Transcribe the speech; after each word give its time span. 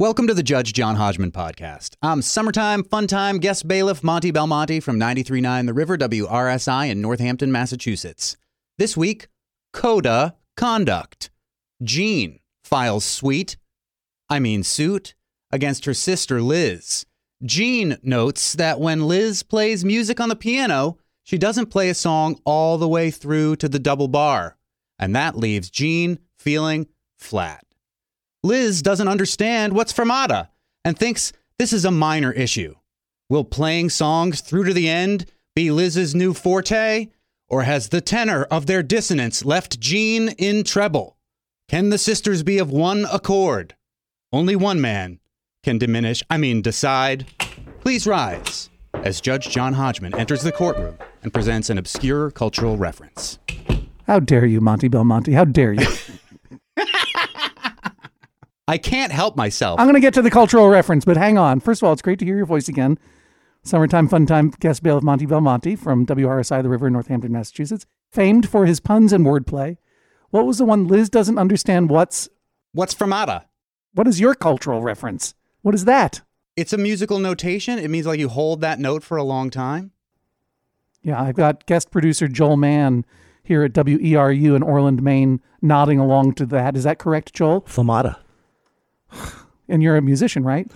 Welcome 0.00 0.28
to 0.28 0.34
the 0.34 0.44
Judge 0.44 0.74
John 0.74 0.94
Hodgman 0.94 1.32
podcast. 1.32 1.96
I'm 2.02 2.22
summertime 2.22 2.84
fun 2.84 3.08
time 3.08 3.38
guest 3.38 3.66
bailiff 3.66 4.04
Monty 4.04 4.30
Belmonte 4.30 4.78
from 4.78 4.96
93.9 4.96 5.66
The 5.66 5.72
River 5.72 5.98
WRSI 5.98 6.88
in 6.88 7.02
Northampton, 7.02 7.50
Massachusetts. 7.50 8.36
This 8.76 8.96
week, 8.96 9.26
CODA 9.72 10.36
conduct. 10.56 11.30
Jean 11.82 12.38
files 12.62 13.04
suit, 13.04 13.56
I 14.28 14.38
mean 14.38 14.62
suit, 14.62 15.14
against 15.50 15.84
her 15.86 15.94
sister 15.94 16.40
Liz. 16.40 17.04
Jean 17.44 17.98
notes 18.00 18.52
that 18.52 18.78
when 18.78 19.08
Liz 19.08 19.42
plays 19.42 19.84
music 19.84 20.20
on 20.20 20.28
the 20.28 20.36
piano, 20.36 20.98
she 21.24 21.38
doesn't 21.38 21.72
play 21.72 21.90
a 21.90 21.94
song 21.94 22.40
all 22.44 22.78
the 22.78 22.86
way 22.86 23.10
through 23.10 23.56
to 23.56 23.68
the 23.68 23.80
double 23.80 24.06
bar, 24.06 24.58
and 24.96 25.16
that 25.16 25.36
leaves 25.36 25.70
Jean 25.70 26.20
feeling 26.38 26.86
flat. 27.16 27.64
Liz 28.42 28.82
doesn't 28.82 29.08
understand 29.08 29.72
what's 29.72 29.92
fermata 29.92 30.48
and 30.84 30.96
thinks 30.96 31.32
this 31.58 31.72
is 31.72 31.84
a 31.84 31.90
minor 31.90 32.32
issue. 32.32 32.74
Will 33.28 33.44
playing 33.44 33.90
songs 33.90 34.40
through 34.40 34.64
to 34.64 34.72
the 34.72 34.88
end 34.88 35.26
be 35.54 35.70
Liz's 35.70 36.14
new 36.14 36.32
forte? 36.32 37.08
Or 37.48 37.62
has 37.62 37.88
the 37.88 38.00
tenor 38.00 38.44
of 38.44 38.66
their 38.66 38.82
dissonance 38.82 39.44
left 39.44 39.80
Jean 39.80 40.28
in 40.30 40.64
treble? 40.64 41.16
Can 41.68 41.90
the 41.90 41.98
sisters 41.98 42.42
be 42.42 42.58
of 42.58 42.70
one 42.70 43.06
accord? 43.12 43.74
Only 44.32 44.54
one 44.54 44.80
man 44.80 45.18
can 45.64 45.78
diminish, 45.78 46.22
I 46.30 46.36
mean, 46.36 46.62
decide. 46.62 47.26
Please 47.80 48.06
rise 48.06 48.70
as 48.94 49.20
Judge 49.20 49.48
John 49.48 49.74
Hodgman 49.74 50.14
enters 50.14 50.42
the 50.42 50.52
courtroom 50.52 50.98
and 51.22 51.32
presents 51.32 51.70
an 51.70 51.78
obscure 51.78 52.30
cultural 52.30 52.76
reference. 52.76 53.38
How 54.06 54.20
dare 54.20 54.46
you, 54.46 54.60
Monty 54.60 54.88
Belmonte? 54.88 55.32
How 55.32 55.44
dare 55.44 55.72
you? 55.72 55.86
I 58.68 58.76
can't 58.78 59.10
help 59.10 59.34
myself. 59.34 59.80
I'm 59.80 59.86
going 59.86 59.94
to 59.94 60.00
get 60.00 60.12
to 60.14 60.22
the 60.22 60.30
cultural 60.30 60.68
reference, 60.68 61.04
but 61.04 61.16
hang 61.16 61.38
on. 61.38 61.58
First 61.58 61.82
of 61.82 61.86
all, 61.86 61.92
it's 61.94 62.02
great 62.02 62.18
to 62.18 62.26
hear 62.26 62.36
your 62.36 62.46
voice 62.46 62.68
again. 62.68 62.98
Summertime 63.62 64.08
Fun 64.08 64.26
Time 64.26 64.50
guest 64.60 64.82
bailiff 64.82 65.02
Monty 65.02 65.26
Belmonte 65.26 65.74
from 65.74 66.06
WRSI 66.06 66.62
The 66.62 66.68
River, 66.68 66.90
Northampton, 66.90 67.32
Massachusetts, 67.32 67.86
famed 68.12 68.48
for 68.48 68.66
his 68.66 68.78
puns 68.78 69.12
and 69.12 69.24
wordplay. 69.24 69.78
What 70.30 70.46
was 70.46 70.58
the 70.58 70.66
one 70.66 70.86
Liz 70.86 71.08
doesn't 71.08 71.38
understand? 71.38 71.88
What's 71.88 72.28
What's 72.72 72.94
fermata? 72.94 73.44
what 73.94 74.06
is 74.06 74.20
your 74.20 74.34
cultural 74.34 74.82
reference? 74.82 75.34
What 75.62 75.74
is 75.74 75.86
that? 75.86 76.20
It's 76.54 76.72
a 76.72 76.78
musical 76.78 77.18
notation. 77.18 77.78
It 77.78 77.88
means 77.88 78.06
like 78.06 78.20
you 78.20 78.28
hold 78.28 78.60
that 78.60 78.78
note 78.78 79.02
for 79.02 79.16
a 79.16 79.24
long 79.24 79.48
time. 79.48 79.92
Yeah, 81.02 81.20
I've 81.20 81.36
got 81.36 81.66
guest 81.66 81.90
producer 81.90 82.28
Joel 82.28 82.56
Mann 82.56 83.04
here 83.42 83.62
at 83.64 83.72
WERU 83.72 84.54
in 84.54 84.62
Orland, 84.62 85.02
Maine, 85.02 85.40
nodding 85.62 85.98
along 85.98 86.34
to 86.34 86.46
that. 86.46 86.76
Is 86.76 86.84
that 86.84 86.98
correct, 86.98 87.32
Joel? 87.32 87.62
Famata. 87.62 88.16
And 89.68 89.82
you're 89.82 89.96
a 89.96 90.02
musician, 90.02 90.44
right? 90.44 90.70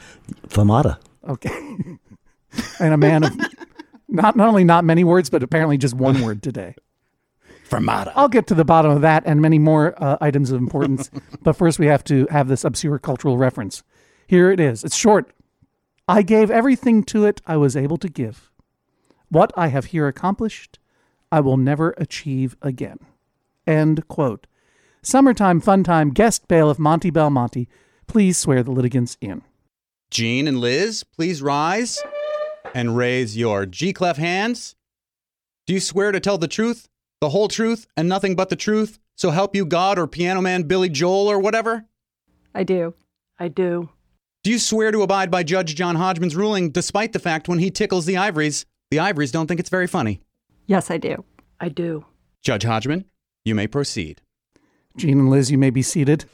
Famata. 0.48 0.98
Okay. 1.26 1.48
and 2.80 2.94
a 2.94 2.96
man 2.96 3.24
of 3.24 3.36
not 4.08 4.36
not 4.36 4.48
only 4.48 4.64
not 4.64 4.84
many 4.84 5.04
words, 5.04 5.30
but 5.30 5.42
apparently 5.42 5.78
just 5.78 5.94
one 5.94 6.20
word 6.22 6.42
today. 6.42 6.74
Fermata. 7.72 8.12
I'll 8.14 8.28
get 8.28 8.46
to 8.48 8.54
the 8.54 8.66
bottom 8.66 8.90
of 8.90 9.00
that 9.00 9.22
and 9.24 9.40
many 9.40 9.58
more 9.58 9.94
uh, 9.96 10.18
items 10.20 10.50
of 10.50 10.60
importance. 10.60 11.10
but 11.42 11.54
first, 11.54 11.78
we 11.78 11.86
have 11.86 12.04
to 12.04 12.26
have 12.30 12.48
this 12.48 12.64
obscure 12.64 12.98
cultural 12.98 13.38
reference. 13.38 13.82
Here 14.26 14.50
it 14.50 14.60
is. 14.60 14.84
It's 14.84 14.96
short. 14.96 15.32
I 16.06 16.22
gave 16.22 16.50
everything 16.50 17.02
to 17.04 17.24
it 17.24 17.40
I 17.46 17.56
was 17.56 17.76
able 17.76 17.96
to 17.98 18.08
give. 18.08 18.50
What 19.30 19.52
I 19.56 19.68
have 19.68 19.86
here 19.86 20.06
accomplished, 20.06 20.78
I 21.30 21.40
will 21.40 21.56
never 21.56 21.94
achieve 21.96 22.56
again. 22.60 22.98
End 23.66 24.06
quote. 24.08 24.46
Summertime 25.02 25.60
fun 25.60 25.82
time 25.82 26.10
guest 26.10 26.48
bailiff 26.48 26.78
Monty 26.78 27.10
Belmonte, 27.10 27.68
please 28.12 28.36
swear 28.36 28.62
the 28.62 28.70
litigants 28.70 29.16
in. 29.22 29.40
Jean 30.10 30.46
and 30.46 30.60
Liz, 30.60 31.02
please 31.02 31.40
rise 31.40 31.98
and 32.74 32.94
raise 32.94 33.38
your 33.38 33.64
G 33.64 33.94
clef 33.94 34.18
hands. 34.18 34.76
Do 35.66 35.72
you 35.72 35.80
swear 35.80 36.12
to 36.12 36.20
tell 36.20 36.36
the 36.36 36.46
truth, 36.46 36.90
the 37.22 37.30
whole 37.30 37.48
truth, 37.48 37.86
and 37.96 38.10
nothing 38.10 38.36
but 38.36 38.50
the 38.50 38.56
truth? 38.56 38.98
So 39.16 39.30
help 39.30 39.56
you 39.56 39.64
God 39.64 39.98
or 39.98 40.06
Piano 40.06 40.42
Man 40.42 40.64
Billy 40.64 40.90
Joel 40.90 41.26
or 41.26 41.38
whatever? 41.38 41.86
I 42.54 42.64
do. 42.64 42.92
I 43.38 43.48
do. 43.48 43.88
Do 44.42 44.50
you 44.50 44.58
swear 44.58 44.90
to 44.90 45.00
abide 45.00 45.30
by 45.30 45.42
Judge 45.42 45.74
John 45.74 45.96
Hodgman's 45.96 46.36
ruling 46.36 46.70
despite 46.70 47.14
the 47.14 47.18
fact 47.18 47.48
when 47.48 47.60
he 47.60 47.70
tickles 47.70 48.04
the 48.04 48.18
ivories, 48.18 48.66
the 48.90 48.98
ivories 48.98 49.32
don't 49.32 49.46
think 49.46 49.58
it's 49.58 49.70
very 49.70 49.86
funny? 49.86 50.20
Yes, 50.66 50.90
I 50.90 50.98
do. 50.98 51.24
I 51.60 51.70
do. 51.70 52.04
Judge 52.42 52.64
Hodgman, 52.64 53.06
you 53.46 53.54
may 53.54 53.66
proceed. 53.66 54.20
Gene 54.98 55.18
and 55.18 55.30
Liz, 55.30 55.50
you 55.50 55.56
may 55.56 55.70
be 55.70 55.80
seated. 55.80 56.26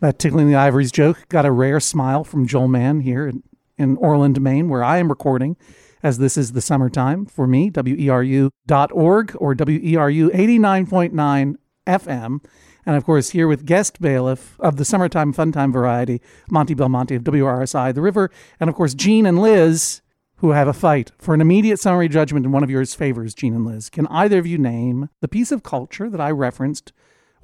That 0.00 0.18
tickling 0.18 0.48
the 0.48 0.56
ivories 0.56 0.92
joke 0.92 1.26
got 1.28 1.46
a 1.46 1.50
rare 1.50 1.80
smile 1.80 2.22
from 2.22 2.46
Joel 2.46 2.68
Mann 2.68 3.00
here 3.00 3.26
in, 3.28 3.42
in 3.78 3.96
Orland, 3.96 4.40
Maine, 4.42 4.68
where 4.68 4.84
I 4.84 4.98
am 4.98 5.08
recording, 5.08 5.56
as 6.02 6.18
this 6.18 6.36
is 6.36 6.52
the 6.52 6.60
summertime 6.60 7.24
for 7.24 7.46
me, 7.46 7.70
WERU.org 7.70 9.36
or 9.38 9.54
WERU 9.54 10.30
89.9 10.34 11.56
FM. 11.86 12.44
And 12.84 12.96
of 12.96 13.04
course, 13.04 13.30
here 13.30 13.48
with 13.48 13.64
guest 13.64 14.00
bailiff 14.00 14.60
of 14.60 14.76
the 14.76 14.84
summertime 14.84 15.32
fun 15.32 15.50
time 15.50 15.72
variety, 15.72 16.20
Monty 16.50 16.74
Belmonte 16.74 17.16
of 17.16 17.24
WRSI 17.24 17.94
The 17.94 18.02
River, 18.02 18.30
and 18.60 18.68
of 18.68 18.76
course, 18.76 18.92
Gene 18.92 19.24
and 19.24 19.40
Liz, 19.40 20.02
who 20.36 20.50
have 20.50 20.68
a 20.68 20.74
fight 20.74 21.10
for 21.18 21.32
an 21.32 21.40
immediate 21.40 21.80
summary 21.80 22.08
judgment 22.08 22.44
in 22.44 22.52
one 22.52 22.62
of 22.62 22.70
yours 22.70 22.94
favors, 22.94 23.34
Gene 23.34 23.54
and 23.54 23.64
Liz. 23.64 23.88
Can 23.88 24.06
either 24.08 24.38
of 24.38 24.46
you 24.46 24.58
name 24.58 25.08
the 25.22 25.28
piece 25.28 25.50
of 25.50 25.62
culture 25.62 26.10
that 26.10 26.20
I 26.20 26.30
referenced 26.30 26.92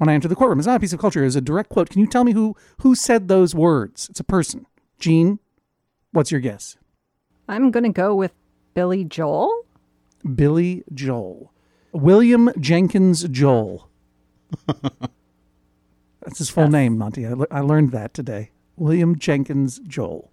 when 0.02 0.08
I 0.08 0.14
entered 0.14 0.32
the 0.32 0.34
courtroom? 0.34 0.58
It's 0.58 0.66
not 0.66 0.74
a 0.74 0.80
piece 0.80 0.92
of 0.92 0.98
culture, 0.98 1.24
it's 1.24 1.36
a 1.36 1.40
direct 1.40 1.68
quote. 1.68 1.88
Can 1.88 2.00
you 2.00 2.08
tell 2.08 2.24
me 2.24 2.32
who 2.32 2.56
who 2.80 2.96
said 2.96 3.28
those 3.28 3.54
words? 3.54 4.08
It's 4.10 4.18
a 4.18 4.24
person. 4.24 4.66
Gene, 4.98 5.38
what's 6.10 6.32
your 6.32 6.40
guess? 6.40 6.76
I'm 7.48 7.70
going 7.70 7.84
to 7.84 7.88
go 7.88 8.12
with 8.12 8.32
Billy 8.74 9.04
Joel. 9.04 9.64
Billy 10.34 10.82
Joel. 10.92 11.52
William 11.92 12.50
Jenkins 12.58 13.28
Joel. 13.28 13.88
That's 14.66 16.38
his 16.38 16.50
full 16.50 16.68
name, 16.68 16.98
Monty. 16.98 17.24
I, 17.24 17.34
I 17.52 17.60
learned 17.60 17.92
that 17.92 18.12
today. 18.12 18.50
William 18.74 19.16
Jenkins 19.16 19.78
Joel. 19.86 20.32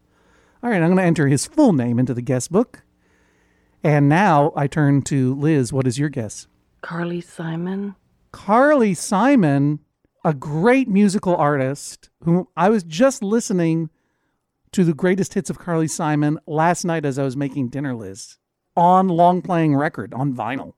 All 0.64 0.72
right, 0.72 0.82
I'm 0.82 0.88
going 0.88 0.98
to 0.98 1.04
enter 1.04 1.28
his 1.28 1.46
full 1.46 1.74
name 1.74 2.00
into 2.00 2.16
the 2.16 2.24
guest 2.24 2.52
book. 2.52 2.82
And 3.84 4.10
now 4.10 4.52
I 4.56 4.66
turn 4.66 5.04
to 5.04 5.36
Liz. 5.36 5.72
What 5.72 5.86
is 5.86 6.00
your 6.00 6.10
guess? 6.10 6.48
Carly 6.82 7.22
Simon. 7.22 7.94
Carly 8.32 8.94
Simon, 8.94 9.80
a 10.24 10.34
great 10.34 10.88
musical 10.88 11.36
artist 11.36 12.10
whom 12.24 12.48
I 12.56 12.70
was 12.70 12.84
just 12.84 13.24
listening 13.24 13.90
to 14.72 14.84
the 14.84 14.94
greatest 14.94 15.34
hits 15.34 15.50
of 15.50 15.58
Carly 15.60 15.88
Simon 15.88 16.40
last 16.46 16.86
night 16.86 17.06
as 17.06 17.18
I 17.18 17.24
was 17.24 17.36
making 17.36 17.70
dinner, 17.70 17.96
Liz, 17.96 18.38
on 18.76 19.08
long 19.08 19.42
playing 19.42 19.76
record, 19.76 20.14
on 20.14 20.34
vinyl. 20.34 20.74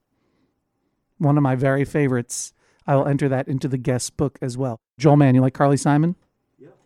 One 1.18 1.38
of 1.38 1.44
my 1.44 1.56
very 1.56 1.86
favorites. 1.86 2.54
I 2.88 2.96
will 2.96 3.08
enter 3.08 3.30
that 3.30 3.48
into 3.48 3.68
the 3.68 3.78
guest 3.78 4.18
book 4.18 4.40
as 4.42 4.58
well. 4.58 4.80
Joel 4.98 5.18
Mann, 5.18 5.36
you 5.36 5.42
like 5.42 5.54
Carly 5.54 5.78
Simon? 5.78 6.16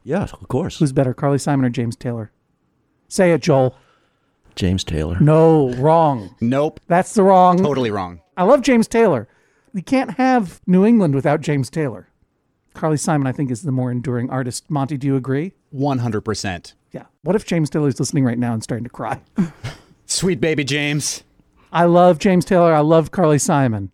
Yes, 0.04 0.34
of 0.34 0.48
course. 0.48 0.78
Who's 0.80 0.92
better, 0.92 1.14
Carly 1.14 1.40
Simon 1.40 1.66
or 1.66 1.70
James 1.70 1.96
Taylor? 1.96 2.32
Say 3.08 3.32
it, 3.32 3.42
Joel. 3.42 3.76
James 4.56 4.84
Taylor. 4.84 5.20
No, 5.20 5.74
wrong. 5.76 6.36
Nope. 6.42 6.80
That's 6.88 7.14
the 7.14 7.24
wrong. 7.24 7.58
Totally 7.58 7.92
wrong. 7.92 8.22
I 8.38 8.44
love 8.44 8.62
James 8.62 8.88
Taylor. 8.88 9.28
You 9.76 9.84
can't 9.84 10.12
have 10.12 10.62
New 10.66 10.86
England 10.86 11.14
without 11.16 11.42
James 11.42 11.70
Taylor. 11.70 12.08
Carly 12.74 12.96
Simon, 12.96 13.28
I 13.28 13.34
think, 13.34 13.52
is 13.52 13.64
the 13.64 13.74
more 13.74 13.92
enduring 13.92 14.30
artist. 14.30 14.72
Monty, 14.72 14.96
do 14.98 15.06
you 15.06 15.18
agree? 15.18 15.52
100%. 15.74 16.74
Yeah. 16.94 17.04
What 17.24 17.36
if 17.36 17.46
James 17.46 17.70
Taylor's 17.70 18.00
listening 18.00 18.24
right 18.24 18.38
now 18.38 18.54
and 18.54 18.64
starting 18.64 18.86
to 18.86 18.90
cry? 18.90 19.20
Sweet 20.06 20.40
baby 20.40 20.64
James. 20.64 21.24
I 21.74 21.84
love 21.84 22.20
James 22.20 22.46
Taylor. 22.46 22.74
I 22.74 22.80
love 22.80 23.12
Carly 23.12 23.38
Simon. 23.38 23.92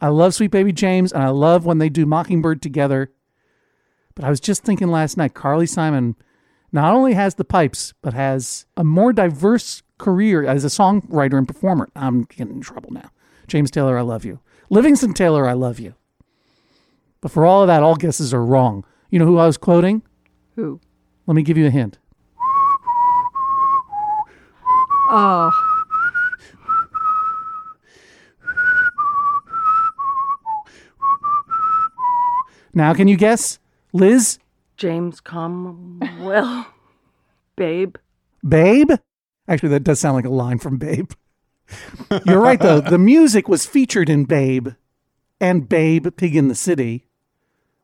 I 0.00 0.08
love 0.08 0.32
Sweet 0.32 0.50
Baby 0.50 0.72
James, 0.72 1.12
and 1.12 1.22
I 1.22 1.28
love 1.28 1.66
when 1.66 1.76
they 1.76 1.90
do 1.90 2.06
Mockingbird 2.06 2.62
together. 2.62 3.12
But 4.14 4.24
I 4.24 4.30
was 4.30 4.40
just 4.40 4.62
thinking 4.62 4.88
last 4.88 5.18
night, 5.18 5.34
Carly 5.34 5.66
Simon 5.66 6.16
not 6.72 6.94
only 6.94 7.12
has 7.12 7.34
the 7.34 7.44
pipes, 7.44 7.92
but 8.00 8.14
has 8.14 8.64
a 8.74 8.84
more 8.84 9.12
diverse 9.12 9.82
career 9.98 10.46
as 10.46 10.64
a 10.64 10.68
songwriter 10.68 11.36
and 11.36 11.46
performer. 11.46 11.90
I'm 11.94 12.22
getting 12.22 12.54
in 12.54 12.60
trouble 12.62 12.90
now. 12.90 13.10
James 13.46 13.70
Taylor, 13.70 13.98
I 13.98 14.02
love 14.02 14.24
you. 14.24 14.40
Livingston 14.70 15.12
Taylor, 15.14 15.46
I 15.48 15.52
love 15.52 15.78
you. 15.80 15.94
But 17.20 17.30
for 17.30 17.44
all 17.44 17.62
of 17.62 17.66
that, 17.66 17.82
all 17.82 17.96
guesses 17.96 18.32
are 18.32 18.44
wrong. 18.44 18.84
You 19.10 19.18
know 19.18 19.26
who 19.26 19.36
I 19.38 19.46
was 19.46 19.58
quoting? 19.58 20.02
Who? 20.56 20.80
Let 21.26 21.34
me 21.34 21.42
give 21.42 21.58
you 21.58 21.66
a 21.66 21.70
hint. 21.70 21.98
Oh, 25.12 25.50
Now, 32.72 32.94
can 32.94 33.08
you 33.08 33.16
guess? 33.16 33.58
Liz? 33.92 34.38
James 34.76 35.20
Cromwell. 35.20 36.66
Babe. 37.56 37.96
Babe? 38.46 38.92
Actually, 39.48 39.70
that 39.70 39.84
does 39.84 39.98
sound 40.00 40.14
like 40.14 40.24
a 40.24 40.30
line 40.30 40.58
from 40.58 40.78
Babe. 40.78 41.10
You're 42.26 42.40
right, 42.40 42.60
though. 42.60 42.80
The 42.80 42.98
music 42.98 43.48
was 43.48 43.66
featured 43.66 44.08
in 44.08 44.24
Babe 44.24 44.68
and 45.40 45.68
Babe, 45.68 46.08
Pig 46.16 46.36
in 46.36 46.48
the 46.48 46.54
City, 46.54 47.06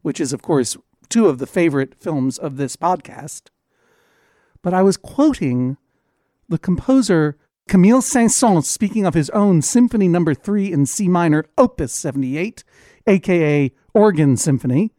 which 0.03 0.21
is, 0.21 0.33
of 0.33 0.43
course, 0.43 0.77
two 1.09 1.27
of 1.29 1.39
the 1.39 1.47
favorite 1.47 1.95
films 1.95 2.39
of 2.39 2.57
this 2.57 2.77
podcast. 2.77 3.49
but 4.63 4.75
I 4.75 4.83
was 4.83 4.97
quoting 4.97 5.77
the 6.49 6.59
composer 6.59 7.37
Camille 7.69 8.03
Saint-Saëns 8.03 8.65
speaking 8.65 9.07
of 9.07 9.15
his 9.15 9.31
own 9.31 9.63
Symphony 9.63 10.09
Number 10.09 10.35
3 10.35 10.73
in 10.73 10.87
C 10.87 11.09
minor, 11.09 11.45
Opus 11.59 11.93
78, 11.93 12.63
aka 13.07 13.73
Organ 13.95 14.37
Symphony, 14.37 14.93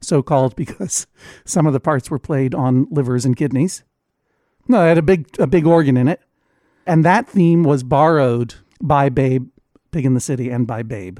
so 0.00 0.22
called 0.22 0.56
because 0.56 1.06
some 1.44 1.66
of 1.66 1.72
the 1.72 1.80
parts 1.80 2.10
were 2.10 2.18
played 2.18 2.54
on 2.54 2.86
livers 2.90 3.24
and 3.24 3.36
kidneys. 3.36 3.82
No, 4.68 4.84
it 4.84 4.88
had 4.88 4.98
a 4.98 5.02
big 5.02 5.28
a 5.38 5.46
big 5.46 5.66
organ 5.66 5.96
in 5.96 6.08
it. 6.08 6.20
And 6.86 7.04
that 7.04 7.28
theme 7.28 7.62
was 7.62 7.82
borrowed 7.82 8.54
by 8.80 9.08
Babe, 9.08 9.48
Pig 9.90 10.04
in 10.04 10.14
the 10.14 10.20
City, 10.20 10.50
and 10.50 10.66
by 10.66 10.82
Babe 10.82 11.18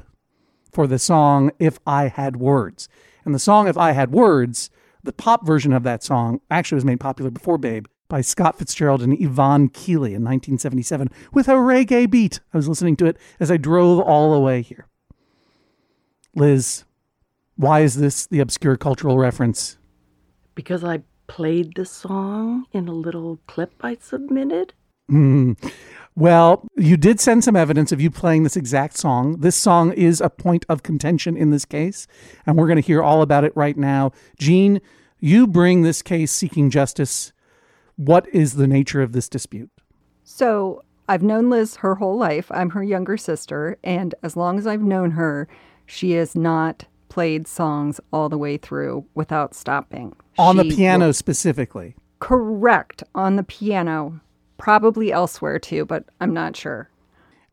for 0.71 0.87
the 0.87 0.99
song 0.99 1.51
If 1.57 1.79
I 1.87 2.09
Had 2.09 2.35
Words. 2.35 2.89
And 3.23 3.33
the 3.33 3.39
song 3.39 3.67
If 3.67 3.77
I 3.77 3.93
Had 3.93 4.11
Words, 4.11 4.69
the 5.03 5.13
pop 5.13 5.45
version 5.45 5.73
of 5.73 5.83
that 5.83 6.03
song 6.03 6.41
actually 6.51 6.75
was 6.75 6.85
made 6.85 6.99
popular 6.99 7.31
before 7.31 7.57
Babe 7.57 7.85
by 8.07 8.21
Scott 8.21 8.59
Fitzgerald 8.59 9.01
and 9.01 9.19
Yvonne 9.19 9.69
Keeley 9.69 10.13
in 10.13 10.23
1977 10.23 11.09
with 11.33 11.47
a 11.47 11.53
reggae 11.53 12.09
beat. 12.09 12.39
I 12.53 12.57
was 12.57 12.67
listening 12.67 12.95
to 12.97 13.05
it 13.05 13.17
as 13.39 13.49
I 13.49 13.57
drove 13.57 13.99
all 13.99 14.33
the 14.33 14.39
way 14.39 14.61
here. 14.61 14.85
Liz, 16.35 16.83
why 17.55 17.79
is 17.79 17.95
this 17.95 18.27
the 18.27 18.41
obscure 18.41 18.75
cultural 18.75 19.17
reference? 19.17 19.77
Because 20.53 20.83
I 20.83 21.01
played 21.27 21.75
the 21.75 21.85
song 21.85 22.65
in 22.71 22.87
a 22.87 22.93
little 22.93 23.39
clip 23.47 23.73
I 23.81 23.95
submitted. 23.95 24.73
Hmm. 25.09 25.53
Well, 26.17 26.65
you 26.77 26.95
did 26.95 27.19
send 27.19 27.43
some 27.43 27.57
evidence 27.57 27.91
of 27.91 27.99
you 27.99 28.09
playing 28.09 28.43
this 28.43 28.55
exact 28.55 28.97
song. 28.97 29.41
This 29.41 29.57
song 29.57 29.91
is 29.91 30.21
a 30.21 30.29
point 30.29 30.65
of 30.69 30.81
contention 30.81 31.35
in 31.35 31.49
this 31.49 31.65
case, 31.65 32.07
and 32.45 32.57
we're 32.57 32.67
going 32.67 32.81
to 32.81 32.87
hear 32.87 33.03
all 33.03 33.21
about 33.21 33.43
it 33.43 33.51
right 33.55 33.75
now. 33.75 34.11
Gene, 34.39 34.79
you 35.19 35.45
bring 35.45 35.81
this 35.81 36.01
case 36.01 36.31
seeking 36.31 36.69
justice. 36.69 37.33
What 37.97 38.27
is 38.33 38.53
the 38.55 38.67
nature 38.67 39.01
of 39.01 39.11
this 39.11 39.27
dispute? 39.27 39.69
So 40.23 40.83
I've 41.09 41.21
known 41.23 41.49
Liz 41.49 41.75
her 41.77 41.95
whole 41.95 42.17
life. 42.17 42.49
I'm 42.49 42.69
her 42.71 42.83
younger 42.83 43.17
sister. 43.17 43.77
And 43.83 44.15
as 44.23 44.37
long 44.37 44.57
as 44.57 44.65
I've 44.65 44.81
known 44.81 45.11
her, 45.11 45.49
she 45.85 46.11
has 46.11 46.33
not 46.33 46.85
played 47.09 47.45
songs 47.47 47.99
all 48.13 48.29
the 48.29 48.37
way 48.37 48.55
through 48.57 49.05
without 49.15 49.53
stopping. 49.53 50.15
On 50.37 50.55
the 50.57 50.63
piano 50.63 51.07
will- 51.07 51.13
specifically. 51.13 51.95
correct. 52.19 53.03
On 53.13 53.35
the 53.35 53.43
piano. 53.43 54.21
Probably 54.57 55.11
elsewhere 55.11 55.59
too, 55.59 55.85
but 55.85 56.05
I'm 56.19 56.33
not 56.33 56.55
sure. 56.55 56.89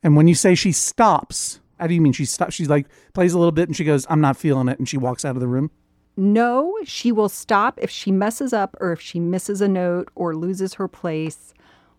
And 0.03 0.17
when 0.17 0.29
you 0.29 0.35
say 0.35 0.55
she 0.55 0.73
stops, 0.73 1.61
how 1.79 1.87
do 1.87 1.95
you 1.95 2.01
mean 2.01 2.13
she 2.13 2.25
stops? 2.25 2.55
She's 2.55 2.69
like 2.69 2.87
plays 3.13 3.33
a 3.33 3.39
little 3.39 3.53
bit 3.53 3.69
and 3.69 3.77
she 3.77 3.85
goes, 3.85 4.07
"I'm 4.09 4.21
not 4.21 4.37
feeling 4.37 4.69
it," 4.69 4.79
and 4.79 4.89
she 4.89 4.97
walks 4.97 5.25
out 5.25 5.37
of 5.37 5.41
the 5.41 5.49
room. 5.49 5.71
No, 6.17 6.77
she 6.85 7.11
will 7.11 7.29
stop 7.29 7.79
if 7.81 7.91
she 7.91 8.13
messes 8.13 8.53
up 8.53 8.77
or 8.81 8.93
if 8.93 9.01
she 9.01 9.19
misses 9.19 9.61
a 9.61 9.69
note 9.69 10.11
or 10.15 10.37
loses 10.37 10.75
her 10.75 10.87
place 10.87 11.55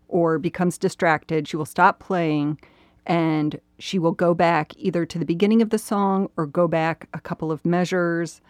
or 0.08 0.38
becomes 0.38 0.78
distracted. 0.78 1.48
She 1.48 1.56
will 1.56 1.64
stop 1.64 1.98
playing 1.98 2.60
and 3.06 3.60
she 3.78 3.98
will 3.98 4.12
go 4.12 4.32
back 4.32 4.72
either 4.76 5.04
to 5.04 5.18
the 5.18 5.24
beginning 5.24 5.60
of 5.60 5.70
the 5.70 5.78
song 5.78 6.30
or 6.36 6.46
go 6.46 6.68
back 6.68 7.08
a 7.12 7.20
couple 7.20 7.50
of 7.50 7.64
measures 7.64 8.40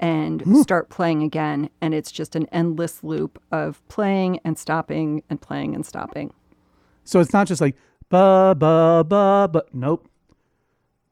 and 0.00 0.42
hmm. 0.42 0.60
start 0.60 0.88
playing 0.88 1.22
again. 1.22 1.70
And 1.80 1.94
it's 1.94 2.12
just 2.12 2.36
an 2.36 2.46
endless 2.52 3.02
loop 3.02 3.40
of 3.50 3.86
playing 3.88 4.40
and 4.44 4.58
stopping 4.58 5.22
and 5.30 5.40
playing 5.40 5.74
and 5.74 5.84
stopping. 5.84 6.32
So 7.04 7.20
it's 7.20 7.32
not 7.32 7.46
just 7.46 7.60
like 7.60 7.76
ba 8.08 8.54
ba 8.58 9.04
ba 9.06 9.48
ba. 9.50 9.62
Nope, 9.72 10.08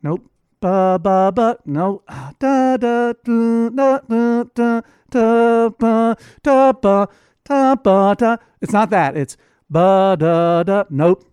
nope. 0.03 0.31
Ba 0.61 0.99
ba 0.99 1.31
ba. 1.31 1.59
No. 1.67 2.03
Da 2.39 2.77
da 2.77 3.13
da 3.13 3.69
da 3.69 3.99
da 4.09 4.45
da 4.55 4.81
da 5.11 5.69
ba 5.69 6.17
da 6.43 6.73
ba 6.73 7.09
da 7.45 7.75
ba 7.77 8.15
da. 8.17 8.37
It's 8.63 8.73
not 8.73 8.91
that. 8.91 9.17
It's 9.17 9.37
ba 9.69 10.17
da 10.19 10.63
da. 10.63 10.85
Nope. 10.89 11.25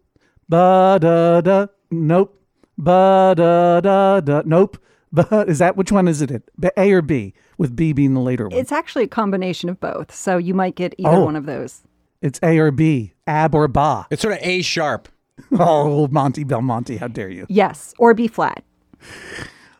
Ba 0.50 1.00
da 1.00 1.40
da. 1.40 1.68
Nope. 1.90 2.38
Ba 2.78 3.34
da 3.36 3.80
da 3.80 4.20
da. 4.20 4.42
Nope. 4.46 4.78
Ba, 5.14 5.46
is 5.48 5.60
that 5.60 5.76
which 5.76 5.92
one 5.92 6.08
is 6.08 6.22
it? 6.22 6.50
A 6.78 6.92
or 6.92 7.02
B? 7.02 7.34
With 7.58 7.76
B 7.76 7.92
being 7.94 8.14
the 8.14 8.22
later 8.22 8.48
one. 8.48 8.58
It's 8.58 8.72
actually 8.72 9.04
a 9.04 9.08
combination 9.10 9.70
of 9.70 9.80
both. 9.80 10.14
So 10.14 10.38
you 10.38 10.54
might 10.54 10.76
get 10.76 10.96
either 10.98 11.10
Oh. 11.18 11.26
one 11.26 11.36
of 11.36 11.46
those. 11.46 11.84
It's 12.22 12.40
A 12.44 12.58
or 12.60 12.72
B. 12.72 13.14
Ab 13.28 13.54
or 13.56 13.68
ba. 13.68 14.08
It's 14.10 14.22
sort 14.22 14.36
of 14.36 14.40
A 14.42 14.62
sharp. 14.62 15.08
Oh, 15.60 16.08
Monty 16.10 16.44
Belmonte, 16.44 16.98
how 16.98 17.08
dare 17.08 17.30
you? 17.30 17.46
Yes, 17.50 17.94
or 17.98 18.14
B 18.14 18.28
flat. 18.28 18.64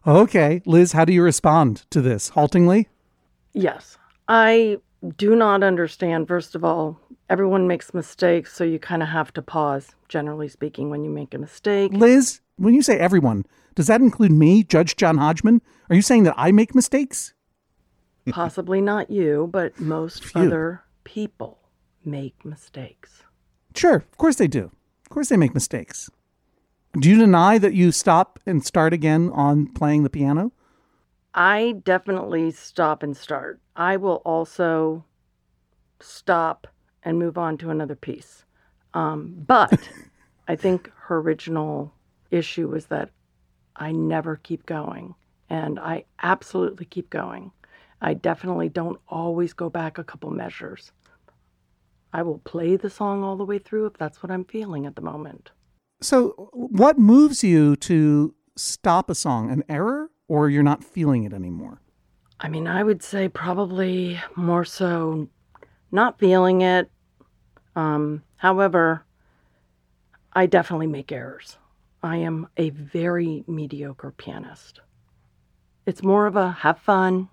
Okay, 0.08 0.62
Liz, 0.66 0.94
how 0.94 1.06
do 1.06 1.14
you 1.14 1.22
respond 1.22 1.86
to 1.92 2.02
this? 2.02 2.32
Haltingly? 2.32 2.88
Yes. 3.54 3.98
I 4.28 4.78
do 5.18 5.36
not 5.36 5.62
understand. 5.64 6.28
First 6.28 6.56
of 6.56 6.64
all, 6.64 7.00
everyone 7.30 7.68
makes 7.68 7.94
mistakes, 7.94 8.54
so 8.54 8.64
you 8.64 8.80
kind 8.80 9.04
of 9.04 9.10
have 9.10 9.32
to 9.34 9.42
pause, 9.44 9.94
generally 10.10 10.48
speaking, 10.48 10.90
when 10.90 11.04
you 11.04 11.12
make 11.12 11.34
a 11.34 11.38
mistake. 11.38 11.92
Liz, 11.94 12.42
when 12.56 12.74
you 12.74 12.82
say 12.82 12.98
everyone, 12.98 13.46
does 13.76 13.88
that 13.88 14.02
include 14.02 14.32
me, 14.32 14.64
Judge 14.64 14.96
John 14.96 15.18
Hodgman? 15.18 15.62
Are 15.90 15.96
you 15.96 16.02
saying 16.02 16.24
that 16.24 16.36
I 16.38 16.52
make 16.52 16.76
mistakes? 16.76 17.34
Possibly 18.30 18.82
not 18.82 19.10
you, 19.10 19.50
but 19.52 19.80
most 19.80 20.26
Phew. 20.26 20.42
other 20.42 20.84
people 21.04 21.60
make 22.06 22.46
mistakes. 22.46 23.24
Sure, 23.76 23.96
of 23.96 24.18
course 24.18 24.36
they 24.36 24.48
do. 24.48 24.72
Of 25.04 25.10
course 25.10 25.30
they 25.30 25.38
make 25.38 25.54
mistakes. 25.54 26.10
Do 27.00 27.10
you 27.10 27.18
deny 27.18 27.58
that 27.58 27.74
you 27.74 27.92
stop 27.92 28.40
and 28.46 28.66
start 28.66 28.94
again 28.94 29.30
on 29.34 29.68
playing 29.68 30.04
the 30.04 30.10
piano? 30.10 30.52
I 31.34 31.76
definitely 31.86 32.52
stop 32.52 33.02
and 33.02 33.16
start. 33.16 33.62
I 33.76 33.96
will 33.96 34.22
also 34.26 35.06
stop 36.02 36.68
and 37.04 37.18
move 37.18 37.38
on 37.38 37.58
to 37.60 37.70
another 37.70 37.96
piece. 37.96 38.44
Um, 38.94 39.36
but 39.48 39.90
I 40.48 40.56
think 40.58 40.92
her 41.04 41.20
original 41.20 41.94
issue 42.30 42.68
was 42.68 42.88
that 42.88 43.10
I 43.76 43.92
never 43.92 44.36
keep 44.36 44.66
going, 44.66 45.16
and 45.50 45.80
I 45.80 46.06
absolutely 46.22 46.86
keep 46.86 47.10
going. 47.10 47.52
I 48.02 48.14
definitely 48.14 48.70
don't 48.70 49.00
always 49.08 49.54
go 49.54 49.70
back 49.70 49.98
a 49.98 50.04
couple 50.04 50.32
measures. 50.32 50.92
I 52.14 52.24
will 52.24 52.40
play 52.40 52.76
the 52.76 52.90
song 52.90 53.24
all 53.24 53.38
the 53.38 53.46
way 53.46 53.60
through 53.60 53.86
if 53.86 53.94
that's 53.94 54.22
what 54.22 54.32
I'm 54.32 54.46
feeling 54.46 54.86
at 54.86 54.96
the 54.96 55.02
moment. 55.02 55.52
So, 56.02 56.50
what 56.54 56.98
moves 56.98 57.44
you 57.44 57.76
to 57.78 58.34
stop 58.56 59.10
a 59.10 59.16
song? 59.16 59.52
An 59.52 59.64
error 59.70 60.10
or 60.28 60.50
you're 60.50 60.64
not 60.64 60.84
feeling 60.84 61.24
it 61.24 61.34
anymore? 61.34 61.82
I 62.40 62.50
mean, 62.50 62.68
I 62.68 62.84
would 62.84 63.04
say 63.04 63.30
probably 63.30 64.20
more 64.36 64.66
so 64.66 65.28
not 65.92 66.18
feeling 66.18 66.62
it. 66.62 66.90
Um, 67.76 68.24
however, 68.38 69.06
I 70.34 70.48
definitely 70.48 70.88
make 70.88 71.12
errors. 71.12 71.58
I 72.04 72.18
am 72.18 72.48
a 72.58 72.72
very 72.72 73.44
mediocre 73.48 74.12
pianist. 74.12 74.82
It's 75.86 76.04
more 76.04 76.26
of 76.26 76.36
a 76.36 76.52
have 76.52 76.80
fun, 76.80 77.30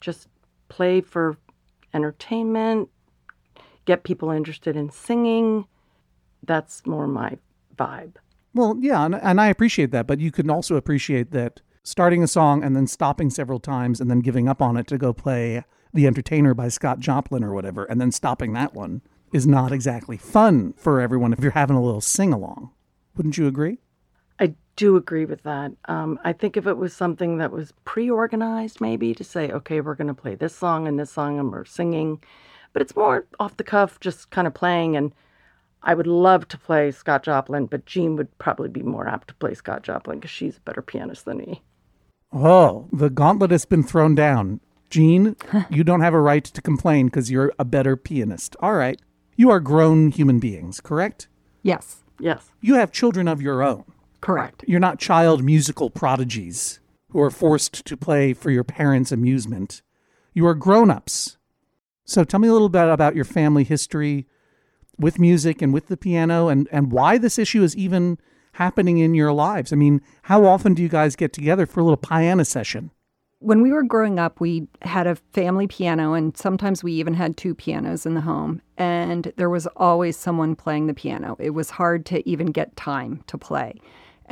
just 0.00 0.28
play 0.68 1.00
for 1.00 1.36
entertainment, 1.94 2.88
get 3.84 4.04
people 4.04 4.30
interested 4.30 4.76
in 4.76 4.90
singing. 4.90 5.66
That's 6.44 6.86
more 6.86 7.06
my 7.06 7.38
vibe. 7.76 8.14
Well, 8.54 8.76
yeah, 8.80 9.04
and, 9.04 9.14
and 9.14 9.40
I 9.40 9.48
appreciate 9.48 9.90
that, 9.92 10.06
but 10.06 10.20
you 10.20 10.30
can 10.30 10.50
also 10.50 10.76
appreciate 10.76 11.30
that 11.32 11.60
starting 11.82 12.22
a 12.22 12.28
song 12.28 12.62
and 12.62 12.76
then 12.76 12.86
stopping 12.86 13.30
several 13.30 13.58
times 13.58 14.00
and 14.00 14.10
then 14.10 14.20
giving 14.20 14.48
up 14.48 14.62
on 14.62 14.76
it 14.76 14.86
to 14.88 14.98
go 14.98 15.12
play 15.12 15.64
The 15.92 16.06
Entertainer 16.06 16.54
by 16.54 16.68
Scott 16.68 17.00
Joplin 17.00 17.42
or 17.42 17.52
whatever, 17.52 17.84
and 17.84 18.00
then 18.00 18.12
stopping 18.12 18.52
that 18.52 18.74
one 18.74 19.02
is 19.32 19.46
not 19.46 19.72
exactly 19.72 20.16
fun 20.16 20.74
for 20.74 21.00
everyone 21.00 21.32
if 21.32 21.40
you're 21.40 21.52
having 21.52 21.76
a 21.76 21.82
little 21.82 22.00
sing 22.00 22.32
along. 22.32 22.70
Wouldn't 23.16 23.38
you 23.38 23.46
agree? 23.46 23.78
I 24.72 24.76
do 24.76 24.96
agree 24.96 25.24
with 25.24 25.42
that. 25.42 25.72
Um, 25.86 26.18
I 26.24 26.32
think 26.32 26.56
if 26.56 26.66
it 26.66 26.76
was 26.76 26.94
something 26.94 27.38
that 27.38 27.52
was 27.52 27.72
pre 27.84 28.10
organized, 28.10 28.80
maybe 28.80 29.14
to 29.14 29.24
say, 29.24 29.50
okay, 29.50 29.80
we're 29.80 29.94
going 29.94 30.08
to 30.08 30.14
play 30.14 30.34
this 30.34 30.54
song 30.54 30.88
and 30.88 30.98
this 30.98 31.10
song 31.10 31.38
and 31.38 31.52
we're 31.52 31.64
singing, 31.64 32.22
but 32.72 32.82
it's 32.82 32.96
more 32.96 33.26
off 33.38 33.56
the 33.56 33.64
cuff, 33.64 34.00
just 34.00 34.30
kind 34.30 34.46
of 34.46 34.54
playing. 34.54 34.96
And 34.96 35.12
I 35.82 35.94
would 35.94 36.06
love 36.06 36.48
to 36.48 36.58
play 36.58 36.90
Scott 36.90 37.22
Joplin, 37.22 37.66
but 37.66 37.86
Jean 37.86 38.16
would 38.16 38.36
probably 38.38 38.68
be 38.68 38.82
more 38.82 39.08
apt 39.08 39.28
to 39.28 39.34
play 39.34 39.54
Scott 39.54 39.82
Joplin 39.82 40.18
because 40.18 40.30
she's 40.30 40.56
a 40.56 40.60
better 40.60 40.82
pianist 40.82 41.24
than 41.24 41.38
me. 41.38 41.62
Oh, 42.32 42.88
the 42.92 43.10
gauntlet 43.10 43.50
has 43.50 43.64
been 43.64 43.82
thrown 43.82 44.14
down. 44.14 44.60
Jean, 44.88 45.36
you 45.70 45.84
don't 45.84 46.00
have 46.00 46.14
a 46.14 46.20
right 46.20 46.44
to 46.44 46.62
complain 46.62 47.06
because 47.06 47.30
you're 47.30 47.52
a 47.58 47.64
better 47.64 47.96
pianist. 47.96 48.56
All 48.60 48.74
right. 48.74 49.00
You 49.36 49.50
are 49.50 49.60
grown 49.60 50.10
human 50.10 50.38
beings, 50.38 50.80
correct? 50.80 51.28
Yes, 51.62 52.02
Yes. 52.22 52.52
You 52.60 52.74
have 52.74 52.92
children 52.92 53.26
of 53.26 53.42
your 53.42 53.64
own. 53.64 53.84
Correct. 54.22 54.64
You're 54.66 54.80
not 54.80 54.98
child 54.98 55.44
musical 55.44 55.90
prodigies 55.90 56.80
who 57.10 57.20
are 57.20 57.30
forced 57.30 57.84
to 57.84 57.96
play 57.96 58.32
for 58.32 58.50
your 58.50 58.64
parents' 58.64 59.12
amusement. 59.12 59.82
You 60.32 60.46
are 60.46 60.54
grown 60.54 60.90
ups. 60.90 61.36
So 62.06 62.24
tell 62.24 62.40
me 62.40 62.48
a 62.48 62.52
little 62.52 62.70
bit 62.70 62.88
about 62.88 63.14
your 63.14 63.26
family 63.26 63.64
history 63.64 64.26
with 64.98 65.18
music 65.18 65.60
and 65.60 65.74
with 65.74 65.88
the 65.88 65.96
piano 65.98 66.48
and, 66.48 66.68
and 66.72 66.90
why 66.90 67.18
this 67.18 67.38
issue 67.38 67.62
is 67.62 67.76
even 67.76 68.16
happening 68.54 68.96
in 68.96 69.14
your 69.14 69.32
lives. 69.32 69.72
I 69.72 69.76
mean, 69.76 70.00
how 70.22 70.46
often 70.46 70.72
do 70.72 70.82
you 70.82 70.88
guys 70.88 71.16
get 71.16 71.34
together 71.34 71.66
for 71.66 71.80
a 71.80 71.84
little 71.84 71.98
piano 71.98 72.44
session? 72.44 72.90
when 73.42 73.60
we 73.60 73.72
were 73.72 73.82
growing 73.82 74.18
up, 74.18 74.40
we 74.40 74.68
had 74.82 75.06
a 75.06 75.16
family 75.16 75.66
piano, 75.66 76.14
and 76.14 76.36
sometimes 76.36 76.84
we 76.84 76.92
even 76.92 77.14
had 77.14 77.36
two 77.36 77.54
pianos 77.54 78.06
in 78.06 78.14
the 78.14 78.20
home. 78.20 78.62
And 78.78 79.32
there 79.36 79.50
was 79.50 79.66
always 79.76 80.16
someone 80.16 80.54
playing 80.54 80.86
the 80.86 80.94
piano. 80.94 81.36
It 81.40 81.50
was 81.50 81.70
hard 81.70 82.06
to 82.06 82.28
even 82.28 82.46
get 82.46 82.76
time 82.76 83.22
to 83.26 83.36
play. 83.36 83.80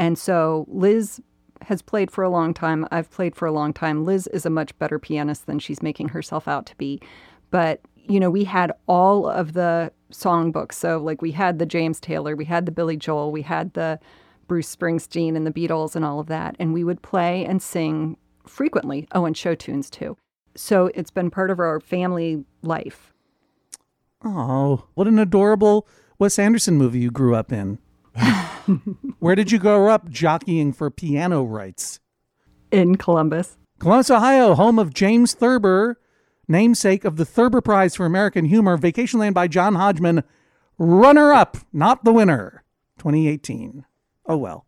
And 0.00 0.18
so 0.18 0.64
Liz 0.68 1.20
has 1.60 1.82
played 1.82 2.10
for 2.10 2.24
a 2.24 2.30
long 2.30 2.54
time. 2.54 2.88
I've 2.90 3.10
played 3.10 3.36
for 3.36 3.44
a 3.44 3.52
long 3.52 3.74
time. 3.74 4.06
Liz 4.06 4.26
is 4.28 4.46
a 4.46 4.50
much 4.50 4.76
better 4.78 4.98
pianist 4.98 5.44
than 5.44 5.58
she's 5.58 5.82
making 5.82 6.08
herself 6.08 6.48
out 6.48 6.64
to 6.66 6.76
be. 6.76 7.02
But, 7.50 7.82
you 7.94 8.18
know, 8.18 8.30
we 8.30 8.44
had 8.44 8.72
all 8.88 9.28
of 9.28 9.52
the 9.52 9.92
songbooks. 10.10 10.72
So, 10.72 10.96
like, 10.96 11.20
we 11.20 11.32
had 11.32 11.58
the 11.58 11.66
James 11.66 12.00
Taylor, 12.00 12.34
we 12.34 12.46
had 12.46 12.64
the 12.64 12.72
Billy 12.72 12.96
Joel, 12.96 13.30
we 13.30 13.42
had 13.42 13.74
the 13.74 14.00
Bruce 14.48 14.74
Springsteen 14.74 15.36
and 15.36 15.46
the 15.46 15.52
Beatles 15.52 15.94
and 15.94 16.02
all 16.02 16.18
of 16.18 16.28
that. 16.28 16.56
And 16.58 16.72
we 16.72 16.82
would 16.82 17.02
play 17.02 17.44
and 17.44 17.60
sing 17.60 18.16
frequently. 18.46 19.06
Oh, 19.12 19.26
and 19.26 19.36
show 19.36 19.54
tunes 19.54 19.90
too. 19.90 20.16
So 20.56 20.90
it's 20.94 21.10
been 21.10 21.30
part 21.30 21.50
of 21.50 21.60
our 21.60 21.78
family 21.78 22.46
life. 22.62 23.12
Oh, 24.24 24.86
what 24.94 25.06
an 25.06 25.18
adorable 25.18 25.86
Wes 26.18 26.38
Anderson 26.38 26.76
movie 26.76 27.00
you 27.00 27.10
grew 27.10 27.34
up 27.34 27.52
in. 27.52 27.78
Where 29.18 29.34
did 29.34 29.52
you 29.52 29.58
grow 29.58 29.88
up 29.88 30.08
jockeying 30.08 30.72
for 30.72 30.90
piano 30.90 31.42
rights? 31.42 32.00
In 32.70 32.96
Columbus. 32.96 33.56
Columbus, 33.78 34.10
Ohio, 34.10 34.54
home 34.54 34.78
of 34.78 34.92
James 34.92 35.34
Thurber, 35.34 35.98
namesake 36.46 37.04
of 37.04 37.16
the 37.16 37.24
Thurber 37.24 37.60
Prize 37.60 37.96
for 37.96 38.06
American 38.06 38.44
Humor, 38.44 38.76
Vacationland 38.78 39.34
by 39.34 39.48
John 39.48 39.74
Hodgman, 39.74 40.22
runner 40.78 41.32
up, 41.32 41.56
not 41.72 42.04
the 42.04 42.12
winner, 42.12 42.64
2018. 42.98 43.84
Oh 44.26 44.36
well. 44.36 44.66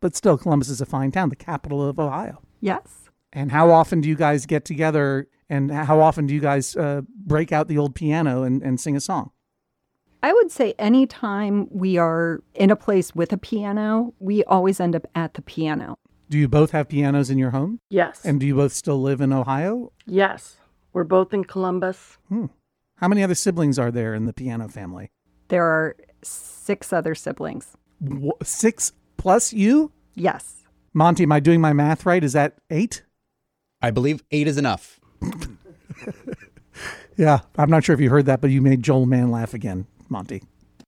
But 0.00 0.16
still, 0.16 0.36
Columbus 0.36 0.68
is 0.68 0.80
a 0.80 0.86
fine 0.86 1.12
town, 1.12 1.28
the 1.28 1.36
capital 1.36 1.86
of 1.86 1.98
Ohio. 1.98 2.42
Yes. 2.60 3.10
And 3.32 3.52
how 3.52 3.70
often 3.70 4.00
do 4.00 4.08
you 4.08 4.16
guys 4.16 4.46
get 4.46 4.64
together 4.64 5.28
and 5.48 5.70
how 5.70 6.00
often 6.00 6.26
do 6.26 6.34
you 6.34 6.40
guys 6.40 6.74
uh, 6.76 7.02
break 7.26 7.52
out 7.52 7.68
the 7.68 7.78
old 7.78 7.94
piano 7.94 8.42
and, 8.42 8.62
and 8.62 8.80
sing 8.80 8.96
a 8.96 9.00
song? 9.00 9.30
I 10.22 10.32
would 10.32 10.50
say 10.52 10.74
anytime 10.78 11.66
we 11.70 11.96
are 11.98 12.42
in 12.54 12.70
a 12.70 12.76
place 12.76 13.14
with 13.14 13.32
a 13.32 13.36
piano, 13.36 14.14
we 14.20 14.44
always 14.44 14.78
end 14.80 14.94
up 14.94 15.06
at 15.14 15.34
the 15.34 15.42
piano. 15.42 15.98
Do 16.30 16.38
you 16.38 16.48
both 16.48 16.70
have 16.70 16.88
pianos 16.88 17.28
in 17.28 17.38
your 17.38 17.50
home? 17.50 17.80
Yes. 17.90 18.24
And 18.24 18.38
do 18.40 18.46
you 18.46 18.54
both 18.54 18.72
still 18.72 19.00
live 19.02 19.20
in 19.20 19.32
Ohio? 19.32 19.92
yes. 20.06 20.56
We're 20.94 21.04
both 21.04 21.32
in 21.32 21.44
Columbus. 21.44 22.18
Hmm. 22.28 22.46
How 22.96 23.08
many 23.08 23.22
other 23.22 23.34
siblings 23.34 23.78
are 23.78 23.90
there 23.90 24.12
in 24.14 24.26
the 24.26 24.34
piano 24.34 24.68
family? 24.68 25.10
There 25.48 25.64
are 25.64 25.96
six 26.22 26.92
other 26.92 27.14
siblings. 27.14 27.76
Wh- 28.06 28.36
Six 28.44 28.92
plus 29.16 29.54
you? 29.54 29.90
Yes. 30.14 30.64
Monty, 30.92 31.22
am 31.22 31.32
I 31.32 31.40
doing 31.40 31.62
my 31.62 31.72
math 31.72 32.04
right? 32.04 32.22
Is 32.22 32.34
that 32.34 32.58
eight? 32.68 33.04
I 33.80 33.90
believe 33.90 34.22
eight 34.30 34.46
is 34.46 34.58
enough. 34.58 35.00
Yeah. 37.16 37.40
I'm 37.56 37.70
not 37.70 37.84
sure 37.84 37.94
if 37.94 38.00
you 38.00 38.10
heard 38.10 38.26
that, 38.26 38.40
but 38.40 38.50
you 38.50 38.62
made 38.62 38.82
Joel 38.82 39.06
Mann 39.06 39.30
laugh 39.30 39.52
again, 39.54 39.86
Monty. 40.12 40.42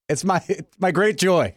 It's 0.09 0.25
my 0.25 0.43
it's 0.49 0.71
my 0.79 0.93
great 0.93 1.19
joy. 1.19 1.57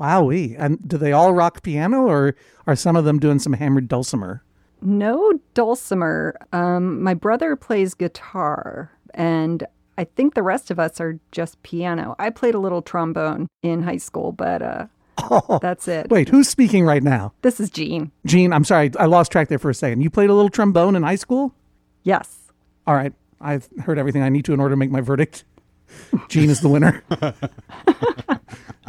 Wowee. 0.00 0.56
And 0.58 0.86
do 0.88 0.96
they 0.96 1.12
all 1.12 1.32
rock 1.32 1.62
piano 1.62 2.02
or 2.02 2.34
are 2.66 2.76
some 2.76 2.96
of 2.96 3.04
them 3.04 3.18
doing 3.18 3.38
some 3.38 3.52
hammered 3.52 3.88
dulcimer? 3.88 4.42
No 4.80 5.32
dulcimer. 5.54 6.38
Um, 6.52 7.02
my 7.02 7.14
brother 7.14 7.56
plays 7.56 7.94
guitar, 7.94 8.92
and 9.12 9.66
I 9.96 10.04
think 10.04 10.34
the 10.34 10.42
rest 10.44 10.70
of 10.70 10.78
us 10.78 11.00
are 11.00 11.18
just 11.32 11.60
piano. 11.64 12.14
I 12.20 12.30
played 12.30 12.54
a 12.54 12.60
little 12.60 12.80
trombone 12.80 13.48
in 13.64 13.82
high 13.82 13.96
school, 13.96 14.30
but 14.30 14.62
uh, 14.62 14.86
that's 15.60 15.88
it. 15.88 16.10
Wait, 16.10 16.28
who's 16.28 16.48
speaking 16.48 16.84
right 16.84 17.02
now? 17.02 17.32
This 17.42 17.58
is 17.58 17.70
Jean. 17.70 18.12
Gene, 18.24 18.52
I'm 18.52 18.62
sorry. 18.62 18.92
I 18.98 19.06
lost 19.06 19.32
track 19.32 19.48
there 19.48 19.58
for 19.58 19.70
a 19.70 19.74
second. 19.74 20.02
You 20.02 20.10
played 20.10 20.30
a 20.30 20.34
little 20.34 20.50
trombone 20.50 20.94
in 20.94 21.02
high 21.02 21.16
school? 21.16 21.52
Yes. 22.04 22.52
All 22.86 22.94
right. 22.94 23.12
I've 23.40 23.68
heard 23.80 23.98
everything 23.98 24.22
I 24.22 24.28
need 24.28 24.44
to 24.44 24.52
in 24.52 24.60
order 24.60 24.74
to 24.74 24.76
make 24.76 24.90
my 24.92 25.00
verdict. 25.00 25.44
Gene 26.28 26.50
is 26.50 26.60
the 26.60 26.68
winner. 26.68 27.02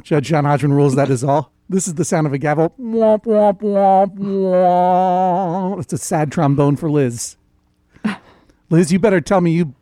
Judge 0.03 0.27
John 0.27 0.45
Hodgman 0.45 0.73
rules 0.73 0.95
that 0.95 1.09
is 1.09 1.23
all. 1.23 1.51
This 1.67 1.87
is 1.87 1.95
the 1.95 2.05
sound 2.05 2.25
of 2.25 2.33
a 2.33 2.37
gavel. 2.37 2.73
Womp, 2.79 3.25
womp, 3.25 3.61
womp, 3.61 4.17
womp. 4.17 5.79
It's 5.81 5.93
a 5.93 5.97
sad 5.97 6.31
trombone 6.31 6.75
for 6.75 6.89
Liz. 6.89 7.37
Liz, 8.71 8.91
you 8.91 8.99
better 8.99 9.21
tell 9.21 9.41
me 9.41 9.51
you 9.51 9.75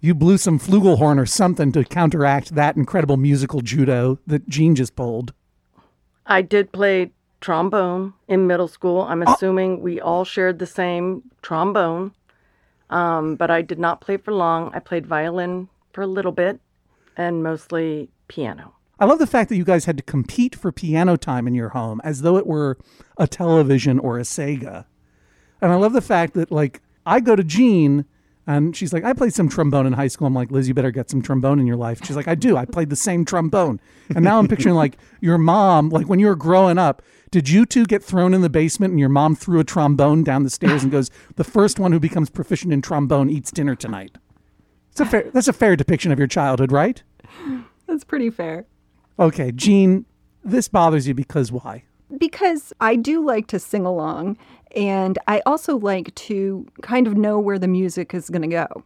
you 0.00 0.14
blew 0.14 0.38
some 0.38 0.58
flugelhorn 0.58 1.18
or 1.18 1.26
something 1.26 1.72
to 1.72 1.84
counteract 1.84 2.54
that 2.54 2.76
incredible 2.76 3.18
musical 3.18 3.60
judo 3.60 4.18
that 4.26 4.48
Gene 4.48 4.74
just 4.74 4.96
pulled. 4.96 5.34
I 6.26 6.42
did 6.42 6.72
play 6.72 7.12
trombone 7.40 8.14
in 8.28 8.46
middle 8.46 8.68
school. 8.68 9.02
I'm 9.02 9.22
assuming 9.22 9.82
we 9.82 10.00
all 10.00 10.24
shared 10.24 10.58
the 10.58 10.66
same 10.66 11.22
trombone, 11.42 12.12
um, 12.88 13.36
but 13.36 13.50
I 13.50 13.62
did 13.62 13.78
not 13.78 14.00
play 14.00 14.16
for 14.16 14.32
long. 14.32 14.70
I 14.74 14.78
played 14.78 15.06
violin 15.06 15.68
for 15.92 16.02
a 16.02 16.06
little 16.06 16.32
bit 16.32 16.60
and 17.16 17.42
mostly 17.42 18.10
piano. 18.28 18.74
I 18.98 19.06
love 19.06 19.18
the 19.18 19.26
fact 19.26 19.48
that 19.48 19.56
you 19.56 19.64
guys 19.64 19.86
had 19.86 19.96
to 19.96 20.02
compete 20.02 20.54
for 20.54 20.70
piano 20.70 21.16
time 21.16 21.46
in 21.46 21.54
your 21.54 21.70
home 21.70 22.00
as 22.04 22.20
though 22.22 22.36
it 22.36 22.46
were 22.46 22.76
a 23.16 23.26
television 23.26 23.98
or 23.98 24.18
a 24.18 24.22
Sega. 24.22 24.84
And 25.62 25.72
I 25.72 25.76
love 25.76 25.94
the 25.94 26.02
fact 26.02 26.34
that, 26.34 26.50
like, 26.50 26.82
I 27.06 27.20
go 27.20 27.34
to 27.34 27.42
Jean 27.42 28.04
and 28.46 28.76
she's 28.76 28.92
like, 28.92 29.04
I 29.04 29.12
played 29.12 29.32
some 29.32 29.48
trombone 29.48 29.86
in 29.86 29.94
high 29.94 30.08
school. 30.08 30.26
I'm 30.26 30.34
like, 30.34 30.50
Liz, 30.50 30.68
you 30.68 30.74
better 30.74 30.90
get 30.90 31.08
some 31.08 31.22
trombone 31.22 31.60
in 31.60 31.66
your 31.66 31.76
life. 31.76 32.00
She's 32.04 32.16
like, 32.16 32.28
I 32.28 32.34
do. 32.34 32.56
I 32.56 32.64
played 32.64 32.90
the 32.90 32.96
same 32.96 33.24
trombone. 33.24 33.80
And 34.14 34.24
now 34.24 34.38
I'm 34.38 34.48
picturing, 34.48 34.74
like, 34.74 34.98
your 35.20 35.38
mom, 35.38 35.88
like, 35.88 36.08
when 36.08 36.18
you 36.18 36.26
were 36.26 36.36
growing 36.36 36.76
up, 36.76 37.02
did 37.30 37.48
you 37.48 37.64
two 37.64 37.84
get 37.84 38.02
thrown 38.02 38.34
in 38.34 38.40
the 38.40 38.50
basement 38.50 38.90
and 38.90 39.00
your 39.00 39.08
mom 39.08 39.36
threw 39.36 39.60
a 39.60 39.64
trombone 39.64 40.24
down 40.24 40.42
the 40.42 40.50
stairs 40.50 40.82
and 40.82 40.90
goes, 40.92 41.10
the 41.36 41.44
first 41.44 41.78
one 41.78 41.92
who 41.92 42.00
becomes 42.00 42.28
proficient 42.28 42.72
in 42.72 42.82
trombone 42.82 43.30
eats 43.30 43.50
dinner 43.50 43.76
tonight? 43.76 44.18
It's 45.00 45.08
a 45.08 45.10
fair, 45.10 45.30
that's 45.32 45.48
a 45.48 45.54
fair 45.54 45.76
depiction 45.76 46.12
of 46.12 46.18
your 46.18 46.28
childhood, 46.28 46.70
right? 46.70 47.02
That's 47.86 48.04
pretty 48.04 48.28
fair. 48.28 48.66
Okay, 49.18 49.50
Gene, 49.50 50.04
this 50.44 50.68
bothers 50.68 51.08
you 51.08 51.14
because 51.14 51.50
why? 51.50 51.84
Because 52.18 52.74
I 52.82 52.96
do 52.96 53.24
like 53.24 53.46
to 53.46 53.58
sing 53.58 53.86
along, 53.86 54.36
and 54.76 55.18
I 55.26 55.40
also 55.46 55.78
like 55.78 56.14
to 56.16 56.66
kind 56.82 57.06
of 57.06 57.16
know 57.16 57.38
where 57.38 57.58
the 57.58 57.66
music 57.66 58.12
is 58.12 58.28
going 58.28 58.42
to 58.42 58.48
go. 58.48 58.84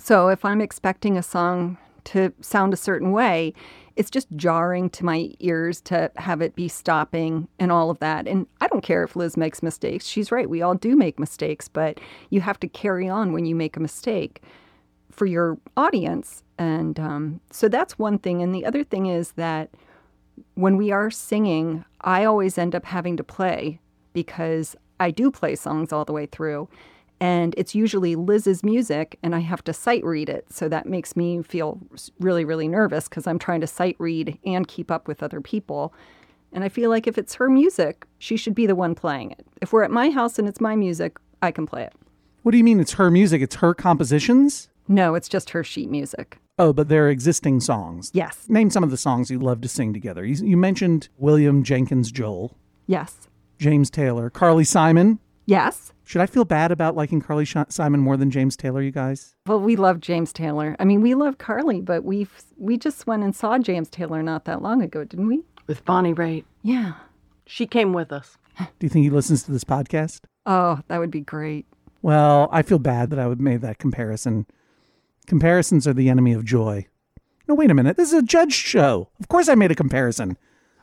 So 0.00 0.28
if 0.28 0.42
I'm 0.42 0.62
expecting 0.62 1.18
a 1.18 1.22
song 1.22 1.76
to 2.04 2.32
sound 2.40 2.72
a 2.72 2.78
certain 2.78 3.12
way, 3.12 3.52
it's 3.94 4.10
just 4.10 4.28
jarring 4.36 4.88
to 4.90 5.04
my 5.04 5.30
ears 5.40 5.82
to 5.82 6.10
have 6.16 6.40
it 6.40 6.54
be 6.54 6.68
stopping 6.68 7.46
and 7.58 7.70
all 7.70 7.90
of 7.90 7.98
that. 7.98 8.26
And 8.26 8.46
I 8.62 8.68
don't 8.68 8.82
care 8.82 9.04
if 9.04 9.16
Liz 9.16 9.36
makes 9.36 9.62
mistakes. 9.62 10.06
She's 10.06 10.32
right. 10.32 10.48
We 10.48 10.62
all 10.62 10.74
do 10.74 10.96
make 10.96 11.18
mistakes, 11.18 11.68
but 11.68 12.00
you 12.30 12.40
have 12.40 12.58
to 12.60 12.68
carry 12.68 13.06
on 13.06 13.32
when 13.34 13.44
you 13.44 13.54
make 13.54 13.76
a 13.76 13.80
mistake 13.80 14.40
for 15.16 15.26
your 15.26 15.58
audience. 15.76 16.42
And 16.58 17.00
um, 17.00 17.40
so 17.50 17.68
that's 17.68 17.98
one 17.98 18.18
thing. 18.18 18.42
And 18.42 18.54
the 18.54 18.64
other 18.64 18.84
thing 18.84 19.06
is 19.06 19.32
that 19.32 19.70
when 20.54 20.76
we 20.76 20.90
are 20.90 21.10
singing, 21.10 21.84
I 22.02 22.24
always 22.24 22.58
end 22.58 22.74
up 22.74 22.84
having 22.84 23.16
to 23.16 23.24
play 23.24 23.80
because 24.12 24.76
I 25.00 25.10
do 25.10 25.30
play 25.30 25.56
songs 25.56 25.92
all 25.92 26.04
the 26.04 26.12
way 26.12 26.26
through. 26.26 26.68
And 27.18 27.54
it's 27.56 27.74
usually 27.74 28.14
Liz's 28.14 28.62
music, 28.62 29.18
and 29.22 29.34
I 29.34 29.38
have 29.38 29.64
to 29.64 29.72
sight 29.72 30.04
read 30.04 30.28
it. 30.28 30.52
So 30.52 30.68
that 30.68 30.84
makes 30.84 31.16
me 31.16 31.42
feel 31.42 31.80
really, 32.20 32.44
really 32.44 32.68
nervous 32.68 33.08
because 33.08 33.26
I'm 33.26 33.38
trying 33.38 33.62
to 33.62 33.66
sight 33.66 33.96
read 33.98 34.38
and 34.44 34.68
keep 34.68 34.90
up 34.90 35.08
with 35.08 35.22
other 35.22 35.40
people. 35.40 35.94
And 36.52 36.62
I 36.62 36.68
feel 36.68 36.90
like 36.90 37.06
if 37.06 37.16
it's 37.16 37.34
her 37.34 37.48
music, 37.48 38.06
she 38.18 38.36
should 38.36 38.54
be 38.54 38.66
the 38.66 38.74
one 38.74 38.94
playing 38.94 39.30
it. 39.30 39.46
If 39.62 39.72
we're 39.72 39.82
at 39.82 39.90
my 39.90 40.10
house 40.10 40.38
and 40.38 40.46
it's 40.46 40.60
my 40.60 40.76
music, 40.76 41.16
I 41.40 41.52
can 41.52 41.66
play 41.66 41.84
it. 41.84 41.94
What 42.42 42.52
do 42.52 42.58
you 42.58 42.64
mean 42.64 42.80
it's 42.80 42.92
her 42.92 43.10
music? 43.10 43.40
It's 43.40 43.56
her 43.56 43.72
compositions? 43.72 44.68
No, 44.88 45.14
it's 45.14 45.28
just 45.28 45.50
her 45.50 45.64
sheet 45.64 45.90
music. 45.90 46.38
Oh, 46.58 46.72
but 46.72 46.88
they're 46.88 47.10
existing 47.10 47.60
songs. 47.60 48.10
Yes. 48.14 48.46
Name 48.48 48.70
some 48.70 48.82
of 48.84 48.90
the 48.90 48.96
songs 48.96 49.30
you 49.30 49.38
love 49.38 49.60
to 49.60 49.68
sing 49.68 49.92
together. 49.92 50.24
You, 50.24 50.34
you 50.46 50.56
mentioned 50.56 51.08
William 51.18 51.62
Jenkins 51.62 52.10
Joel, 52.10 52.56
Yes. 52.86 53.28
James 53.58 53.90
Taylor, 53.90 54.30
Carly 54.30 54.64
Simon. 54.64 55.18
Yes. 55.46 55.92
Should 56.04 56.20
I 56.20 56.26
feel 56.26 56.44
bad 56.44 56.70
about 56.72 56.94
liking 56.94 57.20
Carly 57.20 57.44
Sh- 57.44 57.56
Simon 57.68 58.00
more 58.00 58.16
than 58.16 58.30
James 58.30 58.56
Taylor, 58.56 58.80
you 58.80 58.90
guys? 58.92 59.34
Well, 59.46 59.60
we 59.60 59.74
love 59.76 60.00
James 60.00 60.32
Taylor. 60.32 60.76
I 60.78 60.84
mean, 60.84 61.00
we 61.00 61.14
love 61.14 61.38
Carly, 61.38 61.80
but 61.80 62.04
we 62.04 62.26
we 62.56 62.76
just 62.78 63.06
went 63.06 63.22
and 63.24 63.34
saw 63.34 63.58
James 63.58 63.88
Taylor 63.90 64.22
not 64.22 64.44
that 64.44 64.62
long 64.62 64.82
ago, 64.82 65.02
didn't 65.04 65.26
we? 65.26 65.42
With 65.66 65.84
Bonnie 65.84 66.14
Raitt. 66.14 66.44
Yeah. 66.62 66.92
She 67.44 67.66
came 67.66 67.92
with 67.92 68.12
us. 68.12 68.36
Do 68.58 68.66
you 68.80 68.88
think 68.88 69.02
he 69.04 69.10
listens 69.10 69.42
to 69.44 69.52
this 69.52 69.64
podcast? 69.64 70.20
Oh, 70.46 70.80
that 70.88 70.98
would 70.98 71.10
be 71.10 71.20
great. 71.20 71.66
Well, 72.02 72.48
I 72.52 72.62
feel 72.62 72.78
bad 72.78 73.10
that 73.10 73.18
I 73.18 73.26
would 73.26 73.40
make 73.40 73.60
that 73.62 73.78
comparison. 73.78 74.46
Comparisons 75.26 75.88
are 75.88 75.92
the 75.92 76.08
enemy 76.08 76.32
of 76.32 76.44
joy. 76.44 76.86
No, 77.48 77.54
wait 77.54 77.70
a 77.70 77.74
minute. 77.74 77.96
This 77.96 78.12
is 78.12 78.18
a 78.18 78.22
judge 78.22 78.52
show. 78.52 79.08
Of 79.20 79.28
course 79.28 79.48
I 79.48 79.54
made 79.54 79.70
a 79.70 79.76
comparison. 79.76 80.36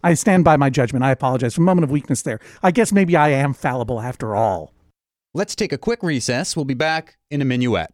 I 0.04 0.14
stand 0.16 0.44
by 0.44 0.58
my 0.58 0.70
judgment. 0.70 1.04
I 1.04 1.12
apologize 1.12 1.56
for 1.56 1.62
a 1.62 1.66
moment 1.66 1.86
of 1.86 1.92
weakness 1.92 2.22
there. 2.22 2.40
I 2.62 2.72
guess 2.72 2.92
maybe 2.92 3.16
I 3.16 3.30
am 3.30 3.54
fallible 3.54 4.02
after 4.02 4.36
all. 4.36 4.74
Let's 5.34 5.56
take 5.56 5.72
a 5.72 5.78
quick 5.78 6.04
recess. 6.04 6.56
We'll 6.56 6.66
be 6.66 6.74
back 6.74 7.18
in 7.32 7.42
a 7.42 7.46
minuet. 7.46 7.92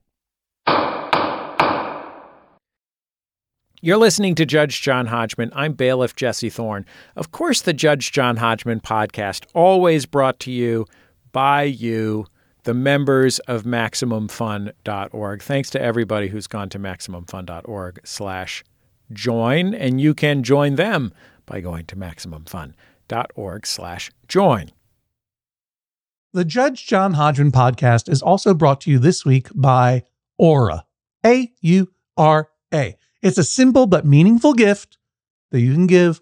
You're 3.82 3.98
listening 3.98 4.36
to 4.36 4.46
Judge 4.46 4.82
John 4.82 5.06
Hodgman. 5.06 5.52
I'm 5.56 5.74
bailiff 5.74 6.16
Jesse 6.16 6.50
Thorn. 6.50 6.86
Of 7.16 7.32
course, 7.32 7.62
the 7.62 7.74
Judge 7.74 8.12
John 8.12 8.38
Hodgman 8.38 8.82
podcast, 8.82 9.46
always 9.54 10.06
brought 10.06 10.40
to 10.42 10.52
you 10.52 10.86
by 11.32 11.64
you 11.64 12.26
the 12.64 12.74
members 12.74 13.40
of 13.40 13.64
MaximumFun.org. 13.64 15.42
Thanks 15.44 15.70
to 15.72 15.82
everybody 15.82 16.28
who's 16.28 16.48
gone 16.48 16.70
to 16.70 16.80
MaximumFun.org 16.80 18.02
slash 18.04 18.64
join, 19.12 19.74
and 19.74 20.00
you 20.00 20.14
can 20.14 20.44
join 20.44 20.76
them 20.76 21.14
by 21.46 21.62
going 21.62 21.86
to 21.86 21.96
MaximumFun.org 21.96 23.66
slash 23.66 24.12
join. 24.28 24.72
The 26.32 26.46
Judge 26.46 26.86
John 26.86 27.14
Hodgman 27.14 27.52
podcast 27.52 28.08
is 28.08 28.22
also 28.22 28.54
brought 28.54 28.82
to 28.82 28.92
you 28.92 29.00
this 29.00 29.26
week 29.26 29.48
by 29.56 30.04
Aura. 30.38 30.86
A 31.26 31.52
U 31.62 31.92
R 32.18 32.50
A. 32.74 32.96
It's 33.22 33.38
a 33.38 33.44
simple 33.44 33.88
but 33.88 34.06
meaningful 34.06 34.54
gift 34.54 34.98
that 35.52 35.60
you 35.60 35.74
can 35.74 35.88
give 35.88 36.22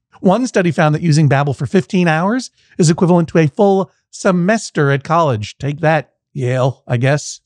One 0.21 0.45
study 0.45 0.71
found 0.71 0.93
that 0.93 1.01
using 1.01 1.27
Babbel 1.27 1.55
for 1.55 1.65
15 1.65 2.07
hours 2.07 2.51
is 2.77 2.91
equivalent 2.91 3.27
to 3.29 3.39
a 3.39 3.47
full 3.47 3.91
semester 4.11 4.91
at 4.91 5.03
college. 5.03 5.57
Take 5.57 5.79
that, 5.79 6.13
Yale, 6.31 6.83
I 6.87 6.97
guess. 6.97 7.41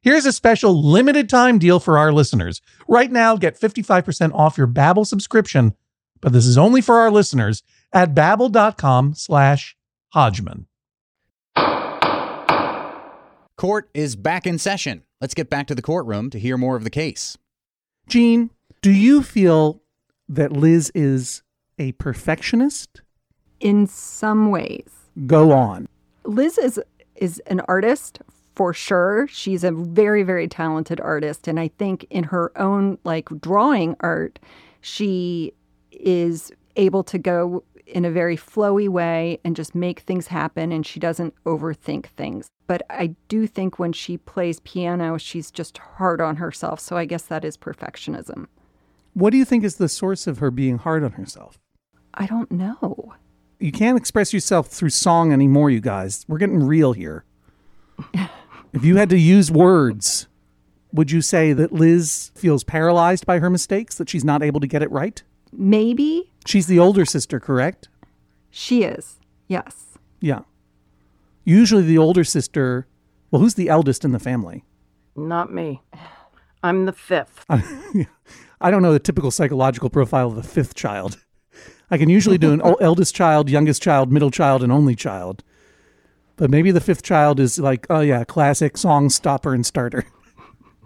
Here's 0.00 0.24
a 0.24 0.32
special 0.32 0.82
limited 0.82 1.28
time 1.28 1.58
deal 1.58 1.78
for 1.80 1.98
our 1.98 2.12
listeners. 2.12 2.62
Right 2.88 3.12
now, 3.12 3.36
get 3.36 3.60
55% 3.60 4.32
off 4.32 4.56
your 4.56 4.66
Babbel 4.66 5.06
subscription, 5.06 5.74
but 6.22 6.32
this 6.32 6.46
is 6.46 6.56
only 6.56 6.80
for 6.80 6.96
our 6.96 7.10
listeners 7.10 7.62
at 7.92 8.14
babbel.com 8.14 9.14
slash 9.14 9.76
Hodgman. 10.14 10.66
Court 13.56 13.90
is 13.92 14.16
back 14.16 14.46
in 14.46 14.58
session. 14.58 15.02
Let's 15.20 15.34
get 15.34 15.50
back 15.50 15.66
to 15.66 15.74
the 15.74 15.82
courtroom 15.82 16.30
to 16.30 16.40
hear 16.40 16.56
more 16.56 16.76
of 16.76 16.84
the 16.84 16.90
case. 16.90 17.36
Gene, 18.08 18.50
do 18.80 18.90
you 18.90 19.22
feel 19.22 19.82
that 20.28 20.52
Liz 20.52 20.90
is 20.94 21.42
a 21.78 21.92
perfectionist? 21.92 23.02
In 23.60 23.86
some 23.86 24.50
ways. 24.50 24.88
Go 25.26 25.52
on. 25.52 25.88
Liz 26.24 26.58
is 26.58 26.80
is 27.16 27.40
an 27.46 27.60
artist 27.68 28.20
for 28.56 28.72
sure. 28.72 29.26
She's 29.28 29.64
a 29.64 29.72
very 29.72 30.22
very 30.22 30.48
talented 30.48 31.00
artist 31.00 31.48
and 31.48 31.60
I 31.60 31.68
think 31.68 32.04
in 32.10 32.24
her 32.24 32.50
own 32.60 32.98
like 33.04 33.28
drawing 33.40 33.96
art 34.00 34.38
she 34.80 35.52
is 35.92 36.52
able 36.76 37.04
to 37.04 37.18
go 37.18 37.64
in 37.86 38.04
a 38.04 38.10
very 38.10 38.36
flowy 38.36 38.88
way 38.88 39.38
and 39.44 39.54
just 39.54 39.74
make 39.74 40.00
things 40.00 40.26
happen 40.26 40.72
and 40.72 40.84
she 40.86 40.98
doesn't 40.98 41.34
overthink 41.44 42.06
things. 42.06 42.48
But 42.66 42.82
I 42.90 43.14
do 43.28 43.46
think 43.46 43.78
when 43.78 43.92
she 43.92 44.16
plays 44.16 44.60
piano 44.60 45.18
she's 45.18 45.50
just 45.50 45.78
hard 45.78 46.20
on 46.20 46.36
herself. 46.36 46.80
So 46.80 46.96
I 46.96 47.04
guess 47.04 47.22
that 47.24 47.44
is 47.44 47.56
perfectionism. 47.56 48.46
What 49.12 49.30
do 49.30 49.36
you 49.36 49.44
think 49.44 49.62
is 49.62 49.76
the 49.76 49.88
source 49.88 50.26
of 50.26 50.38
her 50.38 50.50
being 50.50 50.78
hard 50.78 51.04
on 51.04 51.12
herself? 51.12 51.58
I 52.14 52.26
don't 52.26 52.50
know. 52.50 53.14
You 53.58 53.72
can't 53.72 53.96
express 53.98 54.32
yourself 54.32 54.68
through 54.68 54.90
song 54.90 55.32
anymore, 55.32 55.70
you 55.70 55.80
guys. 55.80 56.24
We're 56.28 56.38
getting 56.38 56.62
real 56.62 56.92
here. 56.92 57.24
if 58.72 58.84
you 58.84 58.96
had 58.96 59.10
to 59.10 59.18
use 59.18 59.50
words, 59.50 60.26
would 60.92 61.10
you 61.10 61.20
say 61.20 61.52
that 61.52 61.72
Liz 61.72 62.30
feels 62.34 62.64
paralyzed 62.64 63.26
by 63.26 63.38
her 63.38 63.50
mistakes, 63.50 63.96
that 63.96 64.08
she's 64.08 64.24
not 64.24 64.42
able 64.42 64.60
to 64.60 64.66
get 64.66 64.82
it 64.82 64.90
right? 64.90 65.22
Maybe. 65.52 66.30
She's 66.46 66.66
the 66.66 66.78
older 66.78 67.04
sister, 67.04 67.40
correct? 67.40 67.88
She 68.50 68.82
is. 68.84 69.18
Yes. 69.48 69.98
Yeah. 70.20 70.40
Usually 71.44 71.82
the 71.82 71.98
older 71.98 72.24
sister, 72.24 72.86
well, 73.30 73.40
who's 73.40 73.54
the 73.54 73.68
eldest 73.68 74.04
in 74.04 74.12
the 74.12 74.18
family? 74.18 74.64
Not 75.16 75.52
me. 75.52 75.82
I'm 76.62 76.86
the 76.86 76.92
fifth. 76.92 77.44
I 77.48 78.70
don't 78.70 78.82
know 78.82 78.92
the 78.92 78.98
typical 78.98 79.30
psychological 79.30 79.90
profile 79.90 80.28
of 80.28 80.36
the 80.36 80.42
fifth 80.42 80.74
child. 80.74 81.18
I 81.94 81.98
can 81.98 82.08
usually 82.08 82.38
do 82.38 82.52
an 82.52 82.60
eldest 82.80 83.14
child, 83.14 83.48
youngest 83.48 83.80
child, 83.80 84.10
middle 84.10 84.32
child, 84.32 84.64
and 84.64 84.72
only 84.72 84.96
child. 84.96 85.44
But 86.34 86.50
maybe 86.50 86.72
the 86.72 86.80
fifth 86.80 87.04
child 87.04 87.38
is 87.38 87.60
like, 87.60 87.86
oh 87.88 88.00
yeah, 88.00 88.24
classic 88.24 88.76
song 88.76 89.10
stopper 89.10 89.54
and 89.54 89.64
starter. 89.64 90.04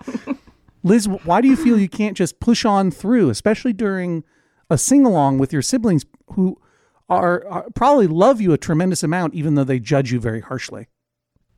Liz, 0.83 1.09
why 1.09 1.41
do 1.41 1.49
you 1.49 1.57
feel 1.57 1.79
you 1.79 1.89
can't 1.89 2.15
just 2.15 2.41
push 2.41 2.67
on 2.67 2.91
through, 2.91 3.31
especially 3.31 3.73
during 3.73 4.23
a 4.69 4.77
sing 4.77 5.07
along 5.07 5.39
with 5.39 5.51
your 5.51 5.63
siblings 5.63 6.05
who 6.35 6.61
are, 7.09 7.43
are, 7.49 7.67
probably 7.75 8.07
love 8.07 8.43
you 8.43 8.53
a 8.53 8.59
tremendous 8.59 9.03
amount, 9.03 9.33
even 9.33 9.55
though 9.55 9.65
they 9.65 9.81
judge 9.81 10.13
you 10.13 10.21
very 10.21 10.43
harshly? 10.43 10.89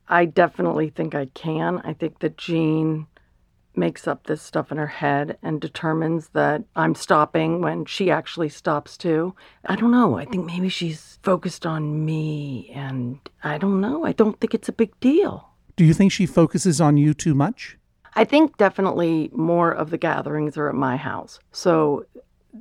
I 0.07 0.27
definitely 0.27 0.91
think 0.91 1.17
I 1.17 1.27
can. 1.27 1.81
I 1.83 1.95
think 1.95 2.21
that 2.21 2.39
Jean 2.39 3.09
makes 3.77 4.07
up 4.09 4.27
this 4.27 4.43
stuff 4.43 4.73
in 4.73 4.79
her 4.79 4.87
head 4.87 5.39
and 5.43 5.61
determines 5.61 6.29
that 6.31 6.63
I'm 6.77 6.95
stopping 6.95 7.61
when 7.61 7.85
she 7.85 8.11
actually 8.11 8.49
stops 8.49 8.97
too. 8.97 9.35
I 9.67 9.77
don't 9.77 9.91
know. 9.91 10.19
I 10.19 10.25
think 10.25 10.47
maybe 10.47 10.69
she's 10.69 11.19
focused 11.23 11.65
on 11.67 12.05
me 12.05 12.71
and 12.75 13.19
I 13.45 13.59
don't 13.59 13.81
know. 13.81 14.05
I 14.05 14.13
don't 14.13 14.39
think 14.41 14.55
it's 14.55 14.69
a 14.69 14.73
big 14.73 14.99
deal. 15.01 15.49
Do 15.77 15.85
you 15.85 15.95
think 15.95 16.13
she 16.13 16.27
focuses 16.27 16.81
on 16.81 16.97
you 16.97 17.15
too 17.15 17.35
much? 17.35 17.79
I 18.15 18.25
think 18.25 18.57
definitely 18.57 19.31
more 19.33 19.71
of 19.71 19.91
the 19.91 19.99
gatherings 19.99 20.57
are 20.57 20.69
at 20.69 20.75
my 20.75 20.97
house. 20.97 21.39
So 21.53 22.07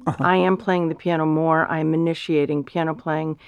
uh-huh. 0.05 0.23
I 0.23 0.37
am 0.37 0.57
playing 0.57 0.89
the 0.89 0.95
piano 0.95 1.25
more. 1.25 1.65
I'm 1.67 1.93
initiating 1.93 2.63
piano 2.63 2.93
playing. 2.93 3.39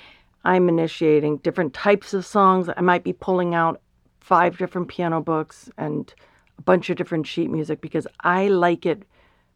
I'm 0.43 0.67
initiating 0.67 1.37
different 1.37 1.73
types 1.73 2.13
of 2.13 2.25
songs. 2.25 2.69
I 2.75 2.81
might 2.81 3.03
be 3.03 3.13
pulling 3.13 3.53
out 3.53 3.81
five 4.19 4.57
different 4.57 4.87
piano 4.87 5.21
books 5.21 5.69
and 5.77 6.13
a 6.61 6.63
bunch 6.63 6.91
of 6.91 6.97
different 6.97 7.25
sheet 7.25 7.49
music 7.49 7.81
because 7.81 8.05
I 8.19 8.47
like 8.47 8.85
it 8.85 9.03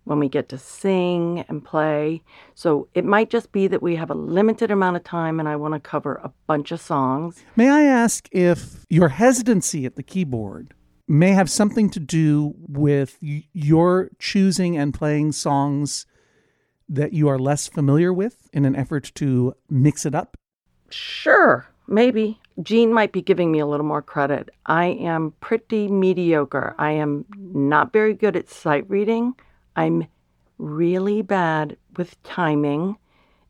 when 0.05 0.19
we 0.19 0.27
get 0.27 0.49
to 0.49 0.57
sing 0.57 1.45
and 1.47 1.63
play. 1.63 2.23
So 2.55 2.87
it 2.95 3.05
might 3.05 3.29
just 3.29 3.51
be 3.51 3.67
that 3.67 3.81
we 3.81 3.95
have 3.95 4.09
a 4.09 4.15
limited 4.15 4.71
amount 4.71 4.95
of 4.95 5.03
time 5.03 5.39
and 5.39 5.47
I 5.47 5.55
want 5.55 5.75
to 5.75 5.79
cover 5.79 6.15
a 6.23 6.31
bunch 6.47 6.71
of 6.71 6.81
songs. 6.81 7.43
May 7.55 7.69
I 7.69 7.83
ask 7.83 8.27
if 8.31 8.85
your 8.89 9.09
hesitancy 9.09 9.85
at 9.85 9.95
the 9.95 10.03
keyboard 10.03 10.73
may 11.07 11.31
have 11.31 11.49
something 11.49 11.91
to 11.91 11.99
do 11.99 12.55
with 12.57 13.17
your 13.21 14.09
choosing 14.17 14.75
and 14.75 14.91
playing 14.91 15.31
songs 15.31 16.07
that 16.89 17.13
you 17.13 17.27
are 17.27 17.37
less 17.37 17.67
familiar 17.67 18.11
with 18.11 18.49
in 18.51 18.65
an 18.65 18.75
effort 18.75 19.11
to 19.15 19.53
mix 19.69 20.07
it 20.07 20.15
up? 20.15 20.37
Sure, 20.89 21.67
maybe. 21.87 22.39
Jean 22.61 22.93
might 22.93 23.11
be 23.11 23.21
giving 23.21 23.51
me 23.51 23.59
a 23.59 23.65
little 23.65 23.85
more 23.85 24.01
credit. 24.01 24.49
I 24.65 24.85
am 24.85 25.33
pretty 25.41 25.87
mediocre. 25.87 26.73
I 26.77 26.91
am 26.91 27.25
not 27.37 27.91
very 27.91 28.13
good 28.13 28.35
at 28.35 28.49
sight 28.49 28.89
reading. 28.89 29.33
I'm 29.75 30.07
really 30.57 31.21
bad 31.21 31.77
with 31.97 32.21
timing. 32.23 32.97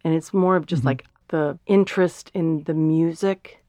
And 0.03 0.13
it's 0.13 0.33
more 0.33 0.55
of 0.55 0.65
just 0.65 0.81
mm-hmm. 0.81 0.87
like 0.87 1.05
the 1.27 1.59
interest 1.67 2.31
in 2.33 2.63
the 2.63 2.73
music 2.73 3.63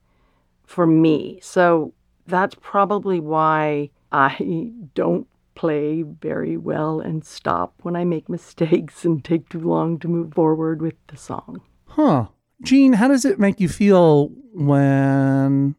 for 0.64 0.87
me. 0.87 1.38
So 1.42 1.92
that's 2.26 2.57
probably 2.61 3.20
why 3.20 3.90
I 4.12 4.70
don't 4.94 5.26
play 5.55 6.02
very 6.02 6.57
well 6.57 7.00
and 7.00 7.24
stop 7.24 7.74
when 7.83 7.96
I 7.96 8.05
make 8.05 8.29
mistakes 8.29 9.05
and 9.05 9.24
take 9.24 9.48
too 9.48 9.61
long 9.61 9.98
to 10.00 10.09
move 10.09 10.35
forward 10.35 10.81
with 10.81 10.94
the 11.09 11.16
song. 11.16 11.62
Huh. 11.87 12.26
Gene, 12.62 12.94
how 12.94 13.08
does 13.08 13.24
it 13.24 13.38
make 13.38 13.60
you 13.60 13.68
feel 13.68 14.30
when 14.52 15.74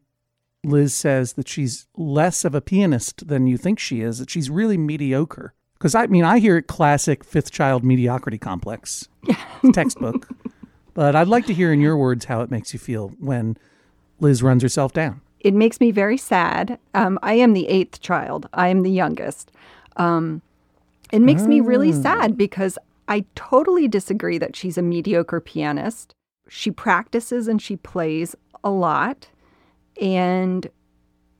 Liz 0.64 0.94
says 0.94 1.34
that 1.34 1.48
she's 1.48 1.86
less 1.96 2.44
of 2.44 2.54
a 2.54 2.60
pianist 2.60 3.26
than 3.28 3.46
you 3.46 3.56
think 3.56 3.78
she 3.78 4.00
is, 4.00 4.18
that 4.18 4.30
she's 4.30 4.50
really 4.50 4.78
mediocre? 4.78 5.54
Because 5.74 5.94
I 5.94 6.06
mean, 6.06 6.24
I 6.24 6.38
hear 6.38 6.56
it 6.56 6.66
classic 6.66 7.24
fifth 7.24 7.50
child 7.50 7.84
mediocrity 7.84 8.38
complex 8.38 9.08
textbook. 9.72 10.28
But 10.94 11.14
I'd 11.14 11.28
like 11.28 11.46
to 11.46 11.54
hear 11.54 11.72
in 11.72 11.80
your 11.80 11.96
words 11.96 12.24
how 12.24 12.40
it 12.40 12.50
makes 12.50 12.72
you 12.72 12.78
feel 12.78 13.10
when 13.20 13.56
Liz 14.20 14.42
runs 14.42 14.62
herself 14.62 14.92
down. 14.92 15.20
It 15.40 15.54
makes 15.54 15.80
me 15.80 15.92
very 15.92 16.16
sad. 16.16 16.78
Um, 16.94 17.18
I 17.22 17.34
am 17.34 17.52
the 17.52 17.68
eighth 17.68 18.00
child. 18.00 18.48
I 18.52 18.68
am 18.68 18.82
the 18.82 18.90
youngest. 18.90 19.52
Um, 19.96 20.42
it 21.12 21.20
makes 21.20 21.42
me 21.44 21.60
really 21.60 21.92
sad 21.92 22.36
because 22.36 22.76
I 23.06 23.24
totally 23.34 23.88
disagree 23.88 24.38
that 24.38 24.56
she's 24.56 24.76
a 24.76 24.82
mediocre 24.82 25.40
pianist. 25.40 26.14
She 26.48 26.70
practices 26.70 27.48
and 27.48 27.60
she 27.60 27.76
plays 27.76 28.34
a 28.64 28.70
lot. 28.70 29.28
And 30.00 30.68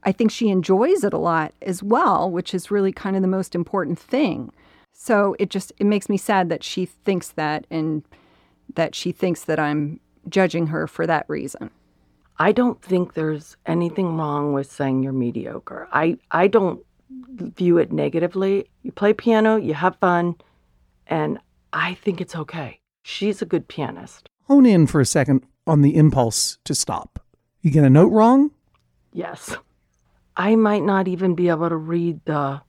I 0.04 0.12
think 0.12 0.30
she 0.30 0.48
enjoys 0.48 1.04
it 1.04 1.12
a 1.12 1.18
lot 1.18 1.54
as 1.62 1.82
well, 1.82 2.30
which 2.30 2.54
is 2.54 2.70
really 2.70 2.92
kind 2.92 3.16
of 3.16 3.22
the 3.22 3.28
most 3.28 3.54
important 3.54 3.98
thing. 3.98 4.52
So 4.92 5.36
it 5.38 5.50
just 5.50 5.72
it 5.78 5.84
makes 5.84 6.08
me 6.08 6.16
sad 6.16 6.48
that 6.48 6.64
she 6.64 6.86
thinks 6.86 7.30
that 7.30 7.66
and 7.70 8.02
that 8.74 8.94
she 8.94 9.12
thinks 9.12 9.44
that 9.44 9.58
I'm 9.58 10.00
judging 10.28 10.68
her 10.68 10.86
for 10.86 11.06
that 11.06 11.24
reason. 11.28 11.70
I 12.38 12.52
don't 12.52 12.80
think 12.80 13.14
there's 13.14 13.56
anything 13.66 14.16
wrong 14.16 14.52
with 14.52 14.70
saying 14.70 15.02
you're 15.02 15.12
mediocre. 15.12 15.88
I, 15.92 16.18
I 16.30 16.46
don't 16.46 16.84
view 17.10 17.78
it 17.78 17.90
negatively. 17.90 18.70
You 18.82 18.92
play 18.92 19.12
piano, 19.12 19.56
you 19.56 19.74
have 19.74 19.96
fun, 19.96 20.36
and 21.08 21.38
I 21.72 21.94
think 21.94 22.20
it's 22.20 22.36
okay. 22.36 22.80
She's 23.02 23.42
a 23.42 23.46
good 23.46 23.66
pianist. 23.66 24.28
Hone 24.48 24.64
in 24.64 24.86
for 24.86 24.98
a 24.98 25.06
second 25.06 25.44
on 25.66 25.82
the 25.82 25.94
impulse 25.94 26.56
to 26.64 26.74
stop. 26.74 27.22
You 27.60 27.70
get 27.70 27.84
a 27.84 27.90
note 27.90 28.10
wrong? 28.10 28.50
Yes. 29.12 29.54
I 30.38 30.56
might 30.56 30.82
not 30.82 31.06
even 31.06 31.34
be 31.34 31.50
able 31.50 31.68
to 31.68 31.76
read 31.76 32.24
the, 32.24 32.62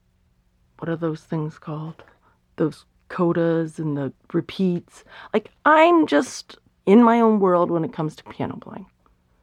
what 0.78 0.90
are 0.90 0.96
those 0.96 1.22
things 1.22 1.58
called? 1.58 2.02
Those 2.56 2.84
codas 3.08 3.78
and 3.78 3.96
the 3.96 4.12
repeats. 4.34 5.04
Like, 5.32 5.50
I'm 5.64 6.06
just 6.06 6.58
in 6.84 7.02
my 7.02 7.18
own 7.18 7.40
world 7.40 7.70
when 7.70 7.84
it 7.84 7.94
comes 7.94 8.14
to 8.16 8.24
piano 8.24 8.58
playing. 8.60 8.86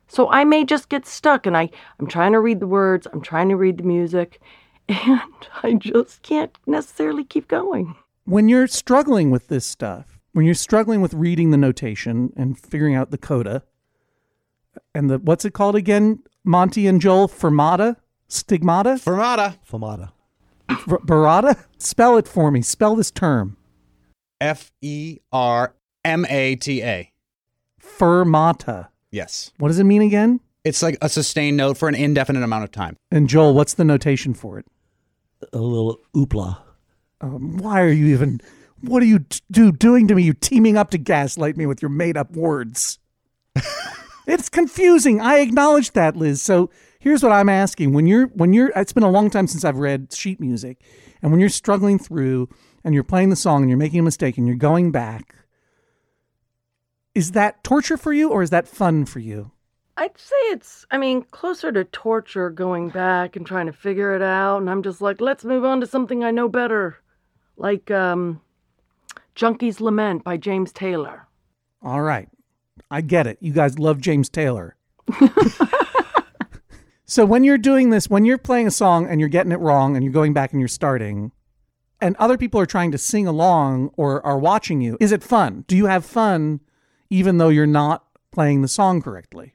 So 0.08 0.30
I 0.30 0.44
may 0.44 0.64
just 0.64 0.90
get 0.90 1.08
stuck 1.08 1.48
and 1.48 1.58
I, 1.58 1.72
I'm 2.00 2.06
trying 2.06 2.34
to 2.34 2.40
read 2.40 2.60
the 2.60 2.68
words, 2.68 3.08
I'm 3.12 3.22
trying 3.22 3.50
to 3.50 3.56
read 3.56 3.80
the 3.80 3.84
music, 3.84 4.40
and 4.90 5.22
I 5.64 5.74
just 5.74 6.22
can't 6.22 6.56
necessarily 6.68 7.24
keep 7.24 7.48
going. 7.48 7.96
When 8.26 8.48
you're 8.48 8.68
struggling 8.68 9.32
with 9.32 9.48
this 9.48 9.66
stuff, 9.66 10.17
when 10.38 10.46
you're 10.46 10.54
struggling 10.54 11.02
with 11.02 11.16
reading 11.16 11.50
the 11.50 11.58
notation 11.58 12.32
and 12.38 12.60
figuring 12.60 12.94
out 12.94 13.10
the 13.10 13.18
coda, 13.18 13.64
and 14.94 15.10
the 15.10 15.18
what's 15.18 15.46
it 15.46 15.54
called 15.56 15.76
again? 15.76 16.20
Monty 16.44 16.86
and 16.86 17.02
Joel 17.02 17.28
fermata, 17.28 17.96
stigmata, 18.28 19.00
Fermata. 19.04 19.58
fermata, 19.68 20.12
Ver- 20.86 21.00
barata. 21.00 21.66
Spell 21.80 22.18
it 22.18 22.28
for 22.28 22.52
me. 22.52 22.62
Spell 22.62 22.96
this 22.96 23.10
term. 23.10 23.58
F 24.40 24.72
E 24.80 25.18
R 25.32 25.74
M 26.06 26.24
A 26.30 26.56
T 26.56 26.84
A. 26.84 27.12
Fermata. 27.82 28.90
Yes. 29.10 29.52
What 29.58 29.70
does 29.70 29.80
it 29.80 29.86
mean 29.86 30.04
again? 30.04 30.40
It's 30.64 30.84
like 30.84 31.00
a 31.02 31.10
sustained 31.10 31.58
note 31.58 31.80
for 31.80 31.90
an 31.90 31.96
indefinite 31.96 32.44
amount 32.44 32.64
of 32.64 32.72
time. 32.72 32.96
And 33.10 33.28
Joel, 33.28 33.56
what's 33.56 33.74
the 33.74 33.86
notation 33.86 34.36
for 34.36 34.60
it? 34.60 34.68
A 35.52 35.58
little 35.58 36.00
oopla. 36.16 36.60
Um, 37.22 37.58
why 37.58 37.82
are 37.82 37.90
you 37.90 38.14
even? 38.14 38.40
What 38.82 39.02
are 39.02 39.08
you 39.08 39.26
do 39.52 39.72
doing 39.72 40.08
to 40.08 40.16
me? 40.16 40.24
You 40.24 40.34
teaming 40.34 40.78
up 40.78 40.92
to 40.92 40.98
gaslight 40.98 41.58
me 41.58 41.66
with 41.66 41.82
your 41.82 41.90
made 41.90 42.18
up 42.18 42.32
words. 42.32 43.00
it's 44.28 44.50
confusing. 44.50 45.20
I 45.20 45.40
acknowledge 45.40 45.92
that, 45.92 46.16
Liz. 46.16 46.42
So 46.42 46.70
here's 47.00 47.24
what 47.24 47.32
I'm 47.32 47.50
asking: 47.50 47.94
when 47.94 48.08
you're 48.08 48.28
when 48.28 48.54
you're, 48.54 48.72
it's 48.76 48.94
been 48.94 49.04
a 49.04 49.10
long 49.10 49.30
time 49.30 49.48
since 49.48 49.66
I've 49.66 49.78
read 49.78 50.14
sheet 50.14 50.40
music, 50.40 50.82
and 51.22 51.32
when 51.32 51.40
you're 51.40 51.50
struggling 51.50 51.98
through 51.98 52.50
and 52.84 52.94
you're 52.94 53.04
playing 53.04 53.30
the 53.30 53.36
song 53.36 53.64
and 53.64 53.70
you're 53.70 53.78
making 53.78 54.00
a 54.00 54.04
mistake 54.04 54.38
and 54.38 54.48
you're 54.48 54.56
going 54.56 54.92
back, 54.92 55.36
is 57.16 57.32
that 57.32 57.64
torture 57.64 57.98
for 57.98 58.14
you 58.14 58.30
or 58.30 58.44
is 58.44 58.52
that 58.52 58.68
fun 58.68 59.06
for 59.06 59.20
you? 59.20 59.52
I'd 59.98 60.18
say 60.20 60.36
it's, 60.52 60.86
I 60.92 61.00
mean, 61.00 61.24
closer 61.24 61.72
to 61.72 61.84
torture 61.84 62.52
going 62.52 62.90
back 62.90 63.36
and 63.36 63.46
trying 63.46 63.66
to 63.66 63.74
figure 63.74 64.16
it 64.16 64.22
out. 64.22 64.60
And 64.60 64.70
I'm 64.70 64.84
just 64.84 65.02
like, 65.02 65.20
let's 65.20 65.44
move 65.44 65.66
on 65.66 65.82
to 65.82 65.88
something 65.88 66.24
I 66.24 66.30
know 66.30 66.48
better. 66.48 66.98
Like 67.58 67.90
um, 67.90 68.40
Junkie's 69.38 69.80
Lament 69.80 70.24
by 70.24 70.36
James 70.36 70.74
Taylor. 70.74 71.28
All 71.84 72.02
right. 72.02 72.28
I 72.90 73.02
get 73.02 73.28
it. 73.28 73.38
You 73.40 73.54
guys 73.54 73.78
love 73.78 74.02
James 74.02 74.30
Taylor. 74.30 74.76
so 77.06 77.24
when 77.24 77.44
you're 77.44 77.60
doing 77.60 77.92
this, 77.92 78.10
when 78.10 78.26
you're 78.26 78.40
playing 78.40 78.66
a 78.66 78.72
song 78.72 79.06
and 79.06 79.20
you're 79.20 79.30
getting 79.30 79.52
it 79.52 79.60
wrong 79.60 79.96
and 79.96 80.04
you're 80.04 80.12
going 80.12 80.34
back 80.34 80.54
and 80.54 80.60
you're 80.60 80.68
starting, 80.68 81.32
and 82.02 82.16
other 82.16 82.36
people 82.36 82.60
are 82.60 82.66
trying 82.66 82.92
to 82.92 82.98
sing 82.98 83.28
along 83.28 83.92
or 83.96 84.26
are 84.26 84.40
watching 84.40 84.82
you, 84.82 84.98
is 85.00 85.12
it 85.12 85.22
fun? 85.22 85.66
Do 85.68 85.78
you 85.78 85.86
have 85.86 86.04
fun 86.04 86.60
even 87.12 87.38
though 87.38 87.50
you're 87.50 87.68
not 87.68 88.08
playing 88.32 88.64
the 88.64 88.68
song 88.68 89.04
correctly? 89.04 89.54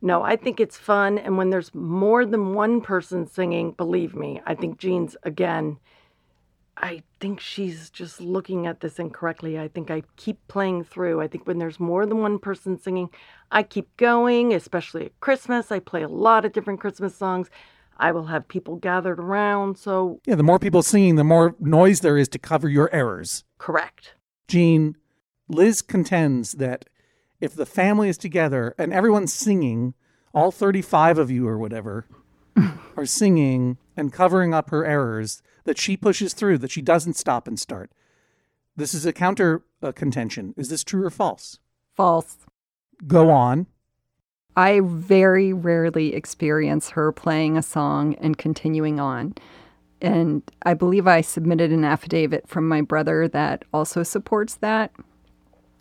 No, 0.00 0.22
I 0.22 0.36
think 0.36 0.60
it's 0.60 0.78
fun. 0.78 1.18
And 1.18 1.36
when 1.36 1.50
there's 1.50 1.74
more 1.74 2.24
than 2.24 2.54
one 2.54 2.80
person 2.80 3.26
singing, 3.26 3.72
believe 3.72 4.14
me, 4.14 4.40
I 4.46 4.54
think 4.54 4.78
Jean's, 4.78 5.14
again, 5.24 5.76
I 6.76 7.02
think 7.20 7.40
she's 7.40 7.88
just 7.90 8.20
looking 8.20 8.66
at 8.66 8.80
this 8.80 8.98
incorrectly. 8.98 9.58
I 9.58 9.68
think 9.68 9.90
I 9.90 10.02
keep 10.16 10.38
playing 10.48 10.84
through. 10.84 11.20
I 11.20 11.28
think 11.28 11.46
when 11.46 11.58
there's 11.58 11.78
more 11.78 12.04
than 12.04 12.18
one 12.18 12.38
person 12.38 12.78
singing, 12.78 13.10
I 13.52 13.62
keep 13.62 13.96
going, 13.96 14.52
especially 14.52 15.06
at 15.06 15.20
Christmas. 15.20 15.70
I 15.70 15.78
play 15.78 16.02
a 16.02 16.08
lot 16.08 16.44
of 16.44 16.52
different 16.52 16.80
Christmas 16.80 17.14
songs. 17.16 17.48
I 17.96 18.10
will 18.10 18.26
have 18.26 18.48
people 18.48 18.74
gathered 18.76 19.20
around. 19.20 19.78
So, 19.78 20.20
Yeah, 20.26 20.34
the 20.34 20.42
more 20.42 20.58
people 20.58 20.82
singing, 20.82 21.14
the 21.14 21.22
more 21.22 21.54
noise 21.60 22.00
there 22.00 22.18
is 22.18 22.28
to 22.30 22.38
cover 22.40 22.68
your 22.68 22.92
errors. 22.92 23.44
correct. 23.58 24.14
Gene, 24.48 24.96
Liz 25.48 25.80
contends 25.80 26.52
that 26.52 26.86
if 27.40 27.54
the 27.54 27.66
family 27.66 28.08
is 28.08 28.18
together 28.18 28.74
and 28.78 28.92
everyone's 28.92 29.32
singing, 29.32 29.94
all 30.34 30.50
35 30.50 31.18
of 31.18 31.30
you 31.30 31.46
or 31.46 31.56
whatever 31.56 32.06
are 32.96 33.06
singing 33.06 33.78
and 33.96 34.12
covering 34.12 34.52
up 34.52 34.70
her 34.70 34.84
errors, 34.84 35.40
that 35.64 35.78
she 35.78 35.96
pushes 35.96 36.34
through, 36.34 36.58
that 36.58 36.70
she 36.70 36.82
doesn't 36.82 37.16
stop 37.16 37.48
and 37.48 37.58
start. 37.58 37.90
This 38.76 38.94
is 38.94 39.06
a 39.06 39.12
counter 39.12 39.62
uh, 39.82 39.92
contention. 39.92 40.54
Is 40.56 40.68
this 40.68 40.84
true 40.84 41.04
or 41.04 41.10
false? 41.10 41.58
False. 41.94 42.38
Go 43.06 43.30
on. 43.30 43.66
I 44.56 44.80
very 44.84 45.52
rarely 45.52 46.14
experience 46.14 46.90
her 46.90 47.12
playing 47.12 47.56
a 47.56 47.62
song 47.62 48.14
and 48.16 48.38
continuing 48.38 49.00
on. 49.00 49.34
And 50.00 50.42
I 50.62 50.74
believe 50.74 51.06
I 51.06 51.22
submitted 51.22 51.72
an 51.72 51.84
affidavit 51.84 52.48
from 52.48 52.68
my 52.68 52.80
brother 52.80 53.26
that 53.28 53.64
also 53.72 54.02
supports 54.02 54.56
that. 54.56 54.92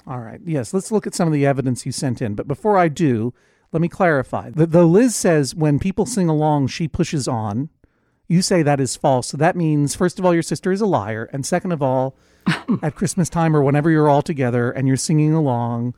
All 0.08 0.19
right. 0.19 0.39
Yes, 0.46 0.74
let's 0.74 0.91
look 0.91 1.06
at 1.08 1.15
some 1.15 1.28
of 1.28 1.34
the 1.34 1.46
evidence 1.46 1.86
you 1.86 1.91
sent 1.91 2.22
in. 2.22 2.36
But 2.36 2.48
before 2.48 2.78
I 2.78 2.88
do, 2.88 3.34
let 3.72 3.82
me 3.82 3.89
clarify. 3.89 4.50
The, 4.50 4.65
though 4.65 4.86
Liz 4.86 5.15
says 5.15 5.56
when 5.56 5.80
people 5.80 6.06
sing 6.06 6.30
along, 6.30 6.67
she 6.67 6.88
pushes 6.88 7.28
on 7.28 7.69
You 8.28 8.42
say 8.42 8.64
that 8.64 8.80
is 8.80 8.96
false. 8.96 9.28
So 9.28 9.38
that 9.38 9.56
means, 9.56 9.96
first 9.96 10.18
of 10.20 10.26
all, 10.26 10.34
your 10.34 10.44
sister 10.44 10.72
is 10.72 10.82
a 10.82 10.86
liar. 10.86 11.30
And 11.34 11.46
second 11.46 11.72
of 11.72 11.82
all, 11.82 12.16
at 12.82 12.96
Christmas 12.96 13.30
time 13.30 13.56
or 13.56 13.64
whenever 13.64 13.90
you're 13.90 14.10
all 14.10 14.22
together 14.22 14.72
and 14.72 14.88
you're 14.88 14.98
singing 14.98 15.34
along, 15.34 15.94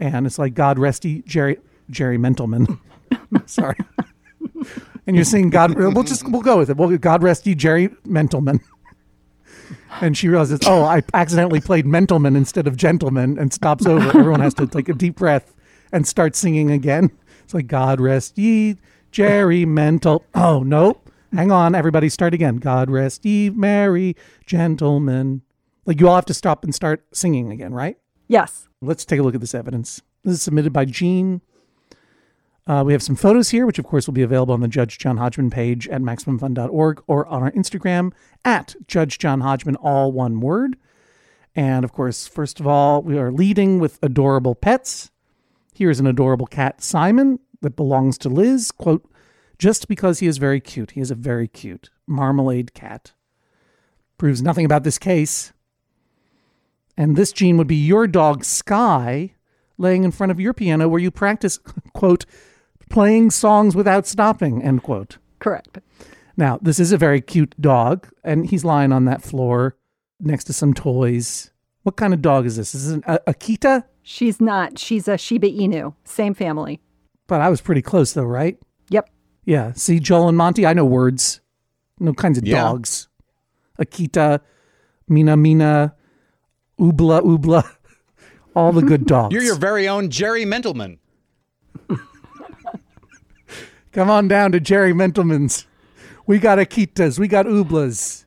and 0.00 0.26
it's 0.26 0.38
like 0.38 0.54
God 0.54 0.78
rest 0.78 1.04
ye 1.04 1.22
Jerry 1.26 1.58
Jerry 1.90 2.18
Mentalman. 2.18 2.78
Sorry. 3.46 3.76
and 5.06 5.16
you're 5.16 5.24
singing 5.24 5.50
God 5.50 5.74
we'll 5.74 6.02
just 6.02 6.28
we'll 6.28 6.42
go 6.42 6.58
with 6.58 6.70
it. 6.70 6.76
We'll 6.76 6.96
God 6.98 7.22
rest 7.22 7.46
ye 7.46 7.54
Jerry 7.54 7.88
Mentalman. 8.04 8.60
And 10.00 10.16
she 10.16 10.28
realizes, 10.28 10.60
oh, 10.66 10.84
I 10.84 11.02
accidentally 11.14 11.60
played 11.60 11.86
Mentalman 11.86 12.36
instead 12.36 12.66
of 12.66 12.76
Gentleman 12.76 13.38
and 13.38 13.52
stops 13.52 13.86
over. 13.86 14.08
Everyone 14.08 14.40
has 14.40 14.54
to 14.54 14.66
take 14.66 14.88
a 14.88 14.92
deep 14.92 15.16
breath 15.16 15.54
and 15.90 16.06
start 16.06 16.36
singing 16.36 16.70
again. 16.70 17.10
It's 17.44 17.54
like 17.54 17.66
God 17.66 18.00
rest 18.00 18.36
ye 18.36 18.76
Jerry 19.10 19.64
Mental. 19.64 20.24
Oh, 20.34 20.62
nope. 20.62 21.05
Hang 21.32 21.50
on, 21.50 21.74
everybody 21.74 22.08
start 22.08 22.34
again. 22.34 22.56
God 22.56 22.90
rest 22.90 23.24
ye 23.24 23.50
merry 23.50 24.16
gentlemen. 24.46 25.42
Like 25.84 26.00
you 26.00 26.08
all 26.08 26.14
have 26.14 26.26
to 26.26 26.34
stop 26.34 26.64
and 26.64 26.74
start 26.74 27.04
singing 27.12 27.50
again, 27.50 27.74
right? 27.74 27.98
Yes. 28.28 28.68
Let's 28.80 29.04
take 29.04 29.20
a 29.20 29.22
look 29.22 29.34
at 29.34 29.40
this 29.40 29.54
evidence. 29.54 30.02
This 30.24 30.34
is 30.34 30.42
submitted 30.42 30.72
by 30.72 30.84
Jean. 30.84 31.40
Uh, 32.66 32.82
we 32.84 32.92
have 32.92 33.02
some 33.02 33.16
photos 33.16 33.50
here, 33.50 33.66
which 33.66 33.78
of 33.78 33.84
course 33.84 34.06
will 34.06 34.14
be 34.14 34.22
available 34.22 34.54
on 34.54 34.60
the 34.60 34.68
Judge 34.68 34.98
John 34.98 35.18
Hodgman 35.18 35.50
page 35.50 35.86
at 35.88 36.00
MaximumFun.org 36.00 37.02
or 37.06 37.26
on 37.26 37.42
our 37.42 37.52
Instagram 37.52 38.12
at 38.44 38.74
Judge 38.88 39.18
John 39.18 39.40
Hodgman, 39.40 39.76
all 39.76 40.12
one 40.12 40.40
word. 40.40 40.76
And 41.54 41.84
of 41.84 41.92
course, 41.92 42.26
first 42.26 42.60
of 42.60 42.66
all, 42.66 43.02
we 43.02 43.18
are 43.18 43.30
leading 43.30 43.78
with 43.78 43.98
adorable 44.02 44.54
pets. 44.54 45.10
Here's 45.74 46.00
an 46.00 46.06
adorable 46.06 46.46
cat, 46.46 46.82
Simon, 46.82 47.38
that 47.62 47.76
belongs 47.76 48.18
to 48.18 48.28
Liz. 48.28 48.72
Quote, 48.72 49.08
just 49.58 49.88
because 49.88 50.20
he 50.20 50.26
is 50.26 50.38
very 50.38 50.60
cute. 50.60 50.92
He 50.92 51.00
is 51.00 51.10
a 51.10 51.14
very 51.14 51.48
cute 51.48 51.90
marmalade 52.06 52.74
cat. 52.74 53.12
Proves 54.18 54.42
nothing 54.42 54.64
about 54.64 54.84
this 54.84 54.98
case. 54.98 55.52
And 56.96 57.16
this 57.16 57.32
gene 57.32 57.58
would 57.58 57.66
be 57.66 57.76
your 57.76 58.06
dog, 58.06 58.44
Sky, 58.44 59.34
laying 59.76 60.04
in 60.04 60.10
front 60.10 60.32
of 60.32 60.40
your 60.40 60.54
piano 60.54 60.88
where 60.88 61.00
you 61.00 61.10
practice, 61.10 61.58
quote, 61.92 62.24
playing 62.88 63.30
songs 63.30 63.76
without 63.76 64.06
stopping, 64.06 64.62
end 64.62 64.82
quote. 64.82 65.18
Correct. 65.38 65.78
Now, 66.36 66.58
this 66.60 66.78
is 66.78 66.92
a 66.92 66.98
very 66.98 67.20
cute 67.20 67.54
dog, 67.60 68.08
and 68.22 68.48
he's 68.48 68.64
lying 68.64 68.92
on 68.92 69.06
that 69.06 69.22
floor 69.22 69.76
next 70.20 70.44
to 70.44 70.52
some 70.52 70.74
toys. 70.74 71.50
What 71.82 71.96
kind 71.96 72.12
of 72.12 72.20
dog 72.22 72.46
is 72.46 72.56
this? 72.56 72.74
Is 72.74 72.90
it 72.90 73.04
an 73.06 73.18
Akita? 73.26 73.84
She's 74.02 74.40
not. 74.40 74.78
She's 74.78 75.08
a 75.08 75.16
Shiba 75.16 75.48
Inu. 75.48 75.94
Same 76.04 76.34
family. 76.34 76.80
But 77.26 77.40
I 77.40 77.48
was 77.48 77.60
pretty 77.60 77.82
close, 77.82 78.12
though, 78.12 78.24
right? 78.24 78.58
Yeah. 79.46 79.72
See, 79.74 79.98
Joel 80.00 80.28
and 80.28 80.36
Monty, 80.36 80.66
I 80.66 80.74
know 80.74 80.84
words. 80.84 81.40
No 81.98 82.12
kinds 82.12 82.36
of 82.36 82.46
Yeah. 82.46 82.60
dogs. 82.62 83.08
Akita, 83.80 84.40
Mina 85.08 85.36
Mina, 85.36 85.94
Ubla 86.78 87.22
Ubla. 87.22 87.64
All 88.54 88.72
the 88.72 88.82
good 88.82 89.06
dogs. 89.14 89.32
You're 89.32 89.42
your 89.42 89.56
very 89.56 89.88
own 89.88 90.10
Jerry 90.10 90.44
Mentelman. 90.44 90.98
Come 93.92 94.10
on 94.10 94.28
down 94.28 94.52
to 94.52 94.60
Jerry 94.60 94.92
Mentelman's. 94.92 95.66
We 96.26 96.38
got 96.38 96.58
Akitas. 96.58 97.18
We 97.18 97.28
got 97.28 97.46
Ublas. 97.46 98.24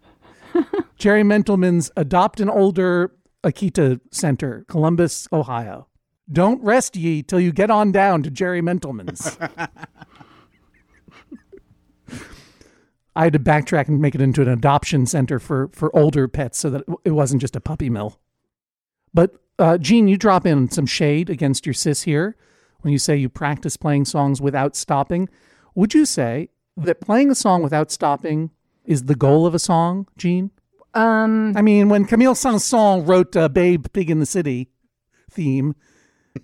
Jerry 0.98 1.22
Mentelman's 1.24 1.92
Adopt 1.96 2.40
an 2.40 2.50
Older 2.50 3.12
Akita 3.44 4.00
Center, 4.12 4.66
Columbus, 4.68 5.28
Ohio. 5.32 5.88
Don't 6.32 6.62
rest 6.64 6.96
ye 6.96 7.22
till 7.22 7.40
you 7.40 7.52
get 7.52 7.70
on 7.70 7.92
down 7.92 8.24
to 8.24 8.32
Jerry 8.32 8.62
Mentalman's. 8.62 9.38
I 13.20 13.26
had 13.26 13.34
to 13.34 13.40
backtrack 13.40 13.90
and 13.90 14.00
make 14.00 14.16
it 14.16 14.22
into 14.22 14.42
an 14.42 14.48
adoption 14.48 15.06
center 15.06 15.40
for, 15.40 15.70
for 15.74 15.94
older 15.94 16.30
pets 16.30 16.58
so 16.58 16.70
that 16.70 16.84
it 17.04 17.12
wasn't 17.12 17.42
just 17.42 17.54
a 17.54 17.60
puppy 17.60 17.90
mill. 17.90 18.18
But, 19.14 19.36
uh, 19.60 19.78
Gene, 19.78 20.08
you 20.08 20.16
drop 20.16 20.46
in 20.46 20.72
some 20.72 20.86
shade 20.86 21.30
against 21.30 21.66
your 21.66 21.74
sis 21.74 22.04
here 22.04 22.38
when 22.80 22.94
you 22.94 22.98
say 22.98 23.18
you 23.18 23.28
practice 23.28 23.76
playing 23.76 24.06
songs 24.06 24.40
without 24.40 24.74
stopping. 24.78 25.28
Would 25.76 25.94
you 25.94 26.06
say 26.06 26.48
that 26.78 27.02
playing 27.02 27.30
a 27.30 27.36
song 27.36 27.62
without 27.62 27.92
stopping 27.92 28.52
is 28.86 29.04
the 29.04 29.16
goal 29.16 29.46
of 29.46 29.54
a 29.54 29.60
song, 29.60 30.08
Gene? 30.18 30.52
Um, 30.94 31.58
I 31.58 31.62
mean, 31.62 31.90
when 31.90 32.06
Camille 32.06 32.36
Saint-Saëns 32.36 33.06
wrote 33.06 33.36
uh, 33.36 33.50
"Babe, 33.50 33.86
Pig 33.92 34.10
in 34.10 34.22
the 34.22 34.26
City" 34.26 34.70
theme, 35.30 35.76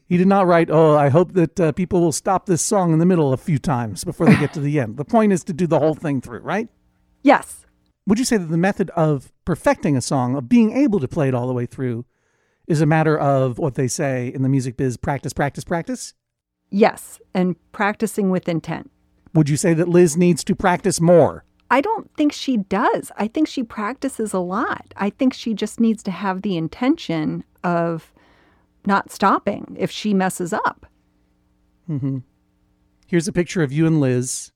he 0.08 0.18
did 0.18 0.28
not 0.28 0.48
write, 0.48 0.70
"Oh, 0.70 0.96
I 0.96 1.10
hope 1.10 1.34
that 1.34 1.60
uh, 1.60 1.72
people 1.72 2.02
will 2.02 2.12
stop 2.12 2.46
this 2.46 2.62
song 2.62 2.94
in 2.94 3.00
the 3.00 3.06
middle 3.06 3.34
a 3.34 3.38
few 3.38 3.58
times 3.58 4.04
before 4.04 4.26
they 4.26 4.36
get 4.38 4.54
to 4.54 4.60
the 4.60 4.80
end." 4.80 4.98
The 4.98 5.06
point 5.06 5.34
is 5.34 5.44
to 5.46 5.54
do 5.54 5.68
the 5.68 5.80
whole 5.80 5.96
thing 5.96 6.22
through, 6.22 6.40
right? 6.40 6.70
yes. 7.24 7.66
Would 8.08 8.20
you 8.20 8.26
say 8.26 8.38
that 8.38 8.46
the 8.46 8.58
method 8.58 8.92
of 8.92 9.34
perfecting 9.46 9.98
a 9.98 10.02
song, 10.02 10.36
of 10.36 10.48
being 10.48 10.72
able 10.78 11.00
to 11.00 11.08
play 11.08 11.28
it 11.28 11.34
all 11.34 11.48
the 11.48 11.54
way 11.54 11.66
through, 11.66 12.06
is 12.68 12.80
a 12.80 12.86
matter 12.86 13.18
of 13.18 13.58
what 13.58 13.74
they 13.74 13.88
say 13.88 14.32
in 14.34 14.44
the 14.44 14.50
music 14.50 14.78
biz: 14.78 14.96
practice, 14.98 15.34
practice, 15.34 15.64
practice? 15.64 16.14
Yes. 16.70 17.20
And 17.34 17.56
practicing 17.72 18.30
with 18.30 18.48
intent. 18.48 18.92
Would 19.34 19.50
you 19.50 19.58
say 19.58 19.74
that 19.74 19.90
Liz 19.90 20.16
needs 20.16 20.44
to 20.46 20.56
practice 20.56 21.02
more? 21.02 21.46
I 21.72 21.82
don't 21.82 22.10
think 22.16 22.32
she 22.32 22.58
does. 22.58 23.12
I 23.18 23.28
think 23.28 23.48
she 23.48 23.64
practices 23.64 24.34
a 24.34 24.40
lot. 24.40 24.94
I 24.98 25.10
think 25.10 25.34
she 25.34 25.54
just 25.54 25.80
needs 25.80 26.04
to 26.04 26.12
have 26.12 26.42
the 26.42 26.58
intention 26.58 27.44
of 27.64 28.14
not 28.88 29.12
stopping 29.12 29.76
if 29.80 29.92
she 29.92 30.14
messes 30.14 30.54
up. 30.54 30.86
Mm-hmm. 31.90 32.20
Here's 33.08 33.28
a 33.28 33.34
picture 33.34 33.62
of 33.62 33.72
you 33.72 33.86
and 33.86 34.00
Liz 34.00 34.52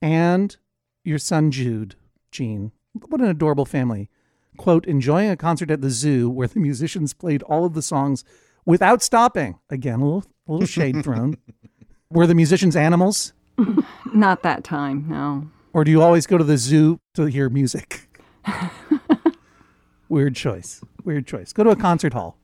and 0.00 0.56
your 1.04 1.18
son 1.18 1.50
Jude, 1.50 1.94
Gene. 2.30 2.72
What 3.08 3.20
an 3.20 3.28
adorable 3.28 3.64
family. 3.64 4.10
Quote, 4.56 4.86
enjoying 4.86 5.30
a 5.30 5.36
concert 5.36 5.70
at 5.70 5.80
the 5.80 5.90
zoo 5.90 6.28
where 6.28 6.48
the 6.48 6.60
musicians 6.60 7.14
played 7.14 7.42
all 7.44 7.64
of 7.64 7.74
the 7.74 7.82
songs 7.82 8.24
without 8.66 9.02
stopping. 9.02 9.58
Again, 9.70 10.00
a 10.00 10.04
little, 10.04 10.24
a 10.46 10.52
little 10.52 10.66
shade 10.66 11.02
thrown. 11.02 11.36
Were 12.10 12.26
the 12.26 12.34
musicians 12.34 12.76
animals? 12.76 13.32
Not 14.12 14.42
that 14.42 14.64
time, 14.64 15.06
no. 15.08 15.48
Or 15.72 15.84
do 15.84 15.90
you 15.90 16.02
always 16.02 16.26
go 16.26 16.36
to 16.36 16.44
the 16.44 16.58
zoo 16.58 17.00
to 17.14 17.24
hear 17.24 17.48
music? 17.48 18.08
Weird 20.08 20.36
choice. 20.36 20.82
Weird 21.04 21.26
choice. 21.26 21.54
Go 21.54 21.64
to 21.64 21.70
a 21.70 21.76
concert 21.76 22.12
hall. 22.12 22.36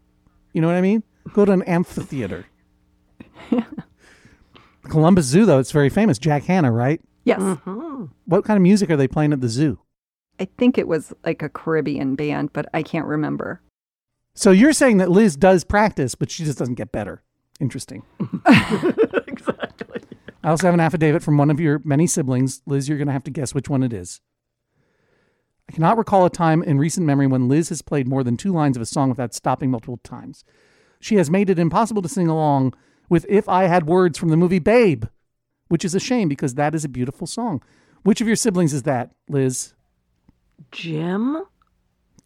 You 0.55 0.63
know 0.63 0.69
what 0.69 0.77
I 0.77 0.81
mean? 0.81 1.03
Go 1.33 1.45
to 1.45 1.53
an 1.53 1.63
amphitheater. 1.63 2.47
Columbus 4.89 5.27
Zoo, 5.27 5.45
though, 5.45 5.59
it's 5.59 5.73
very 5.73 5.89
famous. 5.89 6.19
Jack 6.19 6.45
Hanna, 6.45 6.73
right? 6.73 7.01
Yes. 7.25 7.41
Mm-hmm. 7.41 8.05
What 8.25 8.45
kind 8.45 8.57
of 8.57 8.63
music 8.63 8.91
are 8.91 8.97
they 8.97 9.09
playing 9.09 9.33
at 9.33 9.41
the 9.41 9.49
zoo? 9.49 9.79
I 10.41 10.49
think 10.57 10.79
it 10.79 10.89
was 10.89 11.13
like 11.25 11.43
a 11.43 11.49
Caribbean 11.49 12.15
band, 12.15 12.53
but 12.53 12.67
I 12.73 12.83
can't 12.83 13.07
remember. 13.07 13.61
So 14.35 14.51
you're 14.51 14.73
saying 14.73 14.99
that 14.99 15.11
Liz 15.11 15.37
does 15.37 15.65
practice, 15.65 16.15
but 16.15 16.31
she 16.31 16.45
just 16.45 16.59
doesn't 16.59 16.77
get 16.77 16.93
better. 16.93 17.23
Interesting. 17.61 18.05
exactly. 19.27 20.03
I 20.45 20.51
also 20.51 20.69
have 20.69 20.75
an 20.75 20.81
affidavit 20.81 21.23
from 21.23 21.37
one 21.37 21.51
of 21.51 21.59
your 21.59 21.81
many 21.85 22.07
siblings. 22.07 22.63
Liz, 22.65 22.89
you're 22.89 22.99
going 22.99 23.09
to 23.09 23.13
have 23.13 23.25
to 23.25 23.31
guess 23.31 23.53
which 23.53 23.69
one 23.69 23.83
it 23.83 23.93
is. 23.93 24.21
I 25.69 25.73
cannot 25.73 25.99
recall 25.99 26.25
a 26.25 26.31
time 26.31 26.63
in 26.63 26.79
recent 26.79 27.05
memory 27.05 27.27
when 27.27 27.49
Liz 27.49 27.69
has 27.69 27.83
played 27.83 28.09
more 28.09 28.25
than 28.25 28.37
two 28.37 28.53
lines 28.53 28.77
of 28.77 28.83
a 28.83 28.87
song 28.87 29.11
without 29.11 29.35
stopping 29.35 29.71
multiple 29.71 29.99
times. 30.03 30.45
She 31.01 31.17
has 31.17 31.31
made 31.31 31.51
it 31.51 31.59
impossible 31.59 32.03
to 32.03 32.09
sing 32.09 32.29
along 32.29 32.75
with 33.09 33.25
If 33.29 33.49
I 33.49 33.65
Had 33.65 33.87
Words 33.87 34.19
from 34.19 34.29
the 34.29 34.37
movie 34.37 34.59
Babe, 34.59 35.05
which 35.69 35.85
is 35.85 35.95
a 35.95 36.01
shame 36.01 36.29
because 36.29 36.55
that 36.55 36.75
is 36.75 36.85
a 36.85 36.89
beautiful 36.89 37.27
song. 37.27 37.63
Which 38.03 38.21
of 38.21 38.27
your 38.27 38.37
siblings 38.37 38.73
is 38.73 38.85
that, 38.85 39.11
Liz? 39.29 39.75
Jim, 40.73 41.43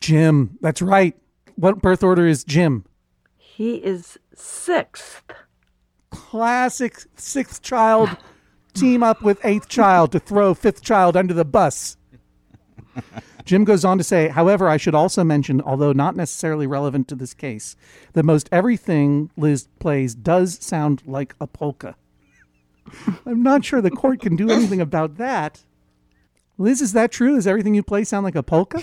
Jim. 0.01 0.59
That's 0.61 0.83
right. 0.83 1.17
What 1.57 1.83
birth 1.83 2.03
order 2.03 2.27
is 2.27 2.45
Jim? 2.45 2.85
he 3.37 3.75
is 3.77 4.19
sixth. 4.35 5.23
classic 6.11 6.97
sixth 7.17 7.63
child 7.63 8.09
team 8.73 9.03
up 9.03 9.23
with 9.23 9.39
eighth 9.45 9.69
child 9.69 10.11
to 10.13 10.19
throw 10.19 10.55
fifth 10.55 10.83
child 10.83 11.17
under 11.17 11.35
the 11.35 11.45
bus. 11.45 11.97
Jim 13.45 13.65
goes 13.65 13.85
on 13.85 13.99
to 13.99 14.05
say, 14.05 14.29
however, 14.29 14.69
I 14.69 14.77
should 14.77 14.95
also 14.95 15.25
mention, 15.25 15.61
although 15.61 15.93
not 15.93 16.17
necessarily 16.17 16.67
relevant 16.67 17.09
to 17.09 17.15
this 17.15 17.35
case, 17.35 17.77
that 18.13 18.25
most 18.25 18.49
everything 18.53 19.31
Liz 19.37 19.69
plays 19.79 20.15
does 20.15 20.59
sound 20.65 21.03
like 21.07 21.35
a 21.41 21.47
polka. 21.47 21.97
I'm 23.27 23.43
not 23.43 23.65
sure 23.65 23.81
the 23.81 23.91
court 23.91 24.21
can 24.21 24.37
do 24.37 24.51
anything 24.51 24.81
about 24.81 25.17
that. 25.17 25.65
Liz, 26.59 26.81
is 26.81 26.93
that 26.93 27.11
true? 27.11 27.35
Does 27.35 27.47
everything 27.47 27.75
you 27.75 27.83
play 27.83 28.05
sound 28.05 28.25
like 28.25 28.37
a 28.37 28.43
polka? 28.43 28.83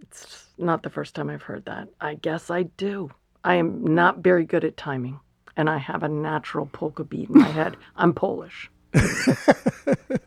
It's 0.00 0.46
not 0.58 0.82
the 0.82 0.90
first 0.90 1.14
time 1.14 1.30
I've 1.30 1.42
heard 1.42 1.64
that. 1.64 1.88
I 2.00 2.14
guess 2.14 2.50
I 2.50 2.64
do. 2.64 3.10
I 3.44 3.54
am 3.56 3.94
not 3.94 4.18
very 4.18 4.44
good 4.44 4.64
at 4.64 4.76
timing, 4.76 5.20
and 5.56 5.70
I 5.70 5.78
have 5.78 6.02
a 6.02 6.08
natural 6.08 6.66
polka 6.66 7.04
beat 7.04 7.28
in 7.28 7.38
my 7.38 7.46
head. 7.48 7.76
I'm 7.96 8.12
Polish. 8.12 8.70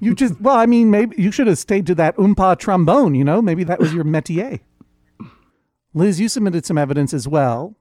You 0.00 0.14
just, 0.14 0.40
well, 0.40 0.56
I 0.56 0.66
mean, 0.66 0.90
maybe 0.90 1.20
you 1.20 1.30
should 1.30 1.46
have 1.46 1.58
stayed 1.58 1.86
to 1.86 1.94
that 1.96 2.16
umpa 2.16 2.58
trombone, 2.58 3.14
you 3.14 3.24
know? 3.24 3.42
Maybe 3.42 3.64
that 3.64 3.78
was 3.78 3.92
your 3.92 4.04
métier. 4.04 4.60
Liz, 5.92 6.18
you 6.18 6.28
submitted 6.28 6.66
some 6.66 6.78
evidence 6.78 7.14
as 7.14 7.28
well. 7.28 7.76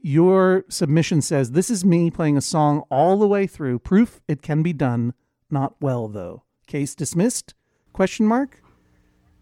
Your 0.00 0.64
submission 0.68 1.20
says, 1.20 1.50
This 1.50 1.68
is 1.68 1.84
me 1.84 2.10
playing 2.10 2.36
a 2.36 2.40
song 2.40 2.84
all 2.90 3.18
the 3.18 3.28
way 3.28 3.46
through. 3.46 3.80
Proof 3.80 4.20
it 4.28 4.40
can 4.40 4.62
be 4.62 4.72
done. 4.72 5.12
Not 5.50 5.74
well, 5.80 6.08
though. 6.08 6.44
Case 6.66 6.94
dismissed. 6.94 7.54
Question 7.92 8.26
mark. 8.26 8.62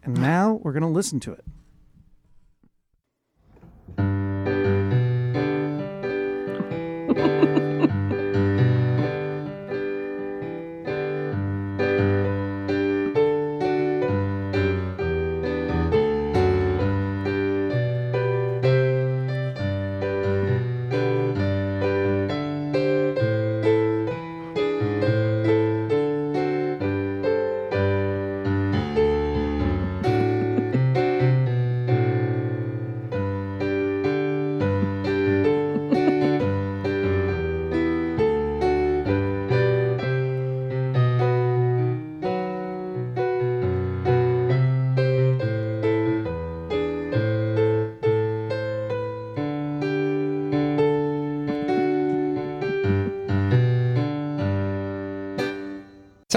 And 0.02 0.20
now 0.20 0.61
we're 0.62 0.72
going 0.72 0.83
to 0.83 0.88
listen 0.88 1.20
to 1.20 1.33
it. 1.33 1.44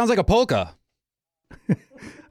Sounds 0.02 0.10
like 0.10 0.18
a 0.18 0.24
polka. 0.24 0.76
I 1.70 1.76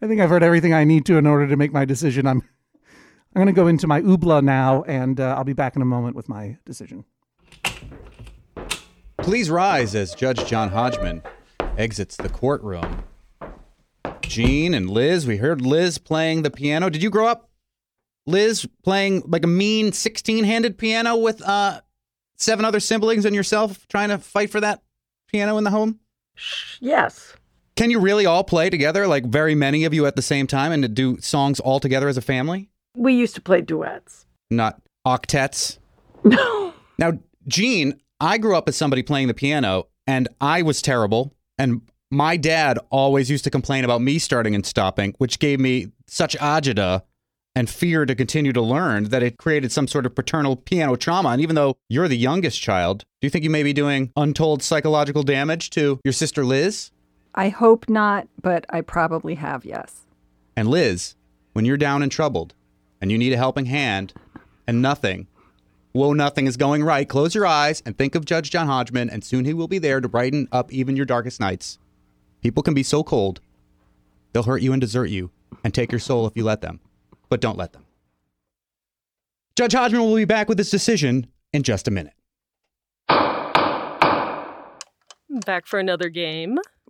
think 0.08 0.20
I've 0.20 0.28
heard 0.28 0.42
everything 0.42 0.74
I 0.74 0.82
need 0.82 1.06
to 1.06 1.18
in 1.18 1.24
order 1.24 1.46
to 1.46 1.56
make 1.56 1.72
my 1.72 1.84
decision. 1.84 2.26
I'm 2.26 2.42
I'm 2.42 3.36
going 3.36 3.46
to 3.46 3.52
go 3.52 3.68
into 3.68 3.86
my 3.86 4.00
oobla 4.00 4.42
now, 4.42 4.82
and 4.88 5.20
uh, 5.20 5.36
I'll 5.36 5.44
be 5.44 5.52
back 5.52 5.76
in 5.76 5.82
a 5.82 5.84
moment 5.84 6.16
with 6.16 6.28
my 6.28 6.58
decision. 6.64 7.04
Please 9.18 9.50
rise 9.50 9.94
as 9.94 10.16
Judge 10.16 10.44
John 10.46 10.70
Hodgman 10.70 11.22
exits 11.78 12.16
the 12.16 12.28
courtroom. 12.28 13.04
Gene 14.22 14.74
and 14.74 14.90
Liz, 14.90 15.24
we 15.24 15.36
heard 15.36 15.60
Liz 15.60 15.96
playing 15.96 16.42
the 16.42 16.50
piano. 16.50 16.90
Did 16.90 17.04
you 17.04 17.10
grow 17.10 17.28
up, 17.28 17.50
Liz, 18.26 18.66
playing 18.82 19.22
like 19.28 19.44
a 19.44 19.46
mean 19.46 19.92
16 19.92 20.42
handed 20.42 20.76
piano 20.76 21.16
with 21.16 21.40
uh, 21.42 21.82
seven 22.36 22.64
other 22.64 22.80
siblings 22.80 23.24
and 23.24 23.36
yourself 23.36 23.86
trying 23.86 24.08
to 24.08 24.18
fight 24.18 24.50
for 24.50 24.60
that 24.60 24.82
piano 25.28 25.56
in 25.56 25.62
the 25.62 25.70
home? 25.70 26.00
Yes. 26.80 27.36
Can 27.80 27.90
you 27.90 27.98
really 27.98 28.26
all 28.26 28.44
play 28.44 28.68
together, 28.68 29.06
like 29.06 29.24
very 29.24 29.54
many 29.54 29.84
of 29.84 29.94
you 29.94 30.04
at 30.04 30.14
the 30.14 30.20
same 30.20 30.46
time, 30.46 30.70
and 30.70 30.82
to 30.82 30.88
do 30.88 31.18
songs 31.22 31.60
all 31.60 31.80
together 31.80 32.08
as 32.10 32.18
a 32.18 32.20
family? 32.20 32.68
We 32.94 33.14
used 33.14 33.34
to 33.36 33.40
play 33.40 33.62
duets. 33.62 34.26
Not 34.50 34.82
octets? 35.06 35.78
No. 36.22 36.74
Now, 36.98 37.12
Gene, 37.48 37.98
I 38.20 38.36
grew 38.36 38.54
up 38.54 38.68
as 38.68 38.76
somebody 38.76 39.02
playing 39.02 39.28
the 39.28 39.32
piano, 39.32 39.86
and 40.06 40.28
I 40.42 40.60
was 40.60 40.82
terrible. 40.82 41.32
And 41.56 41.80
my 42.10 42.36
dad 42.36 42.78
always 42.90 43.30
used 43.30 43.44
to 43.44 43.50
complain 43.50 43.82
about 43.82 44.02
me 44.02 44.18
starting 44.18 44.54
and 44.54 44.66
stopping, 44.66 45.14
which 45.16 45.38
gave 45.38 45.58
me 45.58 45.86
such 46.06 46.36
agita 46.36 47.04
and 47.54 47.70
fear 47.70 48.04
to 48.04 48.14
continue 48.14 48.52
to 48.52 48.60
learn 48.60 49.04
that 49.04 49.22
it 49.22 49.38
created 49.38 49.72
some 49.72 49.88
sort 49.88 50.04
of 50.04 50.14
paternal 50.14 50.54
piano 50.54 50.96
trauma. 50.96 51.30
And 51.30 51.40
even 51.40 51.56
though 51.56 51.78
you're 51.88 52.08
the 52.08 52.18
youngest 52.18 52.60
child, 52.60 53.06
do 53.22 53.26
you 53.26 53.30
think 53.30 53.42
you 53.42 53.48
may 53.48 53.62
be 53.62 53.72
doing 53.72 54.12
untold 54.16 54.62
psychological 54.62 55.22
damage 55.22 55.70
to 55.70 55.98
your 56.04 56.12
sister 56.12 56.44
Liz? 56.44 56.90
I 57.34 57.48
hope 57.48 57.88
not, 57.88 58.28
but 58.40 58.64
I 58.70 58.80
probably 58.80 59.36
have, 59.36 59.64
yes. 59.64 60.06
And 60.56 60.68
Liz, 60.68 61.14
when 61.52 61.64
you're 61.64 61.76
down 61.76 62.02
and 62.02 62.10
troubled 62.10 62.54
and 63.00 63.10
you 63.10 63.18
need 63.18 63.32
a 63.32 63.36
helping 63.36 63.66
hand 63.66 64.12
and 64.66 64.82
nothing, 64.82 65.26
whoa, 65.92 66.12
nothing 66.12 66.46
is 66.46 66.56
going 66.56 66.82
right, 66.82 67.08
close 67.08 67.34
your 67.34 67.46
eyes 67.46 67.82
and 67.86 67.96
think 67.96 68.14
of 68.14 68.24
Judge 68.24 68.50
John 68.50 68.66
Hodgman, 68.66 69.10
and 69.10 69.24
soon 69.24 69.44
he 69.44 69.54
will 69.54 69.68
be 69.68 69.78
there 69.78 70.00
to 70.00 70.08
brighten 70.08 70.48
up 70.52 70.72
even 70.72 70.96
your 70.96 71.06
darkest 71.06 71.40
nights. 71.40 71.78
People 72.42 72.62
can 72.62 72.74
be 72.74 72.82
so 72.82 73.02
cold, 73.02 73.40
they'll 74.32 74.42
hurt 74.42 74.62
you 74.62 74.72
and 74.72 74.80
desert 74.80 75.10
you 75.10 75.30
and 75.64 75.72
take 75.72 75.92
your 75.92 75.98
soul 75.98 76.26
if 76.26 76.36
you 76.36 76.44
let 76.44 76.60
them, 76.60 76.80
but 77.28 77.40
don't 77.40 77.58
let 77.58 77.72
them. 77.72 77.84
Judge 79.56 79.72
Hodgman 79.72 80.02
will 80.02 80.16
be 80.16 80.24
back 80.24 80.48
with 80.48 80.58
his 80.58 80.70
decision 80.70 81.26
in 81.52 81.62
just 81.62 81.86
a 81.86 81.90
minute. 81.90 82.14
Back 85.44 85.66
for 85.66 85.78
another 85.78 86.08
game. 86.08 86.58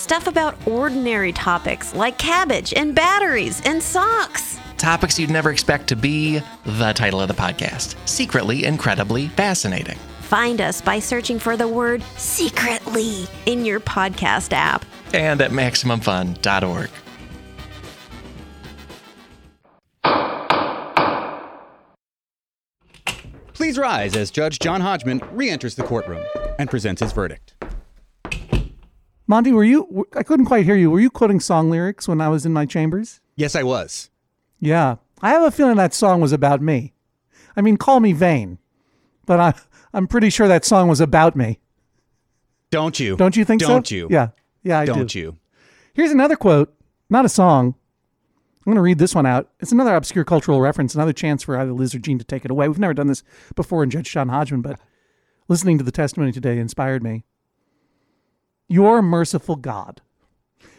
Stuff 0.00 0.26
about 0.26 0.56
ordinary 0.66 1.30
topics 1.30 1.94
like 1.94 2.16
cabbage 2.16 2.72
and 2.72 2.94
batteries 2.94 3.60
and 3.66 3.82
socks. 3.82 4.58
Topics 4.78 5.18
you'd 5.18 5.28
never 5.28 5.50
expect 5.50 5.88
to 5.88 5.94
be 5.94 6.40
the 6.64 6.92
title 6.94 7.20
of 7.20 7.28
the 7.28 7.34
podcast 7.34 7.96
Secretly 8.08 8.64
Incredibly 8.64 9.28
Fascinating. 9.28 9.98
Find 10.22 10.62
us 10.62 10.80
by 10.80 11.00
searching 11.00 11.38
for 11.38 11.54
the 11.54 11.68
word 11.68 12.02
secretly 12.16 13.26
in 13.44 13.66
your 13.66 13.78
podcast 13.78 14.54
app. 14.54 14.86
And 15.12 15.42
at 15.42 15.50
MaximumFun.org. 15.50 16.88
Please 23.52 23.76
rise 23.76 24.16
as 24.16 24.30
Judge 24.30 24.60
John 24.60 24.80
Hodgman 24.80 25.20
re 25.32 25.50
enters 25.50 25.74
the 25.74 25.82
courtroom 25.82 26.24
and 26.58 26.70
presents 26.70 27.02
his 27.02 27.12
verdict. 27.12 27.52
Monty, 29.30 29.52
were 29.52 29.62
you? 29.62 30.08
I 30.16 30.24
couldn't 30.24 30.46
quite 30.46 30.64
hear 30.64 30.74
you. 30.74 30.90
Were 30.90 30.98
you 30.98 31.08
quoting 31.08 31.38
song 31.38 31.70
lyrics 31.70 32.08
when 32.08 32.20
I 32.20 32.28
was 32.28 32.44
in 32.44 32.52
my 32.52 32.66
chambers? 32.66 33.20
Yes, 33.36 33.54
I 33.54 33.62
was. 33.62 34.10
Yeah, 34.58 34.96
I 35.22 35.30
have 35.30 35.44
a 35.44 35.52
feeling 35.52 35.76
that 35.76 35.94
song 35.94 36.20
was 36.20 36.32
about 36.32 36.60
me. 36.60 36.94
I 37.54 37.60
mean, 37.60 37.76
call 37.76 38.00
me 38.00 38.12
vain, 38.12 38.58
but 39.26 39.38
I, 39.38 39.54
I'm 39.94 40.08
pretty 40.08 40.30
sure 40.30 40.48
that 40.48 40.64
song 40.64 40.88
was 40.88 41.00
about 41.00 41.36
me. 41.36 41.60
Don't 42.70 42.98
you? 42.98 43.16
Don't 43.16 43.36
you 43.36 43.44
think 43.44 43.62
so? 43.62 43.68
Don't 43.68 43.88
you? 43.88 44.08
Yeah, 44.10 44.30
yeah, 44.64 44.80
I 44.80 44.84
Don't 44.84 45.06
do. 45.06 45.18
you? 45.20 45.38
Here's 45.94 46.10
another 46.10 46.34
quote, 46.34 46.74
not 47.08 47.24
a 47.24 47.28
song. 47.28 47.76
I'm 47.76 48.64
going 48.64 48.74
to 48.74 48.82
read 48.82 48.98
this 48.98 49.14
one 49.14 49.26
out. 49.26 49.48
It's 49.60 49.70
another 49.70 49.94
obscure 49.94 50.24
cultural 50.24 50.60
reference, 50.60 50.96
another 50.96 51.12
chance 51.12 51.44
for 51.44 51.56
either 51.56 51.72
Liz 51.72 51.94
or 51.94 52.00
Gene 52.00 52.18
to 52.18 52.24
take 52.24 52.44
it 52.44 52.50
away. 52.50 52.66
We've 52.66 52.80
never 52.80 52.94
done 52.94 53.06
this 53.06 53.22
before 53.54 53.84
in 53.84 53.90
Judge 53.90 54.10
John 54.10 54.28
Hodgman, 54.28 54.62
but 54.62 54.80
listening 55.46 55.78
to 55.78 55.84
the 55.84 55.92
testimony 55.92 56.32
today 56.32 56.58
inspired 56.58 57.04
me. 57.04 57.22
Your 58.70 59.02
merciful 59.02 59.56
God. 59.56 60.00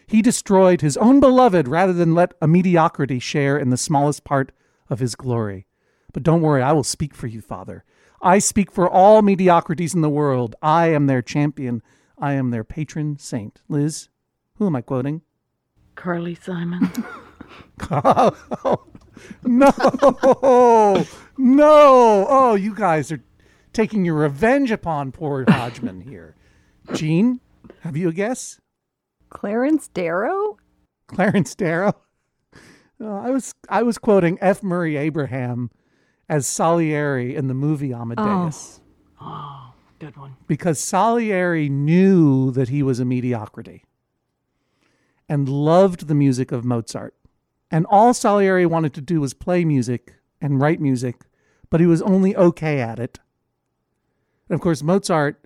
He 0.07 0.21
destroyed 0.21 0.79
his 0.79 0.95
own 0.95 1.19
beloved 1.19 1.67
rather 1.67 1.91
than 1.91 2.15
let 2.15 2.33
a 2.41 2.47
mediocrity 2.47 3.19
share 3.19 3.57
in 3.57 3.69
the 3.69 3.75
smallest 3.75 4.23
part 4.23 4.53
of 4.89 4.99
his 4.99 5.13
glory. 5.13 5.67
But 6.13 6.23
don't 6.23 6.39
worry, 6.39 6.61
I 6.61 6.71
will 6.71 6.85
speak 6.85 7.13
for 7.13 7.27
you, 7.27 7.41
Father. 7.41 7.83
I 8.21 8.39
speak 8.39 8.71
for 8.71 8.89
all 8.89 9.21
mediocrities 9.21 9.93
in 9.93 9.99
the 9.99 10.09
world. 10.09 10.55
I 10.61 10.87
am 10.87 11.07
their 11.07 11.21
champion. 11.21 11.83
I 12.17 12.31
am 12.31 12.51
their 12.51 12.63
patron 12.63 13.17
saint. 13.19 13.59
Liz, 13.67 14.07
who 14.55 14.67
am 14.67 14.75
I 14.77 14.81
quoting? 14.81 15.21
Carly 15.95 16.35
Simon. 16.35 16.89
Oh, 17.91 18.85
no, 19.43 21.05
no. 21.37 22.25
Oh, 22.29 22.55
you 22.55 22.73
guys 22.73 23.11
are 23.11 23.21
taking 23.73 24.05
your 24.05 24.15
revenge 24.15 24.71
upon 24.71 25.11
poor 25.11 25.43
Hodgman 25.45 25.99
here. 25.99 26.37
Gene, 26.93 27.41
have 27.81 27.95
you 27.97 28.09
a 28.09 28.13
guess? 28.13 28.59
Clarence 29.29 29.87
Darrow? 29.87 30.57
Clarence 31.07 31.55
Darrow. 31.55 31.93
Uh, 33.03 33.19
I 33.19 33.31
was 33.31 33.55
I 33.67 33.81
was 33.81 33.97
quoting 33.97 34.37
F. 34.41 34.61
Murray 34.61 34.95
Abraham 34.95 35.71
as 36.29 36.45
Salieri 36.45 37.35
in 37.35 37.47
the 37.47 37.55
movie 37.55 37.91
Amadeus 37.91 38.79
Oh, 39.19 39.73
good 39.97 40.15
one. 40.17 40.35
because 40.45 40.79
Salieri 40.79 41.67
knew 41.67 42.51
that 42.51 42.69
he 42.69 42.83
was 42.83 42.99
a 42.99 43.05
mediocrity 43.05 43.85
and 45.27 45.49
loved 45.49 46.07
the 46.09 46.13
music 46.13 46.51
of 46.51 46.63
Mozart. 46.63 47.15
And 47.71 47.87
all 47.89 48.13
Salieri 48.13 48.67
wanted 48.67 48.93
to 48.93 49.01
do 49.01 49.19
was 49.19 49.33
play 49.33 49.65
music 49.65 50.13
and 50.39 50.61
write 50.61 50.79
music, 50.79 51.21
but 51.71 51.79
he 51.79 51.87
was 51.87 52.03
only 52.03 52.35
okay 52.35 52.81
at 52.81 52.99
it. 52.99 53.17
And 54.47 54.53
of 54.53 54.61
course, 54.61 54.83
Mozart 54.83 55.40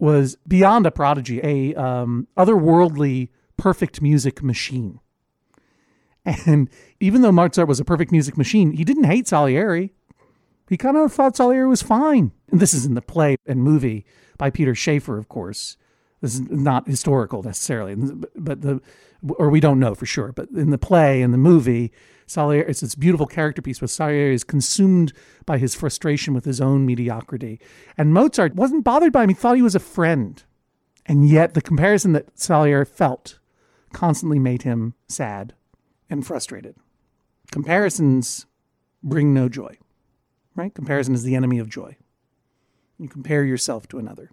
was 0.00 0.36
beyond 0.48 0.86
a 0.86 0.90
prodigy, 0.90 1.40
a 1.44 1.74
um, 1.74 2.26
otherworldly, 2.36 3.28
perfect 3.56 4.00
music 4.00 4.42
machine. 4.42 4.98
And 6.24 6.68
even 7.00 7.22
though 7.22 7.32
Mozart 7.32 7.68
was 7.68 7.80
a 7.80 7.84
perfect 7.84 8.12
music 8.12 8.36
machine, 8.36 8.72
he 8.72 8.84
didn't 8.84 9.04
hate 9.04 9.26
Salieri. 9.26 9.92
He 10.68 10.76
kind 10.76 10.96
of 10.96 11.12
thought 11.12 11.36
Salieri 11.36 11.66
was 11.66 11.82
fine. 11.82 12.32
And 12.50 12.60
this 12.60 12.74
is 12.74 12.84
in 12.84 12.94
the 12.94 13.02
play 13.02 13.36
and 13.46 13.62
movie 13.62 14.04
by 14.38 14.50
Peter 14.50 14.74
Shaffer, 14.74 15.18
of 15.18 15.28
course. 15.28 15.76
This 16.20 16.34
is 16.34 16.42
not 16.42 16.86
historical 16.86 17.42
necessarily, 17.42 17.96
but 18.36 18.60
the 18.60 18.80
or 19.28 19.50
we 19.50 19.60
don't 19.60 19.78
know 19.78 19.94
for 19.94 20.06
sure. 20.06 20.32
But 20.32 20.50
in 20.50 20.70
the 20.70 20.78
play 20.78 21.22
and 21.22 21.32
the 21.32 21.38
movie, 21.38 21.92
Salieri 22.30 22.64
it's 22.70 22.80
this 22.80 22.94
beautiful 22.94 23.26
character 23.26 23.60
piece 23.60 23.80
where 23.80 23.88
Salieri 23.88 24.34
is 24.34 24.44
consumed 24.44 25.12
by 25.46 25.58
his 25.58 25.74
frustration 25.74 26.32
with 26.32 26.44
his 26.44 26.60
own 26.60 26.86
mediocrity, 26.86 27.58
and 27.98 28.14
Mozart 28.14 28.54
wasn't 28.54 28.84
bothered 28.84 29.12
by 29.12 29.24
him. 29.24 29.30
He 29.30 29.34
thought 29.34 29.56
he 29.56 29.62
was 29.62 29.74
a 29.74 29.80
friend, 29.80 30.40
and 31.06 31.28
yet 31.28 31.54
the 31.54 31.60
comparison 31.60 32.12
that 32.12 32.38
Salieri 32.38 32.84
felt 32.84 33.40
constantly 33.92 34.38
made 34.38 34.62
him 34.62 34.94
sad 35.08 35.54
and 36.08 36.24
frustrated. 36.24 36.76
Comparisons 37.50 38.46
bring 39.02 39.34
no 39.34 39.48
joy, 39.48 39.76
right? 40.54 40.72
Comparison 40.72 41.14
is 41.14 41.24
the 41.24 41.34
enemy 41.34 41.58
of 41.58 41.68
joy. 41.68 41.96
You 42.96 43.08
compare 43.08 43.42
yourself 43.42 43.88
to 43.88 43.98
another. 43.98 44.30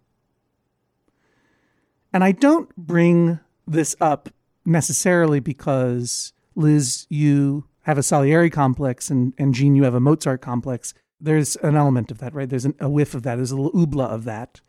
And 2.13 2.23
I 2.23 2.31
don't 2.31 2.75
bring 2.75 3.39
this 3.65 3.95
up 3.99 4.29
necessarily 4.67 5.39
because, 5.39 6.31
Liz, 6.53 7.07
you 7.09 7.66
have 7.87 7.97
a 7.97 8.03
Salieri 8.03 8.49
complex 8.49 9.09
and, 9.09 9.33
and 9.37 9.53
Gene, 9.53 9.73
you 9.73 9.83
have 9.83 9.93
a 9.93 10.01
Mozart 10.01 10.41
complex. 10.41 10.93
There's 11.21 11.55
an 11.57 11.77
element 11.77 12.11
of 12.11 12.17
that, 12.17 12.33
right? 12.33 12.47
There's 12.49 12.65
an, 12.65 12.75
a 12.81 12.89
whiff 12.89 13.15
of 13.15 13.23
that. 13.23 13.37
There's 13.37 13.51
a 13.51 13.55
little 13.55 13.71
oobla 13.71 14.09
of 14.09 14.25
that. 14.25 14.59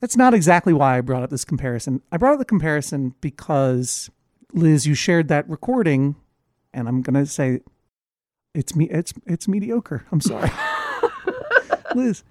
That's 0.00 0.16
not 0.16 0.34
exactly 0.34 0.74
why 0.74 0.98
I 0.98 1.00
brought 1.00 1.22
up 1.22 1.30
this 1.30 1.46
comparison. 1.46 2.02
I 2.12 2.18
brought 2.18 2.34
up 2.34 2.38
the 2.38 2.44
comparison 2.44 3.14
because, 3.22 4.10
Liz, 4.52 4.86
you 4.86 4.94
shared 4.94 5.28
that 5.28 5.48
recording, 5.48 6.16
and 6.74 6.86
I'm 6.86 7.00
going 7.00 7.14
to 7.14 7.24
say 7.24 7.60
it's 8.54 8.76
me. 8.76 8.90
It's 8.90 9.14
it's 9.26 9.48
mediocre. 9.48 10.04
I'm 10.12 10.20
sorry, 10.20 10.50
Liz. 11.94 12.24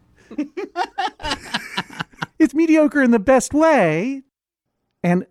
it's 2.38 2.53
mediocre 2.53 3.01
in 3.01 3.09
the 3.09 3.20
best 3.20 3.51
way. 3.55 4.22
And 5.01 5.26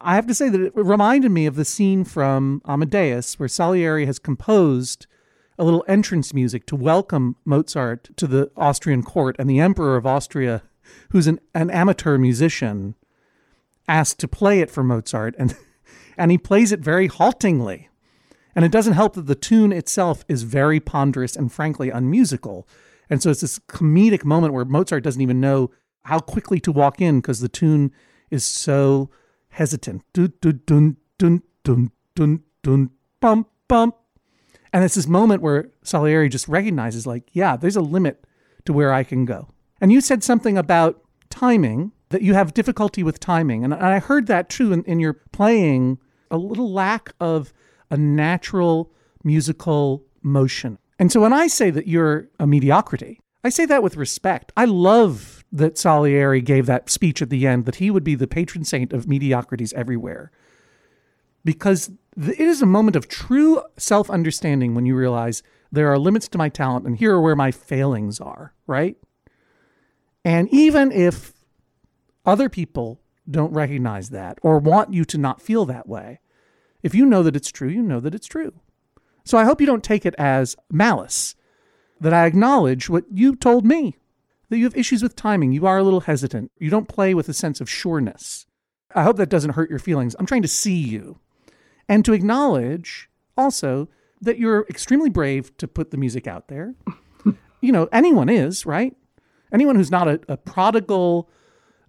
I 0.00 0.14
have 0.14 0.26
to 0.28 0.34
say 0.34 0.48
that 0.48 0.60
it 0.60 0.76
reminded 0.76 1.32
me 1.32 1.46
of 1.46 1.56
the 1.56 1.64
scene 1.64 2.04
from 2.04 2.62
Amadeus 2.64 3.38
where 3.38 3.48
Salieri 3.48 4.06
has 4.06 4.20
composed 4.20 5.06
a 5.58 5.64
little 5.64 5.84
entrance 5.88 6.32
music 6.32 6.66
to 6.66 6.76
welcome 6.76 7.34
Mozart 7.44 8.16
to 8.16 8.28
the 8.28 8.50
Austrian 8.56 9.02
court. 9.02 9.34
And 9.40 9.50
the 9.50 9.58
Emperor 9.58 9.96
of 9.96 10.06
Austria, 10.06 10.62
who's 11.10 11.26
an, 11.26 11.40
an 11.52 11.68
amateur 11.70 12.16
musician, 12.16 12.94
asked 13.88 14.20
to 14.20 14.28
play 14.28 14.60
it 14.60 14.70
for 14.70 14.84
Mozart. 14.84 15.34
And, 15.36 15.56
and 16.16 16.30
he 16.30 16.38
plays 16.38 16.70
it 16.70 16.80
very 16.80 17.08
haltingly. 17.08 17.88
And 18.54 18.64
it 18.64 18.70
doesn't 18.70 18.94
help 18.94 19.14
that 19.14 19.26
the 19.26 19.34
tune 19.34 19.72
itself 19.72 20.24
is 20.28 20.44
very 20.44 20.78
ponderous 20.78 21.34
and 21.34 21.52
frankly 21.52 21.90
unmusical. 21.90 22.68
And 23.10 23.20
so 23.20 23.30
it's 23.30 23.40
this 23.40 23.58
comedic 23.58 24.24
moment 24.24 24.54
where 24.54 24.64
Mozart 24.64 25.02
doesn't 25.02 25.22
even 25.22 25.40
know 25.40 25.72
how 26.04 26.20
quickly 26.20 26.60
to 26.60 26.72
walk 26.72 27.00
in 27.00 27.20
because 27.20 27.40
the 27.40 27.48
tune 27.48 27.90
is 28.30 28.44
so 28.44 29.10
hesitant. 29.58 30.02
Dun 30.12 30.32
dun 30.40 30.60
dun 30.66 30.96
dun 31.18 31.42
dun 31.64 31.90
dun 32.14 32.40
dun 32.62 32.90
bump 33.20 33.48
bump. 33.66 33.96
And 34.72 34.84
it's 34.84 34.94
this 34.94 35.08
moment 35.08 35.42
where 35.42 35.70
Salieri 35.82 36.28
just 36.28 36.46
recognizes, 36.46 37.06
like, 37.06 37.28
yeah, 37.32 37.56
there's 37.56 37.76
a 37.76 37.80
limit 37.80 38.24
to 38.66 38.72
where 38.72 38.92
I 38.92 39.02
can 39.02 39.24
go. 39.24 39.48
And 39.80 39.90
you 39.90 40.00
said 40.00 40.22
something 40.22 40.58
about 40.58 41.02
timing, 41.30 41.92
that 42.10 42.22
you 42.22 42.34
have 42.34 42.54
difficulty 42.54 43.02
with 43.02 43.20
timing. 43.20 43.64
And 43.64 43.74
I 43.74 43.98
heard 43.98 44.26
that 44.28 44.48
too 44.48 44.72
in, 44.72 44.84
in 44.84 45.00
your 45.00 45.14
playing, 45.32 45.98
a 46.30 46.38
little 46.38 46.72
lack 46.72 47.12
of 47.20 47.52
a 47.90 47.96
natural 47.96 48.92
musical 49.24 50.04
motion. 50.22 50.78
And 50.98 51.10
so 51.10 51.20
when 51.20 51.32
I 51.32 51.46
say 51.46 51.70
that 51.70 51.86
you're 51.86 52.28
a 52.38 52.46
mediocrity, 52.46 53.20
I 53.44 53.50
say 53.50 53.66
that 53.66 53.82
with 53.82 53.96
respect. 53.96 54.52
I 54.56 54.64
love 54.64 55.37
that 55.50 55.78
Salieri 55.78 56.40
gave 56.40 56.66
that 56.66 56.90
speech 56.90 57.22
at 57.22 57.30
the 57.30 57.46
end 57.46 57.64
that 57.64 57.76
he 57.76 57.90
would 57.90 58.04
be 58.04 58.14
the 58.14 58.26
patron 58.26 58.64
saint 58.64 58.92
of 58.92 59.08
mediocrities 59.08 59.72
everywhere. 59.72 60.30
Because 61.44 61.90
it 62.16 62.40
is 62.40 62.60
a 62.60 62.66
moment 62.66 62.96
of 62.96 63.08
true 63.08 63.62
self 63.76 64.10
understanding 64.10 64.74
when 64.74 64.86
you 64.86 64.94
realize 64.94 65.42
there 65.70 65.90
are 65.90 65.98
limits 65.98 66.28
to 66.28 66.38
my 66.38 66.48
talent 66.48 66.86
and 66.86 66.96
here 66.96 67.14
are 67.14 67.20
where 67.20 67.36
my 67.36 67.50
failings 67.50 68.20
are, 68.20 68.52
right? 68.66 68.96
And 70.24 70.48
even 70.52 70.92
if 70.92 71.32
other 72.26 72.48
people 72.48 73.00
don't 73.30 73.52
recognize 73.52 74.10
that 74.10 74.38
or 74.42 74.58
want 74.58 74.92
you 74.92 75.04
to 75.06 75.18
not 75.18 75.40
feel 75.40 75.64
that 75.66 75.88
way, 75.88 76.20
if 76.82 76.94
you 76.94 77.06
know 77.06 77.22
that 77.22 77.36
it's 77.36 77.50
true, 77.50 77.68
you 77.68 77.82
know 77.82 78.00
that 78.00 78.14
it's 78.14 78.26
true. 78.26 78.60
So 79.24 79.38
I 79.38 79.44
hope 79.44 79.60
you 79.60 79.66
don't 79.66 79.84
take 79.84 80.06
it 80.06 80.14
as 80.16 80.56
malice, 80.70 81.34
that 82.00 82.14
I 82.14 82.26
acknowledge 82.26 82.88
what 82.88 83.04
you 83.12 83.36
told 83.36 83.64
me, 83.66 83.96
that 84.48 84.58
you 84.58 84.64
have 84.64 84.76
issues 84.76 85.02
with 85.02 85.16
timing. 85.16 85.52
You 85.52 85.66
are 85.66 85.78
a 85.78 85.82
little 85.82 86.00
hesitant. 86.00 86.50
You 86.58 86.70
don't 86.70 86.88
play 86.88 87.14
with 87.14 87.28
a 87.28 87.34
sense 87.34 87.60
of 87.60 87.68
sureness. 87.68 88.46
I 88.94 89.02
hope 89.02 89.16
that 89.16 89.28
doesn't 89.28 89.52
hurt 89.52 89.70
your 89.70 89.78
feelings. 89.78 90.16
I'm 90.18 90.26
trying 90.26 90.42
to 90.42 90.48
see 90.48 90.76
you 90.76 91.18
and 91.88 92.04
to 92.04 92.12
acknowledge 92.12 93.08
also 93.36 93.88
that 94.20 94.38
you're 94.38 94.66
extremely 94.68 95.10
brave 95.10 95.56
to 95.58 95.68
put 95.68 95.90
the 95.90 95.96
music 95.96 96.26
out 96.26 96.48
there. 96.48 96.74
you 97.60 97.72
know, 97.72 97.88
anyone 97.92 98.28
is, 98.28 98.66
right? 98.66 98.96
Anyone 99.52 99.76
who's 99.76 99.90
not 99.90 100.08
a, 100.08 100.20
a 100.28 100.36
prodigal, 100.36 101.30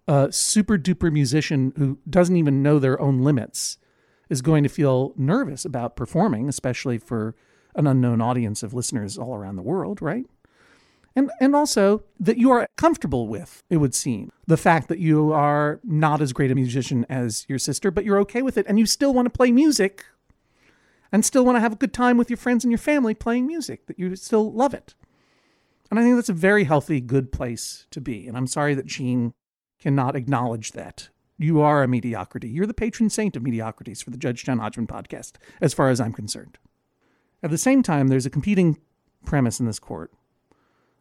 uh, 0.07 0.29
super 0.31 0.77
duper 0.77 1.11
musician 1.11 1.73
who 1.77 1.97
doesn't 2.09 2.35
even 2.35 2.61
know 2.61 2.79
their 2.79 2.99
own 3.01 3.19
limits 3.19 3.77
is 4.29 4.41
going 4.41 4.63
to 4.63 4.69
feel 4.69 5.13
nervous 5.17 5.65
about 5.65 5.95
performing, 5.95 6.47
especially 6.47 6.97
for 6.97 7.35
an 7.75 7.87
unknown 7.87 8.21
audience 8.21 8.63
of 8.63 8.73
listeners 8.73 9.17
all 9.17 9.35
around 9.35 9.55
the 9.55 9.61
world, 9.61 10.01
right? 10.01 10.25
And 11.19 11.29
and 11.41 11.53
also 11.53 12.03
that 12.17 12.37
you 12.37 12.49
are 12.49 12.65
comfortable 12.77 13.27
with, 13.27 13.61
it 13.69 13.77
would 13.77 13.93
seem, 13.93 14.31
the 14.47 14.55
fact 14.55 14.87
that 14.87 14.99
you 14.99 15.33
are 15.33 15.81
not 15.83 16.21
as 16.21 16.31
great 16.31 16.49
a 16.49 16.55
musician 16.55 17.05
as 17.09 17.45
your 17.49 17.59
sister, 17.59 17.91
but 17.91 18.05
you're 18.05 18.19
okay 18.19 18.41
with 18.41 18.57
it 18.57 18.65
and 18.69 18.79
you 18.79 18.85
still 18.85 19.13
want 19.13 19.25
to 19.25 19.29
play 19.29 19.51
music 19.51 20.05
and 21.11 21.25
still 21.25 21.43
want 21.43 21.57
to 21.57 21.59
have 21.59 21.73
a 21.73 21.75
good 21.75 21.91
time 21.91 22.15
with 22.15 22.29
your 22.29 22.37
friends 22.37 22.63
and 22.63 22.71
your 22.71 22.77
family 22.77 23.13
playing 23.13 23.47
music, 23.47 23.85
that 23.87 23.99
you 23.99 24.15
still 24.15 24.49
love 24.49 24.73
it. 24.73 24.95
And 25.91 25.99
I 25.99 26.03
think 26.03 26.15
that's 26.15 26.29
a 26.29 26.33
very 26.33 26.63
healthy, 26.63 27.01
good 27.01 27.33
place 27.33 27.85
to 27.91 27.99
be. 27.99 28.25
And 28.25 28.37
I'm 28.37 28.47
sorry 28.47 28.73
that 28.75 28.85
Gene 28.85 29.33
cannot 29.77 30.15
acknowledge 30.15 30.71
that. 30.71 31.09
You 31.37 31.59
are 31.59 31.83
a 31.83 31.87
mediocrity. 31.87 32.47
You're 32.47 32.65
the 32.65 32.73
patron 32.73 33.09
saint 33.09 33.35
of 33.35 33.43
mediocrities 33.43 34.01
for 34.01 34.11
the 34.11 34.17
Judge 34.17 34.45
John 34.45 34.59
Hodgman 34.59 34.87
podcast, 34.87 35.33
as 35.59 35.73
far 35.73 35.89
as 35.89 35.99
I'm 35.99 36.13
concerned. 36.13 36.57
At 37.43 37.49
the 37.49 37.57
same 37.57 37.83
time, 37.83 38.07
there's 38.07 38.25
a 38.25 38.29
competing 38.29 38.77
premise 39.25 39.59
in 39.59 39.65
this 39.65 39.79
court, 39.79 40.13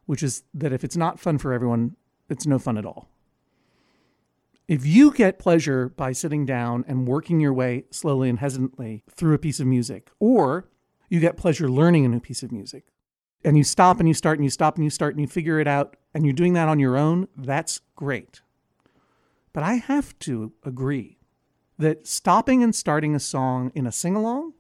which 0.08 0.22
is 0.22 0.42
that 0.54 0.72
if 0.72 0.82
it's 0.82 0.96
not 0.96 1.20
fun 1.20 1.36
for 1.36 1.52
everyone, 1.52 1.94
it's 2.30 2.46
no 2.46 2.58
fun 2.58 2.78
at 2.78 2.86
all. 2.86 3.10
If 4.66 4.86
you 4.86 5.12
get 5.12 5.38
pleasure 5.38 5.90
by 5.90 6.12
sitting 6.12 6.46
down 6.46 6.86
and 6.88 7.06
working 7.06 7.40
your 7.40 7.52
way 7.52 7.84
slowly 7.90 8.30
and 8.30 8.38
hesitantly 8.38 9.04
through 9.10 9.34
a 9.34 9.38
piece 9.38 9.60
of 9.60 9.66
music, 9.66 10.10
or 10.18 10.66
you 11.10 11.20
get 11.20 11.36
pleasure 11.36 11.68
learning 11.68 12.06
a 12.06 12.08
new 12.08 12.20
piece 12.20 12.42
of 12.42 12.50
music, 12.50 12.86
and 13.44 13.58
you 13.58 13.64
stop 13.64 14.00
and 14.00 14.08
you 14.08 14.14
start 14.14 14.38
and 14.38 14.46
you 14.46 14.50
stop 14.50 14.76
and 14.76 14.84
you 14.84 14.88
start 14.88 15.12
and 15.12 15.20
you 15.20 15.26
figure 15.26 15.60
it 15.60 15.68
out, 15.68 15.94
and 16.14 16.24
you're 16.24 16.32
doing 16.32 16.54
that 16.54 16.70
on 16.70 16.78
your 16.78 16.96
own, 16.96 17.28
that's 17.36 17.82
great. 17.94 18.40
But 19.52 19.62
I 19.62 19.74
have 19.74 20.18
to 20.20 20.54
agree 20.64 21.18
that 21.76 22.06
stopping 22.06 22.62
and 22.62 22.74
starting 22.74 23.14
a 23.14 23.20
song 23.20 23.72
in 23.74 23.86
a 23.86 23.92
sing 23.92 24.16
along 24.16 24.54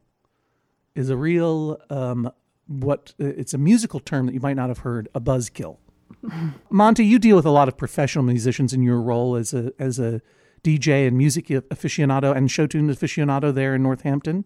is 0.94 1.08
a 1.08 1.16
real 1.16 1.80
um, 1.88 2.30
what 2.68 3.14
uh, 3.20 3.24
it's 3.26 3.54
a 3.54 3.58
musical 3.58 3.98
term 3.98 4.26
that 4.26 4.34
you 4.34 4.40
might 4.40 4.56
not 4.56 4.68
have 4.68 4.78
heard 4.78 5.08
a 5.14 5.20
buzzkill. 5.20 5.78
Monty, 6.70 7.04
you 7.04 7.18
deal 7.18 7.36
with 7.36 7.46
a 7.46 7.50
lot 7.50 7.68
of 7.68 7.76
professional 7.76 8.24
musicians 8.24 8.72
in 8.72 8.82
your 8.82 9.00
role 9.00 9.34
as 9.34 9.52
a 9.52 9.72
as 9.78 9.98
a 9.98 10.20
DJ 10.62 11.06
and 11.06 11.16
music 11.16 11.46
aficionado 11.46 12.34
and 12.36 12.50
show 12.50 12.66
tune 12.66 12.88
aficionado 12.88 13.52
there 13.52 13.74
in 13.74 13.82
Northampton. 13.82 14.44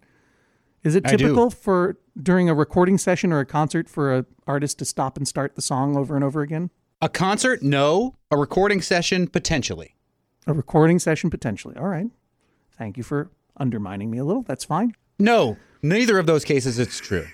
Is 0.83 0.95
it 0.97 1.05
typical 1.05 1.51
for 1.51 1.99
during 2.21 2.49
a 2.49 2.55
recording 2.55 2.99
session 2.99 3.33
or 3.33 3.39
a 3.39 3.47
concert 3.47 3.89
for 3.89 4.13
an 4.13 4.27
artist 4.47 4.79
to 4.81 4.85
stop 4.85 5.17
and 5.17 5.27
start 5.29 5.55
the 5.55 5.63
song 5.63 5.97
over 5.97 6.17
and 6.17 6.25
over 6.25 6.43
again? 6.43 6.71
A 7.01 7.09
concert? 7.09 7.63
No. 7.63 8.17
A 8.31 8.37
recording 8.37 8.83
session? 8.83 9.29
Potentially. 9.29 9.95
A 10.47 10.53
recording 10.53 10.99
session 10.99 11.31
potentially. 11.31 11.77
All 11.77 11.87
right. 11.87 12.09
Thank 12.77 12.97
you 12.97 13.05
for 13.05 13.31
undermining 13.57 14.11
me 14.11 14.19
a 14.19 14.25
little. 14.25 14.43
That's 14.43 14.65
fine. 14.65 14.95
No. 15.19 15.57
Neither 15.83 16.19
of 16.19 16.27
those 16.27 16.45
cases 16.45 16.79
it's 16.79 16.99
true. 16.99 17.27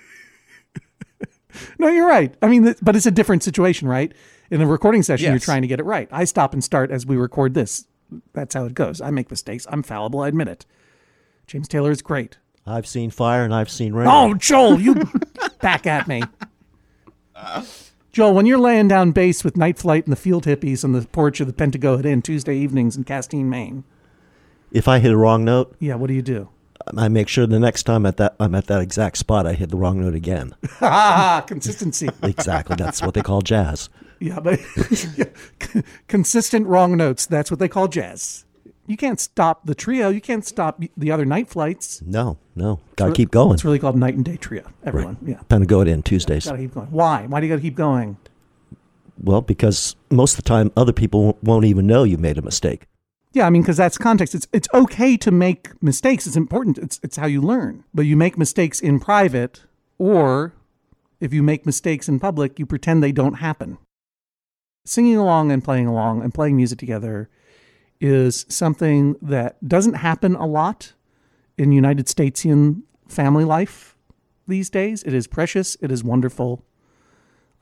No, 1.77 1.87
you're 1.87 2.07
right. 2.07 2.33
I 2.41 2.47
mean, 2.47 2.75
but 2.81 2.95
it's 2.95 3.05
a 3.05 3.11
different 3.11 3.43
situation, 3.43 3.87
right? 3.87 4.13
In 4.51 4.61
a 4.61 4.67
recording 4.67 5.03
session, 5.03 5.25
you're 5.31 5.39
trying 5.39 5.61
to 5.63 5.67
get 5.67 5.79
it 5.79 5.83
right. 5.85 6.07
I 6.11 6.23
stop 6.25 6.53
and 6.53 6.63
start 6.63 6.91
as 6.91 7.05
we 7.05 7.17
record 7.17 7.53
this. 7.53 7.85
That's 8.33 8.55
how 8.55 8.65
it 8.65 8.73
goes. 8.73 9.01
I 9.01 9.11
make 9.11 9.29
mistakes. 9.29 9.67
I'm 9.69 9.83
fallible. 9.83 10.21
I 10.21 10.27
admit 10.27 10.47
it. 10.47 10.65
James 11.47 11.67
Taylor 11.67 11.91
is 11.91 12.01
great. 12.01 12.37
I've 12.65 12.87
seen 12.87 13.09
fire 13.09 13.43
and 13.43 13.53
I've 13.53 13.69
seen 13.69 13.93
rain. 13.93 14.07
Oh, 14.09 14.33
Joel, 14.35 14.79
you 14.79 14.95
back 15.61 15.87
at 15.87 16.07
me. 16.07 16.23
Joel, 18.11 18.33
when 18.33 18.45
you're 18.45 18.59
laying 18.59 18.87
down 18.87 19.11
bass 19.11 19.43
with 19.43 19.55
Night 19.57 19.77
Flight 19.77 20.05
and 20.05 20.11
the 20.11 20.17
Field 20.17 20.45
Hippies 20.45 20.83
on 20.83 20.91
the 20.91 21.01
porch 21.07 21.39
of 21.39 21.47
the 21.47 21.53
Pentagoet 21.53 22.05
Inn 22.05 22.21
Tuesday 22.21 22.55
evenings 22.57 22.95
in 22.97 23.03
Castine, 23.03 23.49
Maine, 23.49 23.83
If 24.71 24.87
I 24.87 24.99
hit 24.99 25.11
a 25.11 25.17
wrong 25.17 25.43
note, 25.45 25.75
yeah, 25.79 25.95
what 25.95 26.07
do 26.07 26.13
you 26.13 26.21
do? 26.21 26.49
I 26.97 27.07
make 27.07 27.27
sure 27.27 27.45
the 27.45 27.59
next 27.59 27.83
time 27.83 28.05
at 28.05 28.17
that 28.17 28.35
I'm 28.39 28.55
at 28.55 28.67
that 28.67 28.81
exact 28.81 29.17
spot, 29.17 29.45
I 29.45 29.53
hit 29.53 29.69
the 29.69 29.77
wrong 29.77 30.01
note 30.01 30.15
again. 30.15 30.55
Consistency. 31.47 32.09
exactly. 32.23 32.75
That's 32.75 33.01
what 33.01 33.13
they 33.13 33.21
call 33.21 33.41
jazz. 33.41 33.89
Yeah, 34.19 34.39
but 34.39 34.59
yeah. 35.17 35.81
consistent 36.07 36.67
wrong 36.67 36.97
notes. 36.97 37.25
That's 37.25 37.49
what 37.51 37.59
they 37.59 37.67
call 37.69 37.87
jazz. 37.87 38.45
You 38.87 38.97
can't 38.97 39.19
stop 39.19 39.65
the 39.65 39.75
trio. 39.75 40.09
You 40.09 40.19
can't 40.19 40.43
stop 40.45 40.81
the 40.97 41.11
other 41.11 41.25
night 41.25 41.47
flights. 41.47 42.01
No, 42.01 42.37
no. 42.55 42.79
Got 42.95 43.07
to 43.07 43.13
keep 43.13 43.29
going. 43.31 43.53
It's 43.53 43.63
really 43.63 43.77
called 43.79 43.95
night 43.97 44.15
and 44.15 44.25
day 44.25 44.35
trio. 44.37 44.63
Everyone, 44.83 45.17
yeah, 45.25 45.41
Pentagoet 45.47 45.87
Inn 45.87 46.01
Tuesdays. 46.01 46.45
gotta 46.45 46.57
keep 46.57 46.73
going. 46.73 46.87
Why? 46.87 47.25
Why 47.27 47.39
do 47.39 47.45
you 47.45 47.51
gotta 47.53 47.61
keep 47.61 47.75
going? 47.75 48.17
Well, 49.21 49.41
because 49.41 49.95
most 50.09 50.37
of 50.37 50.43
the 50.43 50.47
time, 50.49 50.71
other 50.75 50.93
people 50.93 51.23
won't- 51.23 51.43
won't 51.43 51.65
even 51.65 51.85
know 51.85 52.03
you 52.03 52.17
made 52.17 52.37
a 52.37 52.41
mistake. 52.41 52.87
Yeah, 53.31 53.45
I 53.45 53.49
mean, 53.51 53.61
because 53.61 53.77
that's 53.77 53.97
context. 53.97 54.33
It's 54.33 54.47
it's 54.51 54.67
okay 54.73 55.15
to 55.17 55.31
make 55.31 55.81
mistakes. 55.83 56.25
It's 56.25 56.35
important. 56.35 56.77
It's 56.77 56.99
it's 57.03 57.17
how 57.17 57.27
you 57.27 57.41
learn. 57.41 57.83
But 57.93 58.03
you 58.03 58.17
make 58.17 58.37
mistakes 58.37 58.79
in 58.79 58.99
private, 58.99 59.63
or 59.97 60.53
if 61.19 61.33
you 61.33 61.43
make 61.43 61.65
mistakes 61.65 62.09
in 62.09 62.19
public, 62.19 62.57
you 62.57 62.65
pretend 62.65 63.03
they 63.03 63.11
don't 63.11 63.35
happen. 63.35 63.77
Singing 64.85 65.17
along 65.17 65.51
and 65.51 65.63
playing 65.63 65.85
along 65.85 66.23
and 66.23 66.33
playing 66.33 66.55
music 66.55 66.79
together 66.79 67.29
is 68.01 68.45
something 68.49 69.15
that 69.21 69.67
doesn't 69.67 69.95
happen 69.95 70.35
a 70.35 70.47
lot 70.47 70.93
in 71.57 71.71
United 71.71 72.07
Statesian 72.07 72.83
family 73.07 73.43
life 73.43 73.95
these 74.47 74.69
days. 74.69 75.03
It 75.03 75.13
is 75.13 75.27
precious. 75.27 75.77
It 75.81 75.91
is 75.91 76.03
wonderful. 76.03 76.65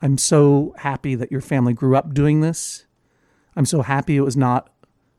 I'm 0.00 0.16
so 0.16 0.74
happy 0.78 1.14
that 1.16 1.32
your 1.32 1.40
family 1.40 1.74
grew 1.74 1.96
up 1.96 2.14
doing 2.14 2.40
this. 2.40 2.86
I'm 3.56 3.66
so 3.66 3.82
happy 3.82 4.16
it 4.16 4.20
was 4.22 4.36
not 4.36 4.70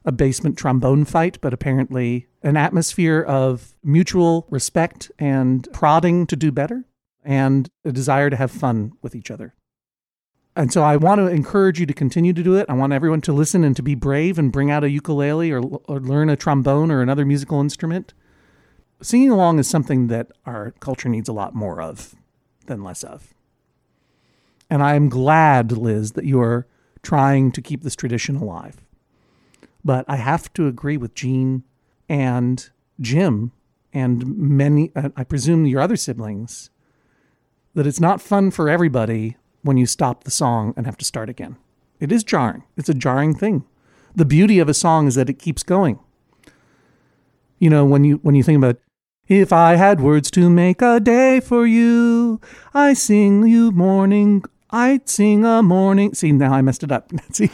a 0.06 0.12
basement 0.12 0.58
trombone 0.58 1.06
fight, 1.06 1.40
but 1.42 1.54
apparently 1.54 2.28
an 2.42 2.58
atmosphere 2.58 3.22
of 3.22 3.74
mutual 3.84 4.48
respect 4.50 5.12
and 5.20 5.68
prodding 5.74 6.26
to 6.28 6.36
do 6.36 6.52
better 6.52 6.86
and 7.24 7.70
a 7.84 7.92
desire 7.92 8.30
to 8.30 8.36
have 8.36 8.52
fun 8.52 8.94
with 9.02 9.16
each 9.16 9.30
other. 9.30 9.54
And 10.56 10.74
so 10.74 10.84
I 10.84 10.98
want 10.98 11.20
to 11.20 11.28
encourage 11.28 11.80
you 11.80 11.86
to 11.86 11.94
continue 11.94 12.34
to 12.34 12.44
do 12.44 12.56
it. 12.56 12.66
I 12.68 12.74
want 12.74 12.92
everyone 12.92 13.22
to 13.22 13.34
listen 13.34 13.64
and 13.64 13.76
to 13.76 13.84
be 13.84 13.96
brave 13.96 14.38
and 14.40 14.52
bring 14.52 14.72
out 14.72 14.84
a 14.84 14.90
ukulele 14.90 15.52
or, 15.52 15.62
or 15.62 16.00
learn 16.00 16.30
a 16.30 16.36
trombone 16.36 16.92
or 16.92 17.02
another 17.02 17.26
musical 17.26 17.62
instrument. 17.62 18.14
Singing 19.02 19.30
along 19.30 19.60
is 19.60 19.70
something 19.70 20.08
that 20.08 20.32
our 20.46 20.72
culture 20.80 21.08
needs 21.08 21.30
a 21.30 21.34
lot 21.34 21.56
more 21.56 21.82
of 21.82 22.16
than 22.66 22.84
less 22.84 23.04
of. 23.04 23.34
And 24.70 24.84
I'm 24.84 25.10
glad, 25.10 25.72
Liz, 25.72 26.14
that 26.14 26.26
you're 26.26 26.68
trying 27.02 27.52
to 27.54 27.62
keep 27.62 27.84
this 27.84 27.96
tradition 27.96 28.36
alive. 28.36 28.82
But 29.84 30.06
I 30.08 30.18
have 30.18 30.52
to 30.54 30.68
agree 30.68 30.98
with 30.98 31.16
Gene 31.16 31.64
and 32.08 32.70
Jim 33.00 33.52
and 33.94 34.38
many, 34.38 34.92
uh, 34.96 35.10
I 35.16 35.24
presume 35.24 35.66
your 35.66 35.82
other 35.82 35.96
siblings, 35.96 36.70
that 37.74 37.88
it's 37.88 38.00
not 38.00 38.22
fun 38.22 38.52
for 38.52 38.70
everybody 38.70 39.38
when 39.62 39.78
you 39.78 39.86
stop 39.86 40.24
the 40.24 40.32
song 40.32 40.74
and 40.76 40.86
have 40.86 40.98
to 40.98 41.06
start 41.06 41.30
again. 41.30 41.58
It 42.00 42.12
is 42.12 42.24
jarring. 42.24 42.64
It's 42.78 42.90
a 42.90 42.94
jarring 42.94 43.36
thing. 43.36 43.66
The 44.16 44.26
beauty 44.26 44.60
of 44.60 44.70
a 44.70 44.74
song 44.74 45.08
is 45.08 45.16
that 45.16 45.30
it 45.30 45.40
keeps 45.40 45.64
going. 45.64 46.00
You 47.60 47.70
know, 47.70 47.86
when 47.86 48.04
you 48.04 48.20
when 48.24 48.36
you 48.36 48.44
think 48.44 48.58
about 48.58 48.78
if 49.28 49.54
I 49.54 49.76
had 49.76 50.02
words 50.02 50.32
to 50.32 50.50
make 50.50 50.82
a 50.82 51.00
day 51.00 51.40
for 51.40 51.68
you, 51.68 52.40
I 52.74 52.94
sing 52.94 53.46
you 53.48 53.72
morning, 53.72 54.44
I'd 54.72 55.10
sing 55.10 55.46
a 55.46 55.62
morning. 55.62 56.14
See, 56.14 56.32
now 56.32 56.54
I 56.54 56.62
messed 56.62 56.84
it 56.84 56.92
up. 56.92 57.12
See, 57.32 57.52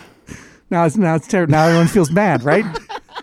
now 0.75 0.83
it's 0.83 0.97
now 0.97 1.15
it's 1.15 1.27
terrible. 1.27 1.53
Now 1.53 1.67
everyone 1.67 1.87
feels 1.87 2.09
bad, 2.09 2.43
right? 2.43 2.65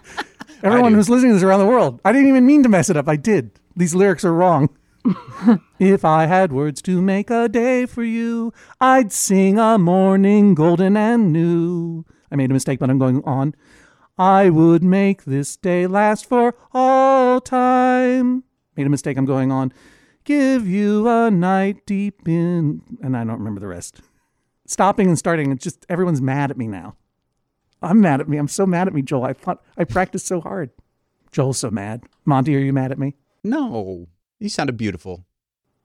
Everyone 0.62 0.94
who's 0.94 1.10
listening 1.10 1.32
to 1.32 1.34
this 1.34 1.42
around 1.42 1.60
the 1.60 1.66
world. 1.66 2.00
I 2.02 2.12
didn't 2.12 2.28
even 2.28 2.46
mean 2.46 2.62
to 2.62 2.68
mess 2.70 2.88
it 2.88 2.96
up. 2.96 3.08
I 3.08 3.16
did. 3.16 3.50
These 3.76 3.94
lyrics 3.94 4.24
are 4.24 4.32
wrong. 4.32 4.70
if 5.78 6.02
I 6.02 6.24
had 6.24 6.50
words 6.50 6.80
to 6.82 7.02
make 7.02 7.28
a 7.28 7.50
day 7.50 7.84
for 7.84 8.04
you, 8.04 8.54
I'd 8.80 9.12
sing 9.12 9.58
a 9.58 9.76
morning 9.76 10.54
golden 10.54 10.96
and 10.96 11.30
new. 11.30 12.06
I 12.30 12.36
made 12.36 12.50
a 12.50 12.54
mistake, 12.54 12.78
but 12.78 12.88
I'm 12.88 12.98
going 12.98 13.22
on. 13.24 13.54
I 14.16 14.48
would 14.48 14.82
make 14.82 15.24
this 15.24 15.58
day 15.58 15.86
last 15.86 16.26
for 16.26 16.54
all 16.72 17.38
time. 17.42 18.44
Made 18.78 18.86
a 18.86 18.90
mistake, 18.90 19.18
I'm 19.18 19.26
going 19.26 19.52
on. 19.52 19.74
Give 20.24 20.66
you 20.66 21.06
a 21.06 21.30
night 21.30 21.84
deep 21.84 22.26
in. 22.26 22.80
And 23.02 23.14
I 23.14 23.24
don't 23.24 23.38
remember 23.38 23.60
the 23.60 23.66
rest. 23.66 24.00
Stopping 24.66 25.08
and 25.08 25.18
starting, 25.18 25.52
it's 25.52 25.64
just 25.64 25.84
everyone's 25.90 26.22
mad 26.22 26.50
at 26.50 26.56
me 26.56 26.66
now. 26.66 26.96
I'm 27.82 28.00
mad 28.00 28.20
at 28.20 28.28
me. 28.28 28.36
I'm 28.36 28.48
so 28.48 28.66
mad 28.66 28.86
at 28.88 28.94
me, 28.94 29.02
Joel. 29.02 29.24
I 29.24 29.32
thought 29.32 29.62
I 29.76 29.84
practiced 29.84 30.26
so 30.26 30.40
hard. 30.40 30.70
Joel's 31.32 31.58
so 31.58 31.70
mad. 31.70 32.04
Monty, 32.24 32.54
are 32.56 32.60
you 32.60 32.72
mad 32.72 32.92
at 32.92 32.98
me? 32.98 33.14
No. 33.42 34.06
You 34.38 34.48
sounded 34.48 34.76
beautiful. 34.76 35.24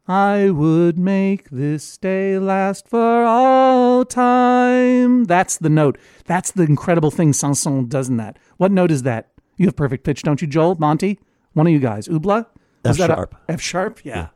I 0.08 0.52
would 0.52 0.98
make 0.98 1.50
this 1.50 1.98
day 1.98 2.40
last 2.40 2.88
for 2.88 3.24
all 3.24 4.06
time. 4.06 5.26
That's 5.26 5.58
the 5.58 5.70
note. 5.70 5.98
That's 6.26 6.52
the 6.52 6.64
incredible 6.64 7.12
thing 7.12 7.34
Saint-Saëns 7.34 7.90
does 7.90 8.08
in 8.08 8.18
that. 8.18 8.38
What 8.58 8.72
note 8.72 8.92
is 8.92 9.04
that? 9.04 9.32
You 9.58 9.66
have 9.66 9.76
perfect 9.76 10.04
pitch, 10.06 10.24
don't 10.24 10.42
you, 10.42 10.48
Joel? 10.48 10.76
Monty? 10.80 11.20
One 11.54 11.68
of 11.68 11.74
you 11.74 11.80
guys. 11.80 12.08
Ubla? 12.08 12.46
Was 12.86 12.98
F 13.00 13.08
that 13.08 13.10
a- 13.10 13.16
sharp. 13.16 13.36
F 13.50 13.62
sharp? 13.62 14.06
Yeah. 14.06 14.28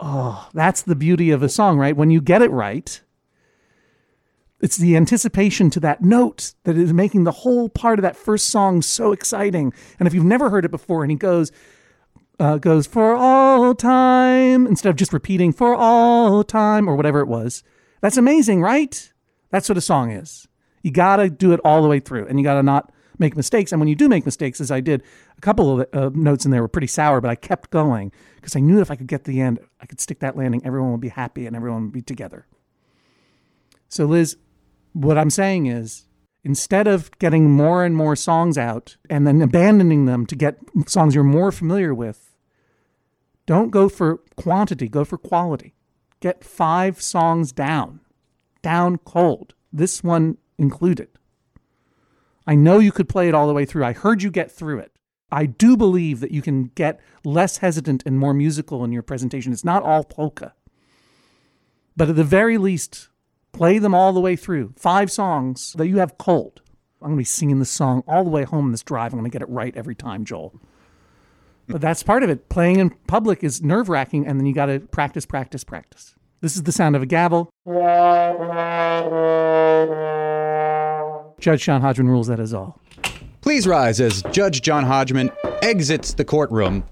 Oh, 0.00 0.48
that's 0.54 0.82
the 0.82 0.96
beauty 0.96 1.30
of 1.30 1.42
a 1.42 1.48
song, 1.48 1.78
right? 1.78 1.96
When 1.96 2.10
you 2.10 2.20
get 2.20 2.42
it 2.42 2.50
right, 2.50 3.02
it's 4.60 4.76
the 4.76 4.96
anticipation 4.96 5.70
to 5.70 5.80
that 5.80 6.02
note 6.02 6.54
that 6.64 6.76
is 6.76 6.92
making 6.92 7.24
the 7.24 7.32
whole 7.32 7.68
part 7.68 7.98
of 7.98 8.02
that 8.02 8.16
first 8.16 8.48
song 8.48 8.82
so 8.82 9.12
exciting. 9.12 9.72
And 9.98 10.06
if 10.06 10.14
you've 10.14 10.24
never 10.24 10.50
heard 10.50 10.64
it 10.64 10.70
before, 10.70 11.02
and 11.02 11.10
he 11.10 11.16
goes, 11.16 11.50
uh, 12.38 12.58
goes 12.58 12.86
for 12.86 13.14
all 13.14 13.74
time 13.74 14.66
instead 14.66 14.90
of 14.90 14.96
just 14.96 15.12
repeating 15.12 15.52
for 15.52 15.74
all 15.74 16.42
time 16.42 16.88
or 16.88 16.96
whatever 16.96 17.20
it 17.20 17.28
was. 17.28 17.62
That's 18.00 18.16
amazing, 18.16 18.62
right? 18.62 19.12
That's 19.50 19.68
what 19.68 19.78
a 19.78 19.82
song 19.82 20.10
is. 20.10 20.48
You 20.82 20.90
got 20.90 21.16
to 21.16 21.28
do 21.28 21.52
it 21.52 21.60
all 21.64 21.82
the 21.82 21.88
way 21.88 22.00
through 22.00 22.26
and 22.26 22.38
you 22.38 22.44
got 22.44 22.54
to 22.54 22.62
not 22.62 22.92
make 23.18 23.36
mistakes. 23.36 23.72
And 23.72 23.80
when 23.80 23.88
you 23.88 23.94
do 23.94 24.08
make 24.08 24.24
mistakes, 24.24 24.60
as 24.60 24.70
I 24.70 24.80
did, 24.80 25.02
a 25.36 25.40
couple 25.42 25.80
of 25.80 25.88
uh, 25.92 26.10
notes 26.14 26.46
in 26.46 26.50
there 26.50 26.62
were 26.62 26.68
pretty 26.68 26.86
sour, 26.86 27.20
but 27.20 27.30
I 27.30 27.34
kept 27.34 27.68
going 27.70 28.10
because 28.36 28.56
I 28.56 28.60
knew 28.60 28.80
if 28.80 28.90
I 28.90 28.96
could 28.96 29.06
get 29.06 29.24
the 29.24 29.40
end, 29.42 29.58
I 29.80 29.86
could 29.86 30.00
stick 30.00 30.20
that 30.20 30.36
landing, 30.36 30.62
everyone 30.64 30.92
would 30.92 31.00
be 31.02 31.10
happy 31.10 31.44
and 31.46 31.54
everyone 31.54 31.84
would 31.84 31.92
be 31.92 32.00
together. 32.00 32.46
So, 33.90 34.06
Liz, 34.06 34.38
what 34.92 35.18
I'm 35.18 35.30
saying 35.30 35.66
is 35.66 36.06
instead 36.42 36.86
of 36.86 37.10
getting 37.18 37.50
more 37.50 37.84
and 37.84 37.96
more 37.96 38.16
songs 38.16 38.56
out 38.56 38.96
and 39.08 39.26
then 39.26 39.42
abandoning 39.42 40.06
them 40.06 40.26
to 40.26 40.36
get 40.36 40.58
songs 40.86 41.14
you're 41.14 41.24
more 41.24 41.52
familiar 41.52 41.94
with, 41.94 42.34
don't 43.46 43.70
go 43.70 43.88
for 43.88 44.18
quantity, 44.36 44.88
go 44.88 45.04
for 45.04 45.18
quality. 45.18 45.74
Get 46.20 46.44
five 46.44 47.00
songs 47.00 47.50
down, 47.50 48.00
down 48.62 48.98
cold. 48.98 49.54
This 49.72 50.04
one 50.04 50.36
included. 50.58 51.08
I 52.46 52.54
know 52.54 52.78
you 52.78 52.92
could 52.92 53.08
play 53.08 53.28
it 53.28 53.34
all 53.34 53.46
the 53.46 53.54
way 53.54 53.64
through. 53.64 53.84
I 53.84 53.92
heard 53.92 54.22
you 54.22 54.30
get 54.30 54.50
through 54.50 54.80
it. 54.80 54.92
I 55.32 55.46
do 55.46 55.76
believe 55.76 56.20
that 56.20 56.32
you 56.32 56.42
can 56.42 56.64
get 56.74 57.00
less 57.24 57.58
hesitant 57.58 58.02
and 58.04 58.18
more 58.18 58.34
musical 58.34 58.84
in 58.84 58.92
your 58.92 59.02
presentation. 59.02 59.52
It's 59.52 59.64
not 59.64 59.82
all 59.82 60.04
polka. 60.04 60.54
But 61.96 62.08
at 62.08 62.16
the 62.16 62.24
very 62.24 62.58
least, 62.58 63.09
play 63.52 63.78
them 63.78 63.94
all 63.94 64.12
the 64.12 64.20
way 64.20 64.36
through. 64.36 64.74
Five 64.76 65.10
songs 65.10 65.72
that 65.74 65.88
you 65.88 65.98
have 65.98 66.18
cold. 66.18 66.62
I'm 67.02 67.08
going 67.08 67.16
to 67.16 67.20
be 67.20 67.24
singing 67.24 67.58
this 67.58 67.70
song 67.70 68.04
all 68.06 68.24
the 68.24 68.30
way 68.30 68.44
home 68.44 68.66
in 68.66 68.72
this 68.72 68.82
drive. 68.82 69.12
I'm 69.12 69.18
going 69.18 69.30
to 69.30 69.32
get 69.32 69.42
it 69.42 69.48
right 69.48 69.74
every 69.76 69.94
time, 69.94 70.24
Joel. 70.24 70.54
But 71.66 71.80
that's 71.80 72.02
part 72.02 72.22
of 72.22 72.30
it. 72.30 72.48
Playing 72.48 72.78
in 72.78 72.90
public 72.90 73.42
is 73.44 73.62
nerve 73.62 73.88
wracking, 73.88 74.26
and 74.26 74.38
then 74.38 74.46
you 74.46 74.54
got 74.54 74.66
to 74.66 74.80
practice, 74.80 75.24
practice, 75.24 75.64
practice. 75.64 76.14
This 76.40 76.56
is 76.56 76.64
the 76.64 76.72
sound 76.72 76.96
of 76.96 77.02
a 77.02 77.06
gavel. 77.06 77.50
Judge 81.38 81.62
John 81.62 81.80
Hodgman 81.80 82.08
rules 82.08 82.26
that 82.26 82.40
is 82.40 82.52
all. 82.52 82.80
Please 83.40 83.66
rise 83.66 84.00
as 84.00 84.22
Judge 84.30 84.60
John 84.60 84.84
Hodgman 84.84 85.30
exits 85.62 86.14
the 86.14 86.24
courtroom. 86.24 86.84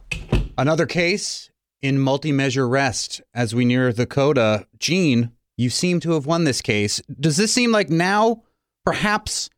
Another 0.57 0.87
case 0.87 1.51
in 1.83 1.99
multi 1.99 2.33
measure 2.33 2.69
rest 2.69 3.21
as 3.35 3.55
we 3.55 3.65
near 3.65 3.93
the 3.93 4.07
coda. 4.07 4.67
Gene, 4.79 5.33
You 5.59 5.71
seem 5.71 5.99
to 6.01 6.13
have 6.13 6.25
won 6.25 6.45
this 6.45 6.63
case. 6.63 7.03
Does 7.19 7.37
this 7.37 7.53
seem 7.53 7.73
like 7.73 7.91
now 7.91 8.45
perhaps 8.87 9.51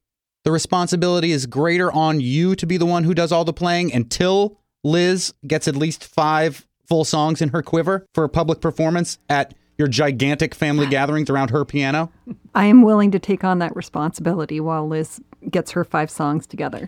the 0.45 0.51
responsibility 0.51 1.31
is 1.31 1.45
greater 1.45 1.93
on 1.93 2.21
you 2.21 2.57
to 2.57 2.67
be 2.67 2.79
the 2.79 2.87
one 2.87 3.05
who 3.05 3.13
does 3.13 3.31
all 3.31 3.45
the 3.45 3.53
playing 3.53 3.93
until 3.93 4.59
Liz 4.83 5.35
gets 5.47 5.69
at 5.69 5.77
least 5.77 6.03
five 6.03 6.67
full 6.89 7.05
songs 7.05 7.43
in 7.43 7.51
her 7.51 7.63
quiver 7.63 8.07
for 8.15 8.25
a 8.25 8.31
public 8.31 8.63
performance 8.63 9.19
at 9.29 9.53
your 9.77 9.89
gigantic 9.89 10.55
family 10.55 10.87
gatherings 10.87 11.29
around 11.29 11.51
her 11.51 11.67
piano? 11.67 12.11
I 12.55 12.65
am 12.65 12.81
willing 12.81 13.11
to 13.11 13.19
take 13.19 13.45
on 13.45 13.59
that 13.59 13.77
responsibility 13.77 14.59
while 14.59 14.89
Liz 14.89 15.21
gets 15.51 15.73
her 15.73 15.85
five 15.85 16.11
songs 16.11 16.47
together. 16.47 16.87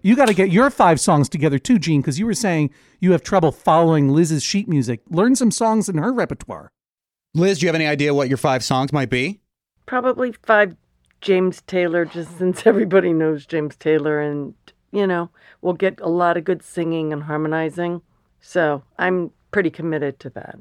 You 0.00 0.16
got 0.16 0.28
to 0.28 0.34
get 0.34 0.50
your 0.50 0.70
five 0.70 1.00
songs 1.00 1.28
together 1.28 1.58
too, 1.58 1.78
Gene, 1.78 2.00
because 2.00 2.18
you 2.18 2.24
were 2.24 2.32
saying 2.32 2.70
you 2.98 3.12
have 3.12 3.22
trouble 3.22 3.52
following 3.52 4.08
Liz's 4.08 4.42
sheet 4.42 4.68
music. 4.68 5.02
Learn 5.10 5.36
some 5.36 5.50
songs 5.50 5.90
in 5.90 5.98
her 5.98 6.14
repertoire. 6.14 6.72
Liz, 7.34 7.58
do 7.58 7.64
you 7.66 7.68
have 7.68 7.74
any 7.74 7.86
idea 7.86 8.14
what 8.14 8.28
your 8.28 8.36
five 8.36 8.62
songs 8.62 8.92
might 8.92 9.10
be? 9.10 9.40
Probably 9.86 10.32
five 10.42 10.76
James 11.20 11.62
Taylor, 11.62 12.04
just 12.04 12.36
since 12.38 12.66
everybody 12.66 13.12
knows 13.12 13.46
James 13.46 13.76
Taylor, 13.76 14.20
and 14.20 14.54
you 14.92 15.06
know, 15.06 15.30
we'll 15.62 15.72
get 15.74 15.98
a 16.00 16.08
lot 16.08 16.36
of 16.36 16.44
good 16.44 16.62
singing 16.62 17.12
and 17.12 17.22
harmonizing. 17.22 18.02
So 18.40 18.82
I'm 18.98 19.30
pretty 19.50 19.70
committed 19.70 20.18
to 20.20 20.30
that. 20.30 20.56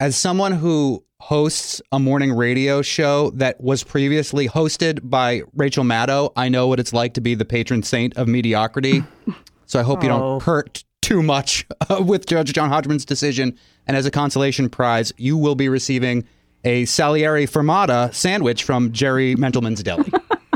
As 0.00 0.16
someone 0.16 0.52
who 0.52 1.04
hosts 1.20 1.80
a 1.92 1.98
morning 1.98 2.32
radio 2.32 2.82
show 2.82 3.30
that 3.30 3.60
was 3.60 3.84
previously 3.84 4.48
hosted 4.48 5.00
by 5.08 5.42
Rachel 5.54 5.84
Maddow, 5.84 6.32
I 6.36 6.48
know 6.48 6.66
what 6.66 6.80
it's 6.80 6.92
like 6.92 7.14
to 7.14 7.20
be 7.20 7.34
the 7.34 7.44
patron 7.44 7.82
saint 7.82 8.16
of 8.16 8.26
mediocrity. 8.28 9.04
so 9.66 9.78
I 9.78 9.82
hope 9.82 10.02
you 10.02 10.10
Oh. 10.10 10.18
don't 10.18 10.42
hurt 10.42 10.84
too 11.04 11.22
much 11.22 11.66
uh, 11.90 12.02
with 12.02 12.24
Judge 12.24 12.54
John 12.54 12.70
Hodgman's 12.70 13.04
decision. 13.04 13.58
And 13.86 13.94
as 13.94 14.06
a 14.06 14.10
consolation 14.10 14.70
prize, 14.70 15.12
you 15.18 15.36
will 15.36 15.54
be 15.54 15.68
receiving 15.68 16.26
a 16.64 16.86
Salieri 16.86 17.46
Fermata 17.46 18.12
sandwich 18.14 18.64
from 18.64 18.90
Jerry 18.90 19.36
Mentelman's 19.36 19.82
Deli. 19.82 20.10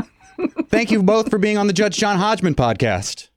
Thank 0.69 0.89
you 0.89 1.03
both 1.03 1.29
for 1.29 1.37
being 1.37 1.59
on 1.59 1.67
the 1.67 1.73
Judge 1.73 1.97
John 1.97 2.17
Hodgman 2.17 2.55
podcast. 2.55 3.29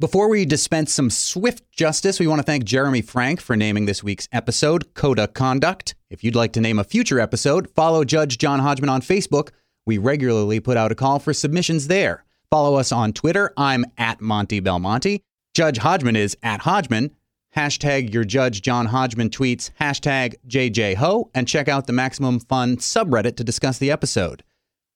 Before 0.00 0.28
we 0.30 0.46
dispense 0.46 0.94
some 0.94 1.10
swift 1.10 1.70
justice, 1.70 2.18
we 2.18 2.26
want 2.26 2.38
to 2.38 2.44
thank 2.44 2.64
Jeremy 2.64 3.02
Frank 3.02 3.40
for 3.40 3.56
naming 3.56 3.84
this 3.86 4.02
week's 4.02 4.28
episode 4.32 4.94
Coda 4.94 5.26
Conduct. 5.26 5.96
If 6.08 6.22
you'd 6.24 6.36
like 6.36 6.52
to 6.52 6.60
name 6.60 6.78
a 6.78 6.84
future 6.84 7.20
episode, 7.20 7.68
follow 7.70 8.04
Judge 8.04 8.38
John 8.38 8.60
Hodgman 8.60 8.88
on 8.90 9.02
Facebook. 9.02 9.50
We 9.86 9.98
regularly 9.98 10.60
put 10.60 10.76
out 10.76 10.92
a 10.92 10.94
call 10.94 11.18
for 11.18 11.34
submissions 11.34 11.88
there. 11.88 12.24
Follow 12.50 12.76
us 12.76 12.92
on 12.92 13.12
Twitter. 13.12 13.52
I'm 13.56 13.84
at 13.98 14.20
Monty 14.20 14.60
Belmonte. 14.60 15.22
Judge 15.54 15.78
Hodgman 15.78 16.16
is 16.16 16.36
at 16.42 16.60
Hodgman. 16.60 17.10
Hashtag 17.54 18.12
your 18.12 18.24
Judge 18.24 18.62
John 18.62 18.86
Hodgman 18.86 19.30
tweets, 19.30 19.70
hashtag 19.80 20.36
JJHo, 20.46 21.30
and 21.34 21.48
check 21.48 21.68
out 21.68 21.86
the 21.86 21.92
Maximum 21.92 22.40
Fun 22.40 22.76
subreddit 22.76 23.36
to 23.36 23.44
discuss 23.44 23.78
the 23.78 23.90
episode. 23.90 24.44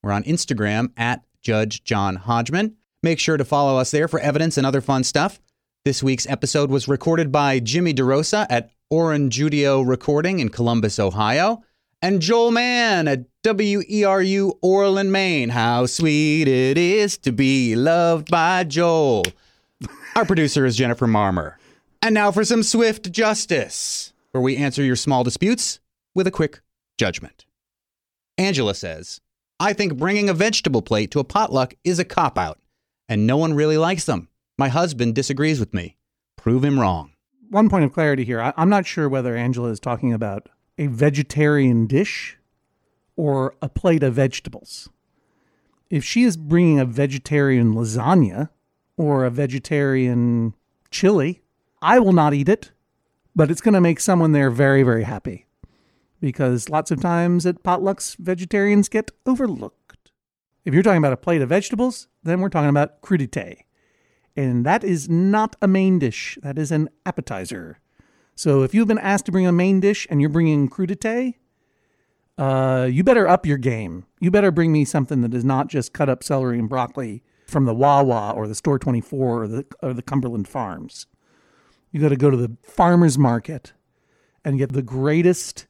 We're 0.03 0.13
on 0.13 0.23
Instagram 0.25 0.93
at 0.97 1.23
Judge 1.41 1.83
John 1.85 2.17
Hodgman. 2.17 2.77
Make 3.03 3.19
sure 3.19 3.37
to 3.37 3.45
follow 3.45 3.79
us 3.79 3.91
there 3.91 4.09
for 4.09 4.21
evidence 4.21 4.57
and 4.57 4.67
other 4.67 4.81
fun 4.81 5.05
stuff. 5.05 5.41
This 5.85 6.03
week's 6.03 6.29
episode 6.29 6.71
was 6.71 6.87
recorded 6.87 7.33
by 7.33 7.59
Jimmy 7.59 7.93
DeRosa 7.93 8.47
at 8.49 8.71
Oranjudio 8.93 9.87
Recording 9.87 10.39
in 10.39 10.49
Columbus, 10.49 11.01
Ohio, 11.01 11.63
and 12.01 12.23
Joel 12.23 12.53
Mann 12.53 13.09
at 13.09 13.25
WERU 13.45 14.57
Orland, 14.63 15.11
Maine. 15.11 15.49
How 15.49 15.87
sweet 15.87 16.47
it 16.47 16.79
is 16.79 17.19
to 17.19 17.33
be 17.33 17.75
loved 17.75 18.31
by 18.31 18.63
Joel. 18.63 19.25
Our 20.15 20.25
producer 20.25 20.65
is 20.65 20.77
Jennifer 20.77 21.09
Marmer. 21.09 21.57
And 22.01 22.15
now 22.15 22.31
for 22.31 22.45
some 22.45 22.63
swift 22.63 23.11
justice, 23.11 24.13
where 24.31 24.41
we 24.41 24.57
answer 24.57 24.85
your 24.85 24.95
small 24.95 25.25
disputes 25.25 25.81
with 26.15 26.29
a 26.29 26.31
quick 26.31 26.61
judgment. 26.97 27.45
Angela 28.39 28.77
says, 28.77 29.21
I 29.59 29.73
think 29.73 29.97
bringing 29.97 30.29
a 30.29 30.35
vegetable 30.35 30.83
plate 30.83 31.11
to 31.11 31.19
a 31.19 31.25
potluck 31.25 31.75
is 31.83 31.99
a 31.99 32.05
cop 32.05 32.39
out, 32.39 32.61
and 33.09 33.27
no 33.27 33.37
one 33.37 33.55
really 33.55 33.77
likes 33.77 34.05
them. 34.05 34.29
My 34.57 34.69
husband 34.69 35.17
disagrees 35.17 35.59
with 35.59 35.75
me. 35.75 35.97
Prove 36.37 36.65
him 36.65 36.79
wrong. 36.79 37.11
One 37.51 37.69
point 37.69 37.85
of 37.85 37.93
clarity 37.93 38.25
here. 38.25 38.41
I, 38.41 38.53
I'm 38.57 38.71
not 38.71 38.87
sure 38.87 39.09
whether 39.09 39.37
Angela 39.37 39.71
is 39.71 39.81
talking 39.81 40.13
about 40.13 40.49
a 40.79 40.87
vegetarian 40.87 41.89
dish 41.89 42.39
or 43.17 43.55
a 43.63 43.69
plate 43.69 44.03
of 44.03 44.15
vegetables. 44.15 44.89
If 45.91 46.05
she 46.05 46.25
is 46.25 46.37
bringing 46.37 46.81
a 46.81 46.85
vegetarian 46.85 47.75
lasagna 47.75 48.49
or 48.97 49.25
a 49.25 49.31
vegetarian 49.31 50.55
chili, 50.91 51.43
I 51.83 51.99
will 51.99 52.13
not 52.13 52.35
eat 52.35 52.49
it, 52.49 52.73
but 53.35 53.51
it's 53.51 53.61
going 53.61 53.75
to 53.75 53.81
make 53.81 54.01
someone 54.01 54.33
there 54.33 54.51
very, 54.51 54.83
very 54.83 55.05
happy. 55.05 55.47
Because 56.21 56.69
lots 56.69 56.91
of 56.91 57.01
times 57.01 57.45
at 57.45 57.63
potlucks, 57.63 58.17
vegetarians 58.17 58.89
get 58.89 59.11
overlooked. 59.27 60.13
If 60.65 60.73
you're 60.73 60.83
talking 60.83 60.99
about 60.99 61.13
a 61.13 61.17
plate 61.17 61.43
of 61.43 61.49
vegetables, 61.49 62.07
then 62.23 62.41
we're 62.41 62.49
talking 62.49 62.69
about 62.69 63.03
crudité. 63.03 63.63
And 64.37 64.65
that 64.65 64.85
is 64.85 65.09
not 65.09 65.57
a 65.61 65.69
main 65.69 65.99
dish, 65.99 66.39
that 66.43 66.59
is 66.59 66.71
an 66.71 66.89
appetizer. 67.05 67.81
So 68.35 68.63
if 68.63 68.73
you've 68.73 68.89
been 68.89 68.99
asked 68.99 69.27
to 69.27 69.33
bring 69.33 69.47
a 69.47 69.53
main 69.53 69.81
dish 69.81 70.07
and 70.09 70.21
you're 70.21 70.31
bringing 70.31 70.71
crudité, 70.71 71.35
uh, 72.39 72.89
you 72.91 73.05
better 73.05 73.29
up 73.29 73.47
your 73.47 73.59
game. 73.59 74.07
You 74.21 74.31
better 74.31 74.51
bring 74.51 74.73
me 74.73 74.85
something 74.85 75.21
that 75.23 75.35
is 75.35 75.45
not 75.45 75.69
just 75.69 75.93
cut 75.93 76.09
up 76.09 76.23
celery 76.23 76.59
and 76.59 76.69
broccoli 76.69 77.23
from 77.47 77.67
the 77.67 77.75
Wawa 77.75 78.33
or 78.35 78.49
the 78.49 78.55
Store 78.55 78.79
24 78.79 79.43
or 79.43 79.49
the, 79.49 79.67
or 79.83 79.93
the 79.93 80.03
Cumberland 80.03 80.49
Farms. 80.49 81.07
You 81.91 82.01
got 82.01 82.09
to 82.09 82.17
go 82.17 82.31
to 82.31 82.37
the 82.37 82.57
farmer's 82.63 83.19
market 83.19 83.75
and 84.45 84.59
get 84.59 84.73
the 84.73 84.83
greatest 84.83 85.67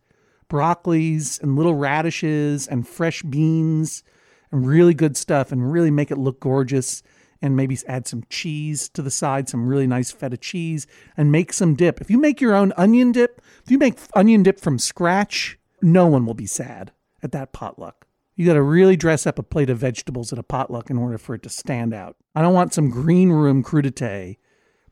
broccolis 0.48 1.42
and 1.42 1.56
little 1.56 1.74
radishes 1.74 2.68
and 2.68 2.86
fresh 2.86 3.22
beans 3.22 4.04
and 4.52 4.66
really 4.66 4.94
good 4.94 5.16
stuff 5.16 5.50
and 5.50 5.72
really 5.72 5.90
make 5.90 6.10
it 6.10 6.18
look 6.18 6.38
gorgeous 6.38 7.02
and 7.40 7.56
maybe 7.56 7.76
add 7.88 8.06
some 8.06 8.22
cheese 8.30 8.88
to 8.90 9.02
the 9.02 9.10
side, 9.10 9.48
some 9.48 9.66
really 9.66 9.86
nice 9.86 10.12
feta 10.12 10.36
cheese, 10.36 10.86
and 11.16 11.32
make 11.32 11.52
some 11.52 11.74
dip. 11.74 12.00
If 12.00 12.08
you 12.08 12.18
make 12.18 12.40
your 12.40 12.54
own 12.54 12.72
onion 12.76 13.10
dip, 13.10 13.42
if 13.64 13.70
you 13.70 13.78
make 13.78 13.98
onion 14.14 14.44
dip 14.44 14.60
from 14.60 14.78
scratch, 14.78 15.58
no 15.83 16.07
one 16.07 16.24
will 16.24 16.35
be 16.35 16.47
sad 16.47 16.93
at 17.22 17.33
that 17.33 17.53
potluck. 17.53 18.07
You 18.35 18.47
got 18.47 18.55
to 18.55 18.62
really 18.62 18.97
dress 18.97 19.26
up 19.26 19.39
a 19.39 19.43
plate 19.43 19.68
of 19.68 19.78
vegetables 19.78 20.33
at 20.33 20.39
a 20.39 20.43
potluck 20.43 20.89
in 20.89 20.97
order 20.97 21.18
for 21.18 21.35
it 21.35 21.43
to 21.43 21.49
stand 21.49 21.93
out. 21.93 22.16
I 22.35 22.41
don't 22.41 22.55
want 22.55 22.72
some 22.72 22.89
green 22.89 23.30
room 23.30 23.62
crudité 23.62 24.39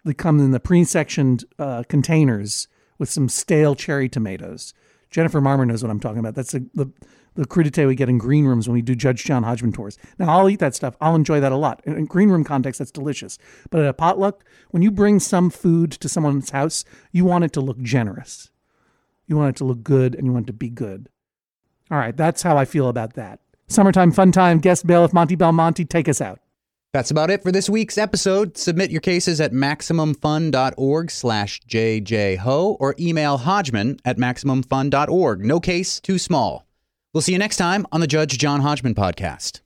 that 0.05 0.15
come 0.15 0.39
in 0.41 0.51
the 0.51 0.61
pre-sectioned 0.61 1.45
uh, 1.59 1.85
containers 1.89 2.69
with 2.99 3.11
some 3.11 3.29
stale 3.29 3.75
cherry 3.75 4.09
tomatoes. 4.09 4.75
Jennifer 5.11 5.41
Marmer 5.41 5.67
knows 5.67 5.83
what 5.83 5.91
I'm 5.91 6.01
talking 6.01 6.19
about. 6.19 6.35
That's 6.35 6.53
the, 6.53 6.67
the, 6.75 6.93
the 7.35 7.47
crudité 7.47 7.87
we 7.87 7.95
get 7.95 8.09
in 8.09 8.19
green 8.19 8.45
rooms 8.45 8.69
when 8.69 8.75
we 8.75 8.83
do 8.83 8.95
Judge 8.95 9.25
John 9.25 9.43
Hodgman 9.43 9.73
tours. 9.73 9.99
Now, 10.19 10.39
I'll 10.39 10.49
eat 10.51 10.61
that 10.61 10.75
stuff. 10.75 10.97
I'll 11.01 11.15
enjoy 11.15 11.41
that 11.41 11.53
a 11.53 11.57
lot. 11.57 11.81
In, 11.85 11.97
in 11.97 12.05
green 12.05 12.29
room 12.29 12.45
context, 12.45 12.79
that's 12.79 12.91
delicious. 12.91 13.39
But 13.71 13.81
at 13.81 13.89
a 13.89 13.95
potluck, 13.95 14.45
when 14.71 14.83
you 14.83 14.91
bring 14.91 15.19
some 15.19 15.51
food 15.51 15.93
to 15.93 16.09
someone's 16.09 16.51
house, 16.51 16.85
you 17.11 17.25
want 17.25 17.45
it 17.45 17.53
to 17.55 17.61
look 17.61 17.81
generous. 17.81 18.51
You 19.31 19.37
want 19.37 19.51
it 19.51 19.59
to 19.59 19.65
look 19.65 19.85
good 19.85 20.17
and 20.17 20.27
you 20.27 20.33
want 20.33 20.47
it 20.47 20.49
to 20.49 20.53
be 20.53 20.69
good. 20.69 21.09
All 21.89 21.99
right, 21.99 22.17
that's 22.17 22.43
how 22.43 22.57
I 22.59 22.65
feel 22.65 22.89
about 22.89 23.15
that. 23.15 23.39
Summertime 23.69 24.11
fun 24.11 24.33
time. 24.33 24.59
Guest 24.59 24.89
bailiff 24.89 25.13
Monty 25.13 25.37
Belmonte, 25.37 25.85
take 25.85 26.09
us 26.09 26.21
out. 26.21 26.41
That's 26.93 27.13
about 27.13 27.31
it 27.31 27.45
for 27.45 27.53
this 27.53 27.71
week's 27.71 27.97
episode. 27.97 28.59
Submit 28.59 28.91
your 28.91 29.01
cases 29.01 29.41
at 29.41 29.53
MaximumFun.org 29.53 31.13
slash 31.13 31.61
JJHo 31.61 32.77
or 32.81 32.97
email 32.99 33.39
Hodgman 33.39 33.99
at 34.05 34.19
MaximumFun.org. 34.19 35.45
No 35.45 35.61
case 35.61 36.01
too 36.01 36.19
small. 36.19 36.67
We'll 37.15 37.23
see 37.23 37.31
you 37.33 37.39
next 37.39 37.59
time 37.59 37.87
on 37.93 38.01
the 38.01 38.09
Judge 38.09 38.37
John 38.37 38.63
Hodgman 38.63 38.97
podcast. 38.97 39.61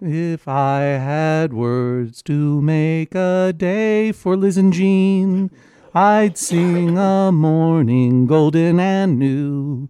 If 0.00 0.48
I 0.48 0.80
had 0.80 1.52
words 1.52 2.22
to 2.22 2.62
make 2.62 3.14
a 3.14 3.52
day 3.54 4.12
for 4.12 4.34
Liz 4.34 4.56
and 4.56 4.72
Gene, 4.72 5.50
I'd 5.94 6.36
sing 6.36 6.98
a 6.98 7.32
morning 7.32 8.26
golden 8.26 8.78
and 8.78 9.18
new. 9.18 9.88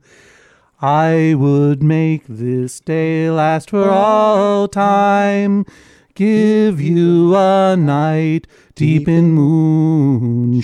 I 0.81 1.35
would 1.37 1.83
make 1.83 2.23
this 2.29 2.79
day 2.79 3.29
last 3.31 3.71
for 3.71 3.91
all 3.91 4.69
time. 4.69 5.67
Give 6.15 6.81
you 6.81 7.35
a 7.35 7.77
night 7.77 8.47
deep 8.77 9.09
in 9.09 9.33
moonshine. 9.33 10.63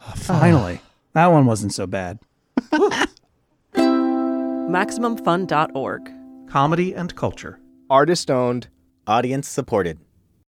Ah, 0.00 0.12
finally, 0.16 0.80
that 1.14 1.26
one 1.26 1.44
wasn't 1.46 1.74
so 1.74 1.88
bad. 1.88 2.20
MaximumFun.org. 3.74 6.12
Comedy 6.48 6.94
and 6.94 7.16
culture. 7.16 7.58
Artist 7.90 8.30
owned. 8.30 8.68
Audience 9.06 9.48
supported. 9.48 9.98